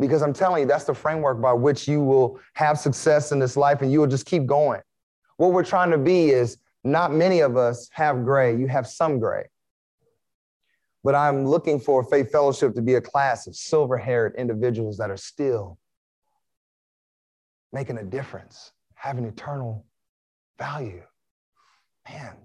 Because 0.00 0.22
I'm 0.22 0.32
telling 0.32 0.62
you, 0.62 0.68
that's 0.68 0.84
the 0.84 0.94
framework 0.94 1.40
by 1.40 1.52
which 1.52 1.88
you 1.88 2.00
will 2.00 2.40
have 2.54 2.78
success 2.78 3.32
in 3.32 3.38
this 3.38 3.56
life 3.56 3.82
and 3.82 3.92
you 3.92 4.00
will 4.00 4.06
just 4.06 4.26
keep 4.26 4.46
going. 4.46 4.80
What 5.36 5.52
we're 5.52 5.64
trying 5.64 5.90
to 5.90 5.98
be 5.98 6.30
is 6.30 6.58
not 6.92 7.12
many 7.12 7.40
of 7.40 7.56
us 7.56 7.88
have 7.92 8.24
gray, 8.24 8.56
you 8.56 8.66
have 8.66 8.86
some 8.86 9.18
gray. 9.18 9.46
But 11.04 11.14
I'm 11.14 11.46
looking 11.46 11.78
for 11.80 12.02
Faith 12.04 12.30
Fellowship 12.30 12.74
to 12.74 12.82
be 12.82 12.94
a 12.94 13.00
class 13.00 13.46
of 13.46 13.54
silver 13.54 13.96
haired 13.96 14.34
individuals 14.36 14.98
that 14.98 15.10
are 15.10 15.16
still 15.16 15.78
making 17.72 17.98
a 17.98 18.04
difference, 18.04 18.72
having 18.94 19.24
eternal 19.24 19.86
value. 20.58 21.02
Man, 22.08 22.36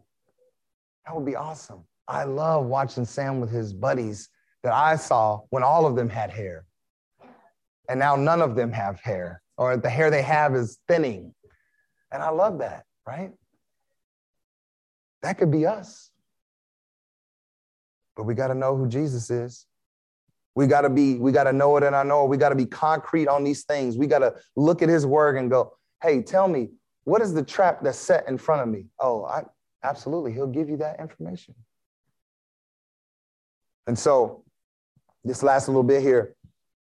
that 1.05 1.15
would 1.15 1.25
be 1.25 1.35
awesome. 1.35 1.83
I 2.07 2.25
love 2.25 2.65
watching 2.65 3.05
Sam 3.05 3.39
with 3.39 3.49
his 3.49 3.73
buddies 3.73 4.29
that 4.61 4.73
I 4.73 4.95
saw 4.95 5.41
when 5.49 5.63
all 5.63 5.85
of 5.85 5.95
them 5.95 6.09
had 6.09 6.29
hair. 6.29 6.65
And 7.89 7.99
now 7.99 8.15
none 8.15 8.41
of 8.41 8.55
them 8.55 8.71
have 8.71 8.99
hair, 8.99 9.41
or 9.57 9.77
the 9.77 9.89
hair 9.89 10.09
they 10.09 10.21
have 10.21 10.55
is 10.55 10.79
thinning. 10.87 11.33
And 12.11 12.21
I 12.23 12.29
love 12.29 12.59
that, 12.59 12.85
right? 13.05 13.31
That 15.23 15.37
could 15.37 15.49
be 15.49 15.65
us. 15.65 16.11
But 18.15 18.23
we 18.23 18.35
got 18.35 18.47
to 18.47 18.55
know 18.55 18.75
who 18.75 18.87
Jesus 18.87 19.31
is. 19.31 19.65
We 20.55 20.67
got 20.67 20.81
to 20.81 20.89
be, 20.89 21.15
we 21.15 21.31
got 21.31 21.45
to 21.45 21.53
know 21.53 21.75
it 21.77 21.83
and 21.83 21.95
I 21.95 22.03
know 22.03 22.25
it. 22.25 22.27
We 22.27 22.37
got 22.37 22.49
to 22.49 22.55
be 22.55 22.67
concrete 22.67 23.27
on 23.27 23.43
these 23.43 23.63
things. 23.63 23.97
We 23.97 24.05
got 24.05 24.19
to 24.19 24.35
look 24.55 24.83
at 24.83 24.89
his 24.89 25.05
word 25.05 25.37
and 25.37 25.49
go, 25.49 25.73
hey, 26.03 26.21
tell 26.21 26.47
me, 26.47 26.69
what 27.05 27.21
is 27.21 27.33
the 27.33 27.43
trap 27.43 27.79
that's 27.81 27.97
set 27.97 28.27
in 28.27 28.37
front 28.37 28.61
of 28.61 28.67
me? 28.67 28.85
Oh, 28.99 29.25
I 29.25 29.43
absolutely, 29.81 30.33
he'll 30.33 30.45
give 30.45 30.69
you 30.69 30.77
that 30.77 30.99
information. 30.99 31.55
And 33.87 33.97
so, 33.97 34.43
this 35.23 35.41
last 35.41 35.67
little 35.67 35.83
bit 35.83 36.01
here, 36.01 36.35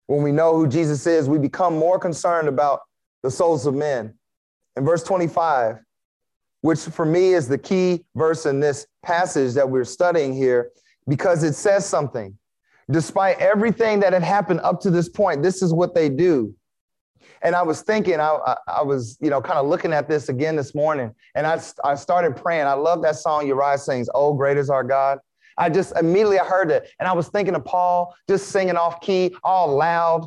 when 0.06 0.22
we 0.22 0.32
know 0.32 0.56
who 0.56 0.66
Jesus 0.66 1.06
is, 1.06 1.28
we 1.28 1.38
become 1.38 1.78
more 1.78 1.98
concerned 1.98 2.48
about 2.48 2.80
the 3.22 3.30
souls 3.30 3.66
of 3.66 3.74
men. 3.74 4.14
In 4.76 4.84
verse 4.84 5.02
25, 5.02 5.78
which 6.62 6.80
for 6.80 7.06
me 7.06 7.32
is 7.32 7.48
the 7.48 7.58
key 7.58 8.04
verse 8.14 8.46
in 8.46 8.60
this 8.60 8.86
passage 9.02 9.54
that 9.54 9.68
we're 9.68 9.84
studying 9.84 10.34
here, 10.34 10.70
because 11.08 11.42
it 11.42 11.54
says 11.54 11.86
something. 11.86 12.36
Despite 12.90 13.38
everything 13.38 14.00
that 14.00 14.12
had 14.12 14.22
happened 14.22 14.60
up 14.60 14.80
to 14.80 14.90
this 14.90 15.08
point, 15.08 15.42
this 15.42 15.62
is 15.62 15.72
what 15.72 15.94
they 15.94 16.08
do. 16.08 16.54
And 17.42 17.54
I 17.54 17.62
was 17.62 17.82
thinking, 17.82 18.20
I, 18.20 18.38
I, 18.46 18.56
I 18.66 18.82
was, 18.82 19.16
you 19.20 19.30
know, 19.30 19.40
kind 19.40 19.58
of 19.58 19.66
looking 19.66 19.92
at 19.92 20.08
this 20.08 20.28
again 20.28 20.56
this 20.56 20.74
morning, 20.74 21.14
and 21.34 21.46
I, 21.46 21.60
I 21.84 21.94
started 21.94 22.36
praying. 22.36 22.66
I 22.66 22.74
love 22.74 23.02
that 23.02 23.16
song 23.16 23.46
Uriah 23.46 23.78
sings, 23.78 24.08
Oh, 24.14 24.34
great 24.34 24.58
is 24.58 24.68
our 24.68 24.84
God. 24.84 25.18
I 25.56 25.68
just 25.68 25.96
immediately 25.96 26.38
I 26.38 26.44
heard 26.44 26.70
it, 26.70 26.90
and 26.98 27.08
I 27.08 27.12
was 27.12 27.28
thinking 27.28 27.54
of 27.54 27.64
Paul 27.64 28.14
just 28.28 28.48
singing 28.48 28.76
off 28.76 29.00
key, 29.00 29.34
all 29.42 29.76
loud, 29.76 30.26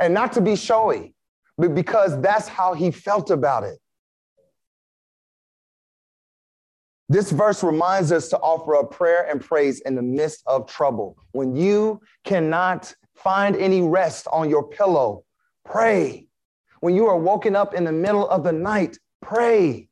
and 0.00 0.12
not 0.12 0.32
to 0.34 0.40
be 0.40 0.56
showy, 0.56 1.14
but 1.58 1.74
because 1.74 2.20
that's 2.20 2.48
how 2.48 2.72
he 2.74 2.90
felt 2.90 3.30
about 3.30 3.64
it. 3.64 3.78
This 7.08 7.30
verse 7.30 7.62
reminds 7.62 8.10
us 8.10 8.28
to 8.30 8.38
offer 8.38 8.76
up 8.76 8.90
prayer 8.90 9.28
and 9.30 9.40
praise 9.40 9.80
in 9.80 9.94
the 9.94 10.02
midst 10.02 10.42
of 10.46 10.66
trouble. 10.66 11.16
When 11.32 11.54
you 11.54 12.00
cannot 12.24 12.92
find 13.14 13.56
any 13.56 13.80
rest 13.80 14.26
on 14.32 14.50
your 14.50 14.64
pillow, 14.68 15.24
Pray. 15.66 16.28
When 16.80 16.94
you 16.94 17.06
are 17.06 17.18
woken 17.18 17.56
up 17.56 17.74
in 17.74 17.84
the 17.84 17.92
middle 17.92 18.28
of 18.28 18.44
the 18.44 18.52
night, 18.52 18.98
pray. 19.20 19.88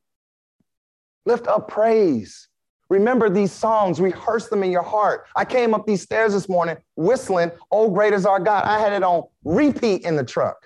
Lift 1.25 1.47
up 1.47 1.67
praise. 1.67 2.47
Remember 2.89 3.29
these 3.29 3.51
songs, 3.51 3.99
rehearse 3.99 4.47
them 4.47 4.63
in 4.63 4.71
your 4.71 4.83
heart. 4.83 5.25
I 5.35 5.43
came 5.43 5.73
up 5.73 5.85
these 5.85 6.01
stairs 6.01 6.33
this 6.33 6.47
morning 6.47 6.77
whistling, 6.95 7.51
Oh, 7.71 7.89
great 7.89 8.13
is 8.13 8.25
our 8.25 8.39
God. 8.39 8.63
I 8.63 8.79
had 8.79 8.93
it 8.93 9.03
on 9.03 9.23
repeat 9.43 10.03
in 10.03 10.15
the 10.15 10.23
truck. 10.23 10.57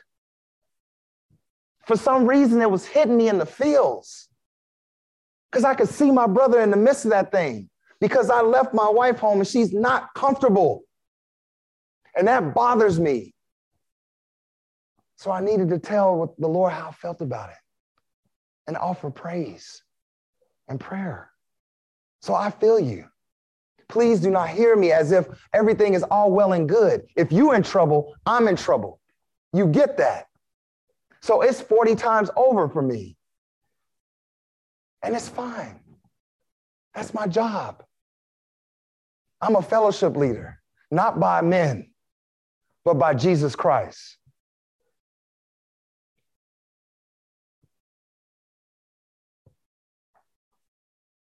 For 1.87 1.95
some 1.95 2.27
reason, 2.27 2.61
it 2.61 2.69
was 2.69 2.85
hitting 2.85 3.17
me 3.17 3.29
in 3.29 3.39
the 3.39 3.45
feels 3.45 4.27
because 5.51 5.63
I 5.63 5.73
could 5.73 5.89
see 5.89 6.11
my 6.11 6.27
brother 6.27 6.61
in 6.61 6.71
the 6.71 6.77
midst 6.77 7.05
of 7.05 7.11
that 7.11 7.31
thing 7.31 7.69
because 7.99 8.29
I 8.29 8.41
left 8.41 8.73
my 8.73 8.89
wife 8.89 9.19
home 9.19 9.39
and 9.39 9.47
she's 9.47 9.73
not 9.73 10.13
comfortable. 10.13 10.83
And 12.15 12.27
that 12.27 12.53
bothers 12.53 12.99
me. 12.99 13.33
So 15.17 15.31
I 15.31 15.41
needed 15.41 15.69
to 15.69 15.79
tell 15.79 16.33
the 16.37 16.47
Lord 16.47 16.71
how 16.71 16.89
I 16.89 16.91
felt 16.91 17.21
about 17.21 17.49
it 17.49 17.57
and 18.67 18.77
offer 18.77 19.09
praise 19.09 19.83
and 20.67 20.79
prayer. 20.79 21.29
So 22.21 22.33
I 22.33 22.51
feel 22.51 22.79
you. 22.79 23.05
Please 23.89 24.19
do 24.19 24.29
not 24.29 24.49
hear 24.49 24.75
me 24.75 24.91
as 24.91 25.11
if 25.11 25.27
everything 25.53 25.95
is 25.95 26.03
all 26.03 26.31
well 26.31 26.53
and 26.53 26.69
good. 26.69 27.01
If 27.15 27.31
you're 27.31 27.55
in 27.55 27.63
trouble, 27.63 28.13
I'm 28.25 28.47
in 28.47 28.55
trouble. 28.55 28.99
You 29.51 29.65
get 29.65 29.97
that. 29.97 30.27
So 31.21 31.41
it's 31.41 31.59
40 31.59 31.95
times 31.95 32.29
over 32.37 32.69
for 32.69 32.81
me. 32.81 33.17
And 35.01 35.15
it's 35.15 35.29
fine. 35.29 35.79
That's 36.93 37.13
my 37.13 37.27
job. 37.27 37.83
I'm 39.41 39.55
a 39.55 39.61
fellowship 39.61 40.17
leader, 40.17 40.59
not 40.91 41.19
by 41.19 41.41
men, 41.41 41.91
but 42.83 42.95
by 42.95 43.13
Jesus 43.13 43.55
Christ. 43.55 44.17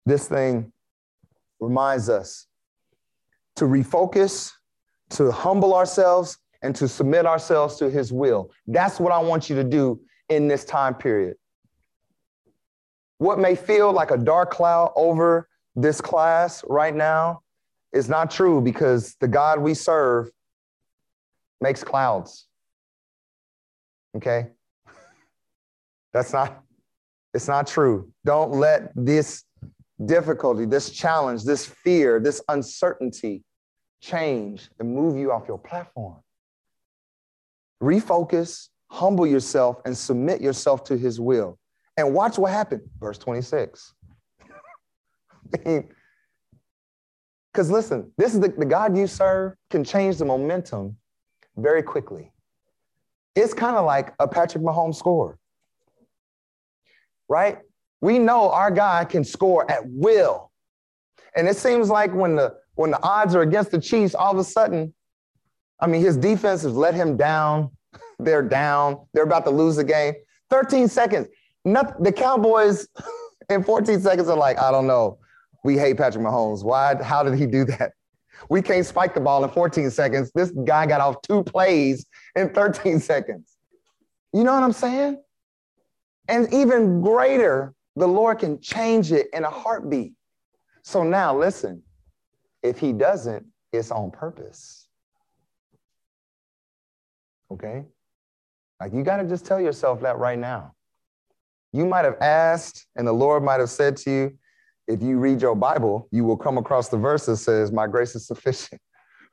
This 0.06 0.26
thing 0.26 0.72
reminds 1.61 2.08
us 2.08 2.46
to 3.56 3.66
refocus, 3.66 4.50
to 5.11 5.30
humble 5.30 5.74
ourselves, 5.74 6.38
and 6.62 6.74
to 6.76 6.88
submit 6.88 7.26
ourselves 7.26 7.76
to 7.76 7.90
his 7.90 8.12
will. 8.12 8.50
That's 8.66 8.98
what 8.98 9.12
I 9.12 9.18
want 9.18 9.50
you 9.50 9.56
to 9.56 9.64
do 9.64 10.00
in 10.28 10.48
this 10.48 10.64
time 10.64 10.94
period. 10.94 11.36
What 13.20 13.38
may 13.38 13.54
feel 13.54 13.92
like 13.92 14.12
a 14.12 14.16
dark 14.16 14.50
cloud 14.50 14.94
over 14.96 15.46
this 15.76 16.00
class 16.00 16.64
right 16.66 16.94
now 16.94 17.42
is 17.92 18.08
not 18.08 18.30
true 18.30 18.62
because 18.62 19.14
the 19.20 19.28
God 19.28 19.60
we 19.60 19.74
serve 19.74 20.30
makes 21.60 21.84
clouds. 21.84 22.46
Okay? 24.16 24.46
That's 26.14 26.32
not, 26.32 26.62
it's 27.34 27.46
not 27.46 27.66
true. 27.66 28.10
Don't 28.24 28.52
let 28.52 28.90
this 28.96 29.44
difficulty, 30.06 30.64
this 30.64 30.88
challenge, 30.88 31.44
this 31.44 31.66
fear, 31.66 32.20
this 32.20 32.40
uncertainty 32.48 33.44
change 34.00 34.70
and 34.78 34.94
move 34.94 35.18
you 35.18 35.30
off 35.30 35.46
your 35.46 35.58
platform. 35.58 36.16
Refocus, 37.82 38.70
humble 38.90 39.26
yourself, 39.26 39.76
and 39.84 39.94
submit 39.94 40.40
yourself 40.40 40.84
to 40.84 40.96
his 40.96 41.20
will. 41.20 41.58
And 42.01 42.14
watch 42.14 42.38
what 42.38 42.51
happened. 42.53 42.82
Verse 42.98 43.18
26. 43.18 43.94
Because 47.53 47.68
listen, 47.68 48.12
this 48.16 48.32
is 48.32 48.38
the, 48.38 48.48
the 48.48 48.64
God 48.64 48.96
you 48.96 49.09
serve 49.09 49.55
can 49.70 49.82
change 49.82 50.18
the 50.18 50.24
momentum 50.24 50.96
very 51.57 51.82
quickly. 51.82 52.32
It's 53.34 53.53
kind 53.53 53.76
of 53.76 53.84
like 53.84 54.14
a 54.20 54.28
Patrick 54.28 54.62
Mahomes 54.62 54.94
score, 54.94 55.36
right? 57.28 57.59
We 58.01 58.20
know 58.20 58.51
our 58.51 58.70
guy 58.70 59.05
can 59.05 59.24
score 59.24 59.68
at 59.68 59.82
will. 59.84 60.53
And 61.36 61.48
it 61.48 61.57
seems 61.57 61.88
like 61.88 62.14
when 62.14 62.36
the 62.36 62.55
when 62.74 62.92
the 62.92 63.03
odds 63.03 63.34
are 63.34 63.42
against 63.42 63.72
the 63.72 63.80
Chiefs, 63.80 64.14
all 64.14 64.32
of 64.32 64.38
a 64.38 64.44
sudden, 64.44 64.94
I 65.80 65.86
mean, 65.86 66.03
his 66.03 66.16
defense 66.16 66.62
has 66.62 66.74
let 66.74 66.94
him 66.94 67.16
down. 67.16 67.70
They're 68.18 68.42
down. 68.42 69.07
They're 69.12 69.24
about 69.24 69.44
to 69.46 69.51
lose 69.51 69.76
the 69.76 69.84
game. 69.84 70.14
13 70.51 70.88
seconds. 70.88 71.28
The 71.64 72.12
Cowboys 72.16 72.88
in 73.50 73.62
14 73.62 74.00
seconds 74.00 74.28
are 74.28 74.36
like, 74.36 74.58
I 74.58 74.70
don't 74.70 74.86
know. 74.86 75.18
We 75.62 75.76
hate 75.76 75.96
Patrick 75.98 76.24
Mahomes. 76.24 76.64
Why? 76.64 77.00
How 77.02 77.22
did 77.22 77.38
he 77.38 77.46
do 77.46 77.64
that? 77.66 77.92
We 78.48 78.62
can't 78.62 78.86
spike 78.86 79.14
the 79.14 79.20
ball 79.20 79.44
in 79.44 79.50
14 79.50 79.90
seconds. 79.90 80.32
This 80.34 80.50
guy 80.64 80.86
got 80.86 81.00
off 81.00 81.20
two 81.22 81.44
plays 81.44 82.06
in 82.34 82.54
13 82.54 83.00
seconds. 83.00 83.56
You 84.32 84.44
know 84.44 84.54
what 84.54 84.62
I'm 84.62 84.72
saying? 84.72 85.20
And 86.28 86.52
even 86.54 87.02
greater 87.02 87.74
the 87.96 88.06
Lord 88.06 88.38
can 88.38 88.61
change 88.61 89.12
it 89.12 89.26
in 89.32 89.44
a 89.44 89.50
heartbeat. 89.50 90.14
So 90.82 91.02
now 91.02 91.36
listen, 91.36 91.82
if 92.62 92.78
he 92.78 92.92
doesn't, 92.92 93.44
it's 93.72 93.90
on 93.90 94.11
purpose. 94.11 94.88
Okay? 97.50 97.84
Like 98.80 98.94
you 98.94 99.02
got 99.02 99.18
to 99.18 99.24
just 99.24 99.44
tell 99.44 99.61
yourself 99.61 100.00
that 100.00 100.18
right 100.18 100.38
now. 100.38 100.74
You 101.72 101.86
might 101.86 102.04
have 102.04 102.16
asked, 102.20 102.86
and 102.96 103.06
the 103.06 103.12
Lord 103.12 103.42
might 103.42 103.60
have 103.60 103.70
said 103.70 103.96
to 103.98 104.10
you, 104.10 104.38
if 104.88 105.02
you 105.02 105.18
read 105.18 105.40
your 105.40 105.54
Bible, 105.54 106.08
you 106.10 106.24
will 106.24 106.36
come 106.36 106.58
across 106.58 106.88
the 106.88 106.96
verse 106.96 107.26
that 107.26 107.36
says, 107.36 107.70
My 107.70 107.86
grace 107.86 108.16
is 108.16 108.26
sufficient. 108.26 108.80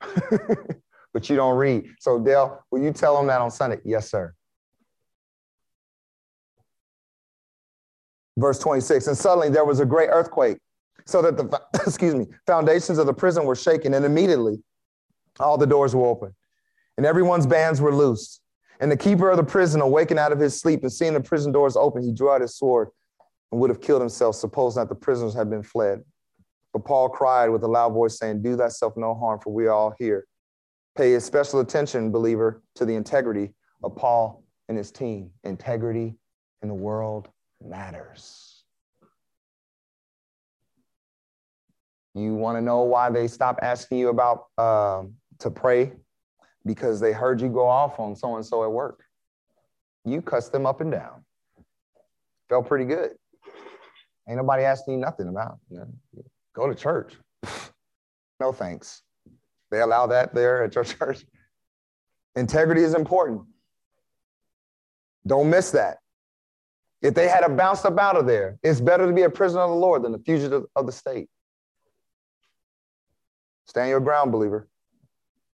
but 1.12 1.28
you 1.28 1.34
don't 1.34 1.56
read. 1.56 1.84
So, 1.98 2.20
Dale, 2.20 2.64
will 2.70 2.82
you 2.82 2.92
tell 2.92 3.16
them 3.16 3.26
that 3.26 3.40
on 3.40 3.50
Sunday? 3.50 3.78
Yes, 3.84 4.08
sir. 4.08 4.34
verse 8.38 8.58
26 8.58 9.08
and 9.08 9.18
suddenly 9.18 9.48
there 9.48 9.64
was 9.64 9.80
a 9.80 9.84
great 9.84 10.08
earthquake 10.10 10.58
so 11.06 11.20
that 11.20 11.36
the 11.36 11.60
excuse 11.86 12.14
me 12.14 12.26
foundations 12.46 12.98
of 12.98 13.06
the 13.06 13.12
prison 13.12 13.44
were 13.44 13.56
shaken 13.56 13.94
and 13.94 14.04
immediately 14.04 14.62
all 15.40 15.58
the 15.58 15.66
doors 15.66 15.94
were 15.94 16.06
open 16.06 16.34
and 16.96 17.04
everyone's 17.04 17.46
bands 17.46 17.80
were 17.80 17.94
loosed 17.94 18.40
and 18.80 18.90
the 18.90 18.96
keeper 18.96 19.30
of 19.30 19.36
the 19.36 19.44
prison 19.44 19.80
awakened 19.80 20.18
out 20.18 20.32
of 20.32 20.38
his 20.38 20.58
sleep 20.58 20.82
and 20.82 20.92
seeing 20.92 21.14
the 21.14 21.20
prison 21.20 21.52
doors 21.52 21.76
open 21.76 22.02
he 22.02 22.12
drew 22.12 22.30
out 22.30 22.40
his 22.40 22.56
sword 22.56 22.88
and 23.50 23.60
would 23.60 23.70
have 23.70 23.80
killed 23.80 24.00
himself 24.00 24.34
supposing 24.34 24.80
that 24.80 24.88
the 24.88 24.94
prisoners 24.94 25.34
had 25.34 25.50
been 25.50 25.62
fled 25.62 26.02
but 26.72 26.84
paul 26.84 27.08
cried 27.08 27.48
with 27.48 27.62
a 27.62 27.68
loud 27.68 27.92
voice 27.92 28.18
saying 28.18 28.42
do 28.42 28.56
thyself 28.56 28.94
no 28.96 29.14
harm 29.14 29.40
for 29.40 29.52
we 29.52 29.66
are 29.66 29.72
all 29.72 29.94
here 29.98 30.26
pay 30.96 31.18
special 31.18 31.60
attention 31.60 32.10
believer 32.10 32.62
to 32.74 32.84
the 32.84 32.94
integrity 32.94 33.52
of 33.82 33.94
paul 33.96 34.44
and 34.68 34.76
his 34.76 34.90
team 34.90 35.30
integrity 35.44 36.14
in 36.62 36.68
the 36.68 36.74
world 36.74 37.28
matters. 37.64 38.64
You 42.14 42.34
want 42.34 42.56
to 42.56 42.62
know 42.62 42.82
why 42.82 43.10
they 43.10 43.28
stopped 43.28 43.62
asking 43.62 43.98
you 43.98 44.08
about 44.08 44.46
um, 44.58 45.14
to 45.40 45.50
pray? 45.50 45.92
Because 46.64 47.00
they 47.00 47.12
heard 47.12 47.40
you 47.40 47.48
go 47.48 47.66
off 47.66 47.98
on 47.98 48.14
so 48.14 48.36
and 48.36 48.44
so 48.44 48.64
at 48.64 48.70
work. 48.70 49.02
You 50.04 50.22
cussed 50.22 50.52
them 50.52 50.66
up 50.66 50.80
and 50.80 50.90
down. 50.90 51.24
Felt 52.48 52.66
pretty 52.66 52.84
good. 52.84 53.10
Ain't 54.28 54.38
nobody 54.38 54.64
asking 54.64 54.94
you 54.94 55.00
nothing 55.00 55.28
about. 55.28 55.58
You 55.70 55.78
know, 55.78 56.24
go 56.54 56.68
to 56.68 56.74
church. 56.74 57.14
no 58.40 58.52
thanks. 58.52 59.02
They 59.70 59.80
allow 59.80 60.06
that 60.06 60.34
there 60.34 60.64
at 60.64 60.74
your 60.74 60.84
church. 60.84 61.24
Integrity 62.36 62.82
is 62.82 62.94
important. 62.94 63.42
Don't 65.26 65.50
miss 65.50 65.70
that. 65.72 65.98
If 67.00 67.14
they 67.14 67.28
had 67.28 67.44
a 67.44 67.48
bounce 67.48 67.84
up 67.84 67.98
out 67.98 68.16
of 68.16 68.26
there, 68.26 68.58
it's 68.62 68.80
better 68.80 69.06
to 69.06 69.12
be 69.12 69.22
a 69.22 69.30
prisoner 69.30 69.62
of 69.62 69.70
the 69.70 69.76
Lord 69.76 70.02
than 70.02 70.14
a 70.14 70.18
fugitive 70.18 70.64
of 70.74 70.86
the 70.86 70.92
state. 70.92 71.28
Stand 73.66 73.90
your 73.90 74.00
ground, 74.00 74.32
believer. 74.32 74.68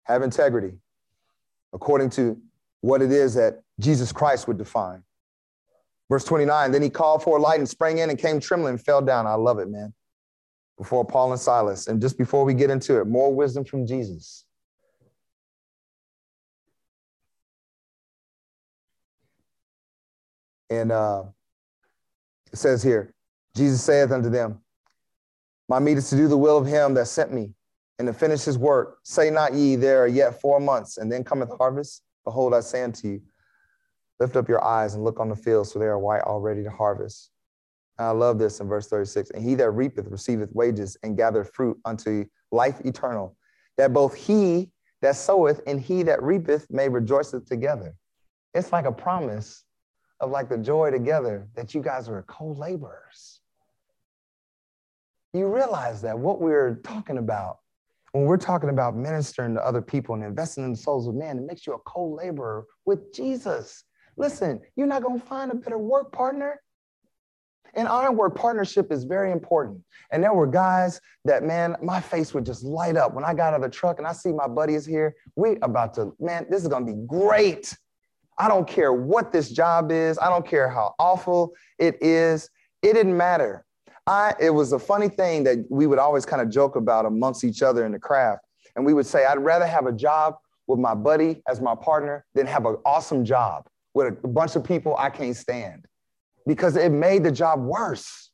Have 0.03 0.23
integrity 0.23 0.77
according 1.73 2.09
to 2.11 2.39
what 2.81 3.01
it 3.01 3.11
is 3.11 3.33
that 3.35 3.61
Jesus 3.79 4.11
Christ 4.11 4.47
would 4.47 4.57
define. 4.57 5.03
Verse 6.09 6.23
29 6.25 6.71
Then 6.71 6.81
he 6.81 6.89
called 6.89 7.23
for 7.23 7.37
a 7.37 7.41
light 7.41 7.59
and 7.59 7.69
sprang 7.69 7.99
in 7.99 8.09
and 8.09 8.17
came 8.17 8.39
trembling 8.39 8.71
and 8.71 8.83
fell 8.83 9.01
down. 9.01 9.27
I 9.27 9.35
love 9.35 9.59
it, 9.59 9.69
man. 9.69 9.93
Before 10.77 11.05
Paul 11.05 11.31
and 11.31 11.41
Silas. 11.41 11.87
And 11.87 12.01
just 12.01 12.17
before 12.17 12.45
we 12.45 12.53
get 12.53 12.69
into 12.69 12.99
it, 12.99 13.05
more 13.05 13.33
wisdom 13.33 13.65
from 13.65 13.85
Jesus. 13.85 14.45
And 20.69 20.91
uh, 20.91 21.23
it 22.51 22.57
says 22.57 22.83
here, 22.83 23.13
Jesus 23.55 23.83
saith 23.83 24.11
unto 24.11 24.29
them, 24.29 24.61
My 25.67 25.79
meat 25.79 25.97
is 25.97 26.09
to 26.11 26.15
do 26.15 26.27
the 26.27 26.37
will 26.37 26.57
of 26.57 26.67
him 26.67 26.93
that 26.93 27.07
sent 27.07 27.33
me 27.33 27.53
and 27.99 28.07
to 28.07 28.13
finish 28.13 28.43
his 28.43 28.57
work. 28.57 28.99
Say 29.03 29.29
not 29.29 29.53
ye, 29.53 29.75
there 29.75 30.01
are 30.01 30.07
yet 30.07 30.39
four 30.41 30.59
months, 30.59 30.97
and 30.97 31.11
then 31.11 31.23
cometh 31.23 31.51
harvest. 31.57 32.03
Behold, 32.23 32.53
I 32.53 32.61
say 32.61 32.81
unto 32.81 33.07
you, 33.07 33.21
lift 34.19 34.37
up 34.37 34.47
your 34.47 34.63
eyes 34.63 34.95
and 34.95 35.03
look 35.03 35.19
on 35.19 35.29
the 35.29 35.35
fields, 35.35 35.73
for 35.73 35.79
they 35.79 35.85
are 35.85 35.99
white 35.99 36.21
already 36.21 36.63
to 36.63 36.71
harvest. 36.71 37.31
And 37.97 38.07
I 38.07 38.11
love 38.11 38.39
this 38.39 38.61
in 38.61 38.67
verse 38.67 38.87
36. 38.87 39.31
And 39.31 39.43
he 39.43 39.55
that 39.55 39.71
reapeth 39.71 40.07
receiveth 40.07 40.49
wages 40.53 40.97
and 41.03 41.17
gathereth 41.17 41.51
fruit 41.53 41.77
unto 41.83 42.25
life 42.51 42.79
eternal, 42.85 43.35
that 43.77 43.93
both 43.93 44.15
he 44.15 44.71
that 45.01 45.15
soweth 45.15 45.61
and 45.67 45.79
he 45.79 46.03
that 46.03 46.23
reapeth 46.23 46.67
may 46.71 46.87
rejoice 46.87 47.33
together. 47.47 47.95
It's 48.53 48.71
like 48.71 48.85
a 48.85 48.91
promise 48.91 49.65
of 50.21 50.31
like 50.31 50.49
the 50.49 50.57
joy 50.57 50.91
together 50.91 51.47
that 51.55 51.75
you 51.75 51.81
guys 51.81 52.09
are 52.09 52.23
co-laborers. 52.23 53.41
You 55.33 55.47
realize 55.47 56.01
that 56.01 56.17
what 56.17 56.41
we're 56.41 56.75
talking 56.83 57.17
about 57.17 57.59
when 58.11 58.25
we're 58.25 58.37
talking 58.37 58.69
about 58.69 58.95
ministering 58.95 59.55
to 59.55 59.65
other 59.65 59.81
people 59.81 60.15
and 60.15 60.23
investing 60.23 60.63
in 60.63 60.71
the 60.71 60.77
souls 60.77 61.07
of 61.07 61.15
man, 61.15 61.37
it 61.37 61.45
makes 61.45 61.67
you 61.67 61.73
a 61.73 61.79
co-laborer 61.79 62.65
with 62.85 63.13
Jesus. 63.13 63.83
Listen, 64.17 64.59
you're 64.75 64.87
not 64.87 65.03
going 65.03 65.19
to 65.19 65.25
find 65.25 65.51
a 65.51 65.55
better 65.55 65.77
work 65.77 66.11
partner. 66.11 66.61
And 67.75 67.87
ironwork 67.87 68.35
partnership 68.35 68.91
is 68.91 69.03
very 69.03 69.31
important. 69.31 69.81
And 70.11 70.23
there 70.23 70.33
were 70.33 70.47
guys 70.47 70.99
that, 71.25 71.43
man, 71.43 71.75
my 71.83 72.01
face 72.01 72.33
would 72.33 72.45
just 72.45 72.63
light 72.63 72.97
up 72.97 73.13
when 73.13 73.23
I 73.23 73.35
got 73.35 73.53
out 73.53 73.57
of 73.57 73.61
the 73.61 73.69
truck 73.69 73.99
and 73.99 74.07
I 74.07 74.11
see 74.11 74.31
my 74.31 74.47
buddies 74.47 74.85
here. 74.85 75.15
We 75.35 75.57
about 75.61 75.93
to, 75.95 76.15
man, 76.19 76.47
this 76.49 76.63
is 76.63 76.67
going 76.67 76.85
to 76.87 76.93
be 76.93 76.99
great. 77.05 77.77
I 78.39 78.47
don't 78.47 78.67
care 78.67 78.91
what 78.91 79.31
this 79.31 79.51
job 79.51 79.91
is. 79.91 80.17
I 80.17 80.29
don't 80.29 80.47
care 80.47 80.67
how 80.67 80.95
awful 80.97 81.53
it 81.77 82.01
is. 82.01 82.49
It 82.81 82.93
didn't 82.93 83.15
matter. 83.15 83.65
I, 84.09 84.33
it 84.39 84.49
was 84.49 84.73
a 84.73 84.79
funny 84.79 85.07
thing 85.07 85.43
that 85.43 85.63
we 85.69 85.85
would 85.85 85.99
always 85.99 86.25
kind 86.25 86.41
of 86.41 86.49
joke 86.49 86.75
about 86.75 87.05
amongst 87.05 87.43
each 87.43 87.61
other 87.61 87.85
in 87.85 87.91
the 87.91 87.99
craft. 87.99 88.43
And 88.75 88.83
we 88.83 88.91
would 88.95 89.05
say, 89.05 89.23
I'd 89.23 89.37
rather 89.37 89.67
have 89.67 89.85
a 89.85 89.91
job 89.91 90.33
with 90.65 90.79
my 90.79 90.95
buddy 90.95 91.43
as 91.47 91.61
my 91.61 91.75
partner 91.75 92.25
than 92.33 92.47
have 92.47 92.65
an 92.65 92.77
awesome 92.87 93.23
job 93.23 93.67
with 93.93 94.17
a 94.23 94.27
bunch 94.27 94.55
of 94.55 94.63
people 94.63 94.95
I 94.97 95.11
can't 95.11 95.35
stand 95.35 95.85
because 96.47 96.75
it 96.75 96.91
made 96.91 97.23
the 97.23 97.31
job 97.31 97.61
worse. 97.61 98.31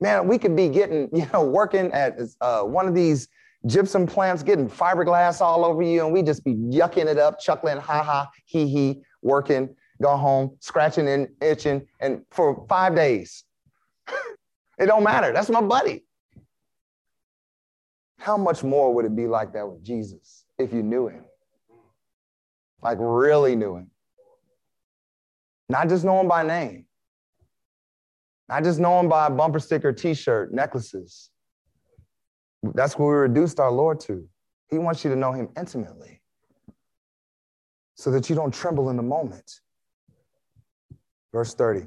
Man, 0.00 0.26
we 0.26 0.36
could 0.36 0.56
be 0.56 0.68
getting, 0.68 1.08
you 1.12 1.28
know, 1.32 1.44
working 1.44 1.92
at 1.92 2.18
uh, 2.40 2.62
one 2.62 2.88
of 2.88 2.96
these 2.96 3.28
gypsum 3.66 4.04
plants, 4.04 4.42
getting 4.42 4.68
fiberglass 4.68 5.40
all 5.40 5.64
over 5.64 5.80
you, 5.80 6.04
and 6.04 6.12
we 6.12 6.24
just 6.24 6.42
be 6.42 6.54
yucking 6.54 7.06
it 7.06 7.18
up, 7.18 7.38
chuckling, 7.38 7.76
ha 7.76 8.02
ha, 8.02 8.28
he 8.46 8.66
he, 8.66 9.00
working, 9.22 9.76
go 10.02 10.16
home, 10.16 10.56
scratching 10.58 11.06
and 11.06 11.28
itching, 11.40 11.86
and 12.00 12.22
for 12.32 12.66
five 12.68 12.96
days. 12.96 13.44
It 14.78 14.86
don't 14.86 15.02
matter. 15.02 15.32
That's 15.32 15.50
my 15.50 15.60
buddy. 15.60 16.04
How 18.18 18.36
much 18.36 18.62
more 18.64 18.94
would 18.94 19.04
it 19.04 19.14
be 19.14 19.26
like 19.26 19.52
that 19.52 19.68
with 19.68 19.82
Jesus 19.82 20.44
if 20.58 20.72
you 20.72 20.82
knew 20.82 21.08
him? 21.08 21.24
Like 22.82 22.98
really 23.00 23.56
knew 23.56 23.76
him. 23.76 23.90
Not 25.68 25.88
just 25.88 26.04
know 26.04 26.20
him 26.20 26.28
by 26.28 26.42
name. 26.42 26.86
Not 28.48 28.64
just 28.64 28.80
know 28.80 28.98
him 29.00 29.08
by 29.08 29.28
bumper 29.28 29.58
sticker, 29.58 29.92
t-shirt, 29.92 30.52
necklaces. 30.52 31.30
That's 32.74 32.98
what 32.98 33.06
we 33.06 33.14
reduced 33.14 33.60
our 33.60 33.70
Lord 33.70 34.00
to. 34.00 34.26
He 34.70 34.78
wants 34.78 35.04
you 35.04 35.10
to 35.10 35.16
know 35.16 35.32
him 35.32 35.48
intimately 35.56 36.22
so 37.94 38.10
that 38.10 38.30
you 38.30 38.36
don't 38.36 38.52
tremble 38.52 38.90
in 38.90 38.96
the 38.96 39.02
moment. 39.02 39.60
Verse 41.32 41.54
30. 41.54 41.86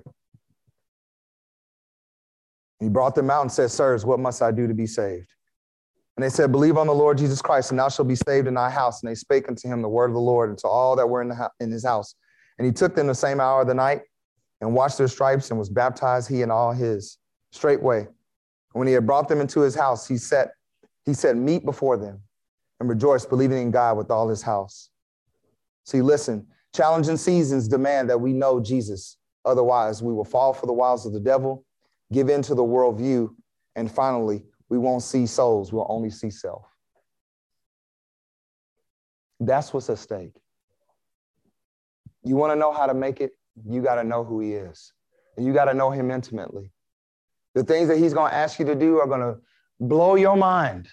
He 2.82 2.90
brought 2.90 3.14
them 3.14 3.30
out 3.30 3.42
and 3.42 3.52
said, 3.52 3.70
Sirs, 3.70 4.06
what 4.06 4.20
must 4.20 4.42
I 4.42 4.52
do 4.52 4.68
to 4.68 4.74
be 4.74 4.88
saved? 4.88 5.32
And 6.18 6.24
they 6.24 6.30
said, 6.30 6.52
Believe 6.52 6.78
on 6.78 6.88
the 6.88 6.94
Lord 6.94 7.20
Jesus 7.20 7.40
Christ, 7.40 7.70
and 7.70 7.80
thou 7.80 7.90
shalt 7.90 8.08
be 8.08 8.16
saved 8.16 8.48
in 8.48 8.56
thy 8.56 8.72
house. 8.72 9.02
And 9.02 9.10
they 9.10 9.16
spake 9.16 9.48
unto 9.48 9.68
him 9.68 9.84
the 9.84 9.88
word 9.88 10.10
of 10.10 10.16
the 10.16 10.20
Lord 10.20 10.50
and 10.50 10.58
to 10.58 10.68
all 10.68 10.96
that 10.96 11.08
were 11.08 11.22
in, 11.22 11.30
the, 11.30 11.50
in 11.60 11.72
his 11.72 11.86
house. 11.86 12.16
And 12.58 12.66
he 12.66 12.74
took 12.74 12.96
them 12.96 13.06
the 13.06 13.16
same 13.16 13.40
hour 13.40 13.62
of 13.62 13.68
the 13.68 13.76
night 13.76 14.02
and 14.60 14.74
washed 14.74 14.98
their 14.98 15.08
stripes 15.08 15.52
and 15.52 15.60
was 15.60 15.70
baptized, 15.70 16.28
he 16.28 16.42
and 16.42 16.52
all 16.52 16.72
his, 16.72 17.20
straightway. 17.52 18.08
When 18.74 18.88
he 18.88 18.94
had 18.94 19.06
brought 19.06 19.28
them 19.28 19.42
into 19.42 19.62
his 19.62 19.76
house, 19.76 20.08
he 20.08 20.18
set, 20.18 20.50
he 21.06 21.14
set 21.14 21.38
meat 21.38 21.64
before 21.64 21.98
them 21.98 22.20
and 22.80 22.90
rejoiced, 22.90 23.30
believing 23.30 23.62
in 23.62 23.72
God 23.72 23.96
with 23.96 24.10
all 24.10 24.28
his 24.28 24.42
house. 24.42 24.90
See, 25.86 26.02
listen, 26.02 26.48
challenging 26.76 27.18
seasons 27.18 27.68
demand 27.68 28.10
that 28.10 28.20
we 28.20 28.34
know 28.34 28.60
Jesus. 28.60 29.18
Otherwise, 29.46 30.02
we 30.02 30.14
will 30.14 30.26
fall 30.26 30.54
for 30.54 30.66
the 30.66 30.74
wiles 30.74 31.06
of 31.06 31.14
the 31.14 31.20
devil 31.20 31.64
give 32.12 32.30
in 32.30 32.42
to 32.44 32.56
the 32.56 32.64
worldview, 32.64 33.30
and 33.76 33.92
finally, 33.92 34.44
we 34.70 34.78
won't 34.78 35.04
see 35.04 35.26
souls, 35.26 35.74
we'll 35.74 35.88
only 35.90 36.10
see 36.10 36.30
self. 36.30 36.66
That's 39.40 39.74
what's 39.74 39.90
at 39.90 39.98
stake. 39.98 40.36
You 42.24 42.36
want 42.36 42.54
to 42.54 42.56
know 42.60 42.72
how 42.72 42.86
to 42.86 42.94
make 42.94 43.22
it? 43.22 43.32
You 43.68 43.82
got 43.82 43.96
to 43.96 44.04
know 44.04 44.24
who 44.24 44.40
he 44.40 44.54
is. 44.54 44.94
And 45.36 45.46
you 45.46 45.54
got 45.54 45.66
to 45.66 45.74
know 45.74 45.90
him 45.90 46.12
intimately. 46.12 46.72
The 47.56 47.64
things 47.64 47.88
that 47.88 47.98
he's 47.98 48.14
going 48.14 48.30
to 48.30 48.36
ask 48.36 48.60
you 48.60 48.66
to 48.66 48.76
do 48.76 49.00
are 49.00 49.08
going 49.08 49.22
to 49.22 49.38
blow 49.80 50.16
your 50.16 50.38
mind. 50.38 50.88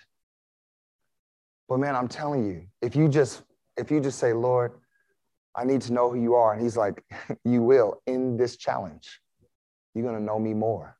But 1.68 1.78
man, 1.78 1.94
I'm 1.94 2.08
telling 2.08 2.46
you, 2.46 2.66
if 2.80 2.96
you 2.96 3.08
just 3.08 3.42
if 3.76 3.90
you 3.90 4.00
just 4.00 4.18
say, 4.18 4.32
"Lord, 4.32 4.72
I 5.54 5.64
need 5.64 5.82
to 5.82 5.92
know 5.92 6.10
who 6.10 6.20
you 6.20 6.34
are." 6.34 6.54
And 6.54 6.62
he's 6.62 6.76
like, 6.76 7.04
"You 7.44 7.62
will 7.62 8.02
in 8.06 8.36
this 8.36 8.56
challenge. 8.56 9.20
You're 9.94 10.04
going 10.04 10.16
to 10.16 10.24
know 10.24 10.38
me 10.38 10.54
more." 10.54 10.97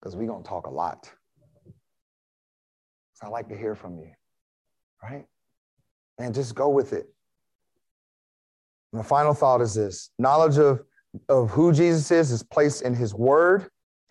Because 0.00 0.16
we're 0.16 0.26
going 0.26 0.42
to 0.42 0.48
talk 0.48 0.66
a 0.66 0.70
lot. 0.70 1.10
So 3.14 3.26
I 3.26 3.30
like 3.30 3.48
to 3.48 3.56
hear 3.56 3.74
from 3.74 3.98
you, 3.98 4.10
right? 5.02 5.26
And 6.18 6.34
just 6.34 6.54
go 6.54 6.68
with 6.70 6.92
it. 6.92 7.06
The 8.92 9.04
final 9.04 9.34
thought 9.34 9.60
is 9.60 9.74
this 9.74 10.10
knowledge 10.18 10.58
of, 10.58 10.82
of 11.28 11.50
who 11.50 11.72
Jesus 11.72 12.10
is 12.10 12.30
is 12.30 12.42
placed 12.42 12.82
in 12.82 12.94
his 12.94 13.14
word, 13.14 13.68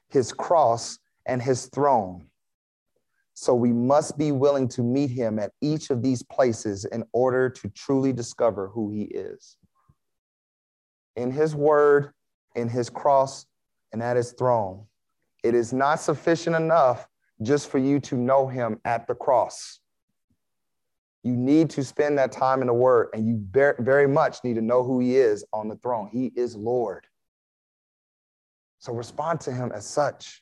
his 0.09 0.31
cross, 0.31 0.99
and 1.25 1.41
his 1.41 1.65
throne. 1.67 2.27
So 3.33 3.53
we 3.53 3.71
must 3.71 4.17
be 4.17 4.31
willing 4.31 4.67
to 4.69 4.83
meet 4.83 5.09
him 5.09 5.39
at 5.39 5.51
each 5.61 5.91
of 5.91 6.01
these 6.01 6.21
places 6.23 6.85
in 6.85 7.05
order 7.13 7.49
to 7.49 7.69
truly 7.69 8.11
discover 8.11 8.67
who 8.67 8.91
he 8.91 9.03
is. 9.03 9.57
In 11.15 11.31
his 11.31 11.55
word, 11.55 12.11
in 12.55 12.67
his 12.67 12.89
cross, 12.89 13.45
and 13.91 14.03
at 14.03 14.17
his 14.17 14.33
throne. 14.33 14.85
It 15.43 15.55
is 15.55 15.73
not 15.73 15.99
sufficient 15.99 16.55
enough 16.55 17.07
just 17.41 17.69
for 17.69 17.77
you 17.77 17.99
to 18.01 18.15
know 18.15 18.47
him 18.47 18.79
at 18.85 19.07
the 19.07 19.15
cross. 19.15 19.79
You 21.23 21.35
need 21.35 21.69
to 21.71 21.83
spend 21.83 22.17
that 22.17 22.31
time 22.31 22.61
in 22.61 22.67
the 22.67 22.73
word, 22.73 23.09
and 23.13 23.27
you 23.27 23.45
very 23.79 24.07
much 24.07 24.43
need 24.43 24.55
to 24.55 24.61
know 24.61 24.83
who 24.83 24.99
he 24.99 25.17
is 25.17 25.45
on 25.51 25.67
the 25.67 25.75
throne. 25.77 26.09
He 26.11 26.31
is 26.35 26.55
Lord. 26.55 27.05
So 28.79 28.93
respond 28.93 29.41
to 29.41 29.51
him 29.51 29.71
as 29.73 29.85
such. 29.85 30.41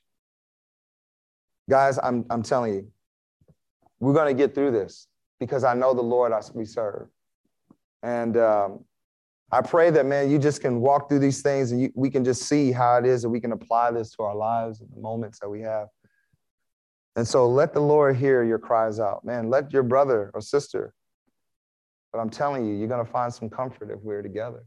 Guys, 1.69 1.99
I'm, 2.01 2.25
I'm 2.29 2.43
telling 2.43 2.73
you, 2.75 2.91
we're 3.99 4.13
going 4.13 4.27
to 4.27 4.39
get 4.39 4.53
through 4.53 4.71
this 4.71 5.07
because 5.39 5.63
I 5.63 5.73
know 5.73 5.93
the 5.93 6.03
Lord 6.03 6.31
we 6.53 6.65
serve. 6.65 7.07
And 8.03 8.37
um, 8.37 8.85
I 9.51 9.61
pray 9.61 9.89
that, 9.91 10.05
man, 10.05 10.29
you 10.29 10.39
just 10.39 10.61
can 10.61 10.81
walk 10.81 11.07
through 11.07 11.19
these 11.19 11.41
things 11.41 11.71
and 11.71 11.81
you, 11.81 11.91
we 11.95 12.09
can 12.09 12.25
just 12.25 12.43
see 12.43 12.71
how 12.71 12.97
it 12.97 13.05
is 13.05 13.21
that 13.21 13.29
we 13.29 13.39
can 13.39 13.53
apply 13.53 13.91
this 13.91 14.11
to 14.15 14.23
our 14.23 14.35
lives 14.35 14.81
and 14.81 14.89
the 14.93 14.99
moments 14.99 15.39
that 15.39 15.49
we 15.49 15.61
have. 15.61 15.87
And 17.15 17.25
so 17.25 17.47
let 17.47 17.73
the 17.73 17.79
Lord 17.79 18.17
hear 18.17 18.43
your 18.43 18.59
cries 18.59 18.99
out. 18.99 19.23
Man, 19.23 19.49
let 19.49 19.71
your 19.71 19.83
brother 19.83 20.31
or 20.33 20.41
sister, 20.41 20.93
but 22.11 22.19
I'm 22.19 22.29
telling 22.29 22.65
you, 22.65 22.75
you're 22.75 22.89
going 22.89 23.03
to 23.03 23.11
find 23.11 23.33
some 23.33 23.49
comfort 23.49 23.89
if 23.89 23.99
we're 24.01 24.21
together. 24.21 24.63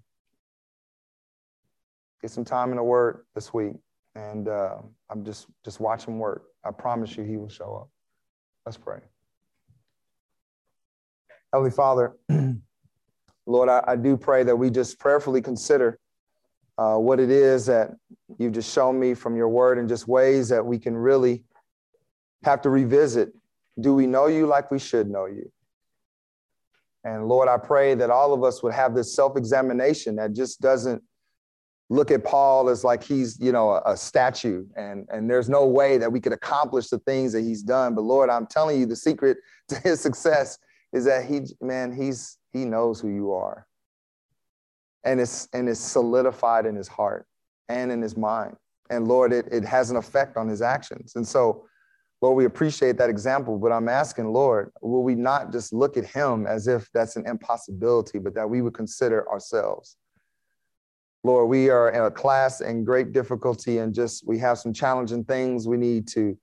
Get 2.23 2.31
some 2.31 2.45
time 2.45 2.71
in 2.71 2.77
the 2.77 2.83
Word 2.83 3.25
this 3.35 3.55
week, 3.55 3.75
and 4.15 4.49
uh, 4.49 4.77
I'm 5.09 5.25
just 5.25 5.47
just 5.65 5.81
watch 5.81 6.05
him 6.05 6.19
work. 6.19 6.43
I 6.65 6.71
promise 6.71 7.17
you, 7.17 7.25
he 7.25 7.39
will 7.39 7.49
show 7.49 7.77
up. 7.77 7.89
Let's 8.67 8.77
pray. 8.77 8.99
Heavenly 11.53 11.71
Father. 11.71 12.17
Lord, 13.47 13.69
I, 13.69 13.83
I 13.87 13.97
do 13.97 14.17
pray 14.17 14.43
that 14.45 14.57
we 14.57 14.71
just 14.71 14.99
prayerfully 14.99 15.43
consider 15.43 15.99
uh, 16.79 16.97
what 16.97 17.21
it 17.21 17.31
is 17.31 17.67
that 17.67 17.91
you've 18.39 18.53
just 18.53 18.73
shown 18.73 18.99
me 18.99 19.15
from 19.15 19.37
your 19.37 19.49
word 19.49 19.79
and 19.79 19.89
just 19.89 20.09
ways 20.09 20.49
that 20.49 20.65
we 20.65 20.79
can 20.79 20.97
really 20.97 21.45
have 22.45 22.63
to 22.63 22.71
revisit. 22.71 23.33
Do 23.81 23.95
we 23.95 24.07
know 24.07 24.27
you 24.27 24.47
like 24.47 24.71
we 24.71 24.79
should 24.79 25.11
know 25.11 25.27
you? 25.27 25.51
And 27.05 27.29
Lord, 27.29 27.49
I 27.49 27.57
pray 27.57 27.95
that 27.95 28.11
all 28.11 28.33
of 28.33 28.45
us 28.45 28.63
would 28.63 28.73
have 28.73 28.95
this 28.95 29.15
self 29.15 29.37
examination 29.37 30.17
that 30.17 30.33
just 30.33 30.61
doesn't 30.61 31.03
look 31.91 32.11
at 32.11 32.25
Paul 32.25 32.69
as 32.69 32.85
like 32.85 33.03
he's, 33.03 33.39
you 33.41 33.53
know, 33.53 33.71
a, 33.71 33.83
a, 33.87 33.97
statue 33.97 34.65
and, 34.77 35.09
and 35.11 35.29
there's 35.29 35.49
no 35.49 35.67
way 35.67 35.99
that 35.99 36.11
we 36.11 36.21
could 36.21 36.33
accomplish 36.33 36.89
the 36.89 37.01
things 37.01 37.33
that 37.33 37.41
he's 37.41 37.63
done. 37.63 37.95
But 37.95 38.03
Lord, 38.03 38.31
I'm 38.31 38.47
telling 38.47 38.79
you, 38.79 38.87
the 38.87 38.97
secret 38.97 39.39
to 39.69 39.77
his 39.81 40.01
success 40.01 40.59
is 40.93 41.05
that 41.05 41.27
he, 41.27 41.43
man, 41.61 41.93
he's 41.93 42.39
he 42.53 42.65
knows 42.65 43.01
who 43.01 43.09
you 43.09 43.33
are. 43.33 43.67
and 45.05 45.21
it's 45.21 45.49
and 45.53 45.69
it's 45.69 45.81
solidified 45.81 46.67
in 46.67 46.77
his 46.77 46.89
heart 46.89 47.27
and 47.69 47.91
in 47.91 48.03
his 48.03 48.17
mind. 48.17 48.57
And 48.91 49.07
Lord, 49.09 49.33
it, 49.33 49.47
it 49.53 49.65
has 49.65 49.91
an 49.91 49.97
effect 49.97 50.37
on 50.37 50.49
his 50.49 50.63
actions. 50.63 51.15
And 51.17 51.27
so, 51.27 51.65
Lord, 52.21 52.37
we 52.37 52.45
appreciate 52.45 52.99
that 52.99 53.09
example, 53.09 53.57
but 53.59 53.73
I'm 53.73 53.89
asking, 53.89 54.33
Lord, 54.33 54.73
will 54.83 55.03
we 55.05 55.15
not 55.15 55.53
just 55.53 55.73
look 55.73 55.97
at 55.97 56.05
him 56.05 56.47
as 56.47 56.67
if 56.67 56.91
that's 56.93 57.17
an 57.17 57.27
impossibility, 57.27 58.19
but 58.19 58.35
that 58.35 58.51
we 58.51 58.63
would 58.63 58.75
consider 58.75 59.29
ourselves? 59.31 59.97
Lord, 61.23 61.49
we 61.49 61.71
are 61.71 61.91
in 61.91 62.03
a 62.03 62.11
class 62.11 62.61
in 62.61 62.85
great 62.85 63.13
difficulty 63.13 63.79
and 63.79 63.95
just 63.95 64.27
we 64.27 64.39
have 64.39 64.59
some 64.59 64.73
challenging 64.73 65.25
things 65.25 65.69
we 65.69 65.77
need 65.77 66.09
to 66.09 66.37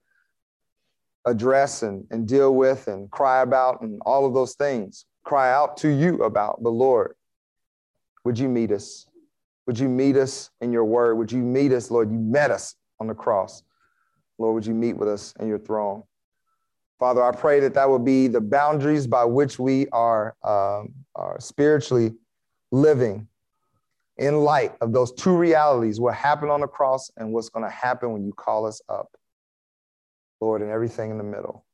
address 1.26 1.84
and, 1.84 2.06
and 2.12 2.28
deal 2.28 2.56
with 2.56 2.88
and 2.88 3.12
cry 3.12 3.42
about 3.42 3.82
and 3.82 4.00
all 4.06 4.26
of 4.26 4.34
those 4.34 4.56
things. 4.56 5.06
Cry 5.28 5.52
out 5.52 5.76
to 5.80 5.90
you 5.90 6.24
about. 6.24 6.64
the 6.64 6.70
Lord, 6.70 7.14
would 8.24 8.40
you 8.40 8.48
meet 8.48 8.72
us? 8.72 9.08
Would 9.66 9.78
you 9.78 9.90
meet 9.90 10.16
us 10.16 10.52
in 10.62 10.72
your 10.72 10.86
word? 10.86 11.16
Would 11.16 11.34
you 11.34 11.40
meet 11.40 11.74
us, 11.74 11.92
Lord? 11.92 12.10
You 12.10 12.18
met 12.18 12.50
us 12.50 12.76
on 13.02 13.08
the 13.08 13.14
cross. 13.14 13.62
Lord, 14.38 14.56
would 14.56 14.66
you 14.66 14.74
meet 14.74 14.96
with 14.96 15.10
us 15.10 15.34
in 15.42 15.50
your 15.50 15.60
throne? 15.60 16.04
Father, 16.98 17.22
I 17.22 17.34
pray 17.34 17.60
that 17.60 17.74
that 17.74 17.90
will 17.90 18.00
be 18.00 18.28
the 18.30 18.40
boundaries 18.40 19.06
by 19.06 19.26
which 19.26 19.60
we 19.60 19.90
are, 19.90 20.34
um, 20.46 20.94
are 21.14 21.36
spiritually 21.42 22.14
living 22.72 23.28
in 24.16 24.38
light 24.38 24.76
of 24.80 24.94
those 24.94 25.12
two 25.12 25.36
realities 25.36 26.00
what 26.00 26.16
happened 26.16 26.52
on 26.52 26.62
the 26.62 26.68
cross 26.68 27.12
and 27.18 27.34
what's 27.34 27.50
going 27.50 27.66
to 27.66 27.70
happen 27.70 28.14
when 28.14 28.24
you 28.24 28.32
call 28.32 28.66
us 28.66 28.82
up. 28.88 29.10
Lord, 30.40 30.62
and 30.62 30.72
everything 30.72 31.12
in 31.12 31.18
the 31.18 31.26
middle. 31.26 31.66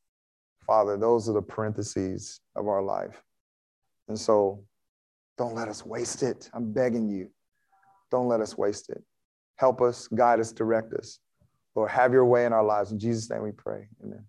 Father, 0.65 0.97
those 0.97 1.29
are 1.29 1.33
the 1.33 1.41
parentheses 1.43 2.41
of 2.55 2.67
our 2.67 2.81
life. 2.81 3.21
And 4.13 4.19
so 4.19 4.63
don't 5.39 5.55
let 5.55 5.69
us 5.69 5.83
waste 5.83 6.21
it. 6.21 6.47
I'm 6.53 6.71
begging 6.71 7.09
you. 7.09 7.31
Don't 8.11 8.27
let 8.27 8.41
us 8.41 8.55
waste 8.55 8.91
it. 8.91 9.03
Help 9.55 9.81
us, 9.81 10.07
guide 10.07 10.39
us, 10.39 10.51
direct 10.51 10.93
us. 10.93 11.17
Lord, 11.73 11.89
have 11.89 12.13
your 12.13 12.25
way 12.25 12.45
in 12.45 12.53
our 12.53 12.63
lives. 12.63 12.91
In 12.91 12.99
Jesus' 12.99 13.27
name 13.31 13.41
we 13.41 13.53
pray. 13.53 13.87
Amen. 14.03 14.23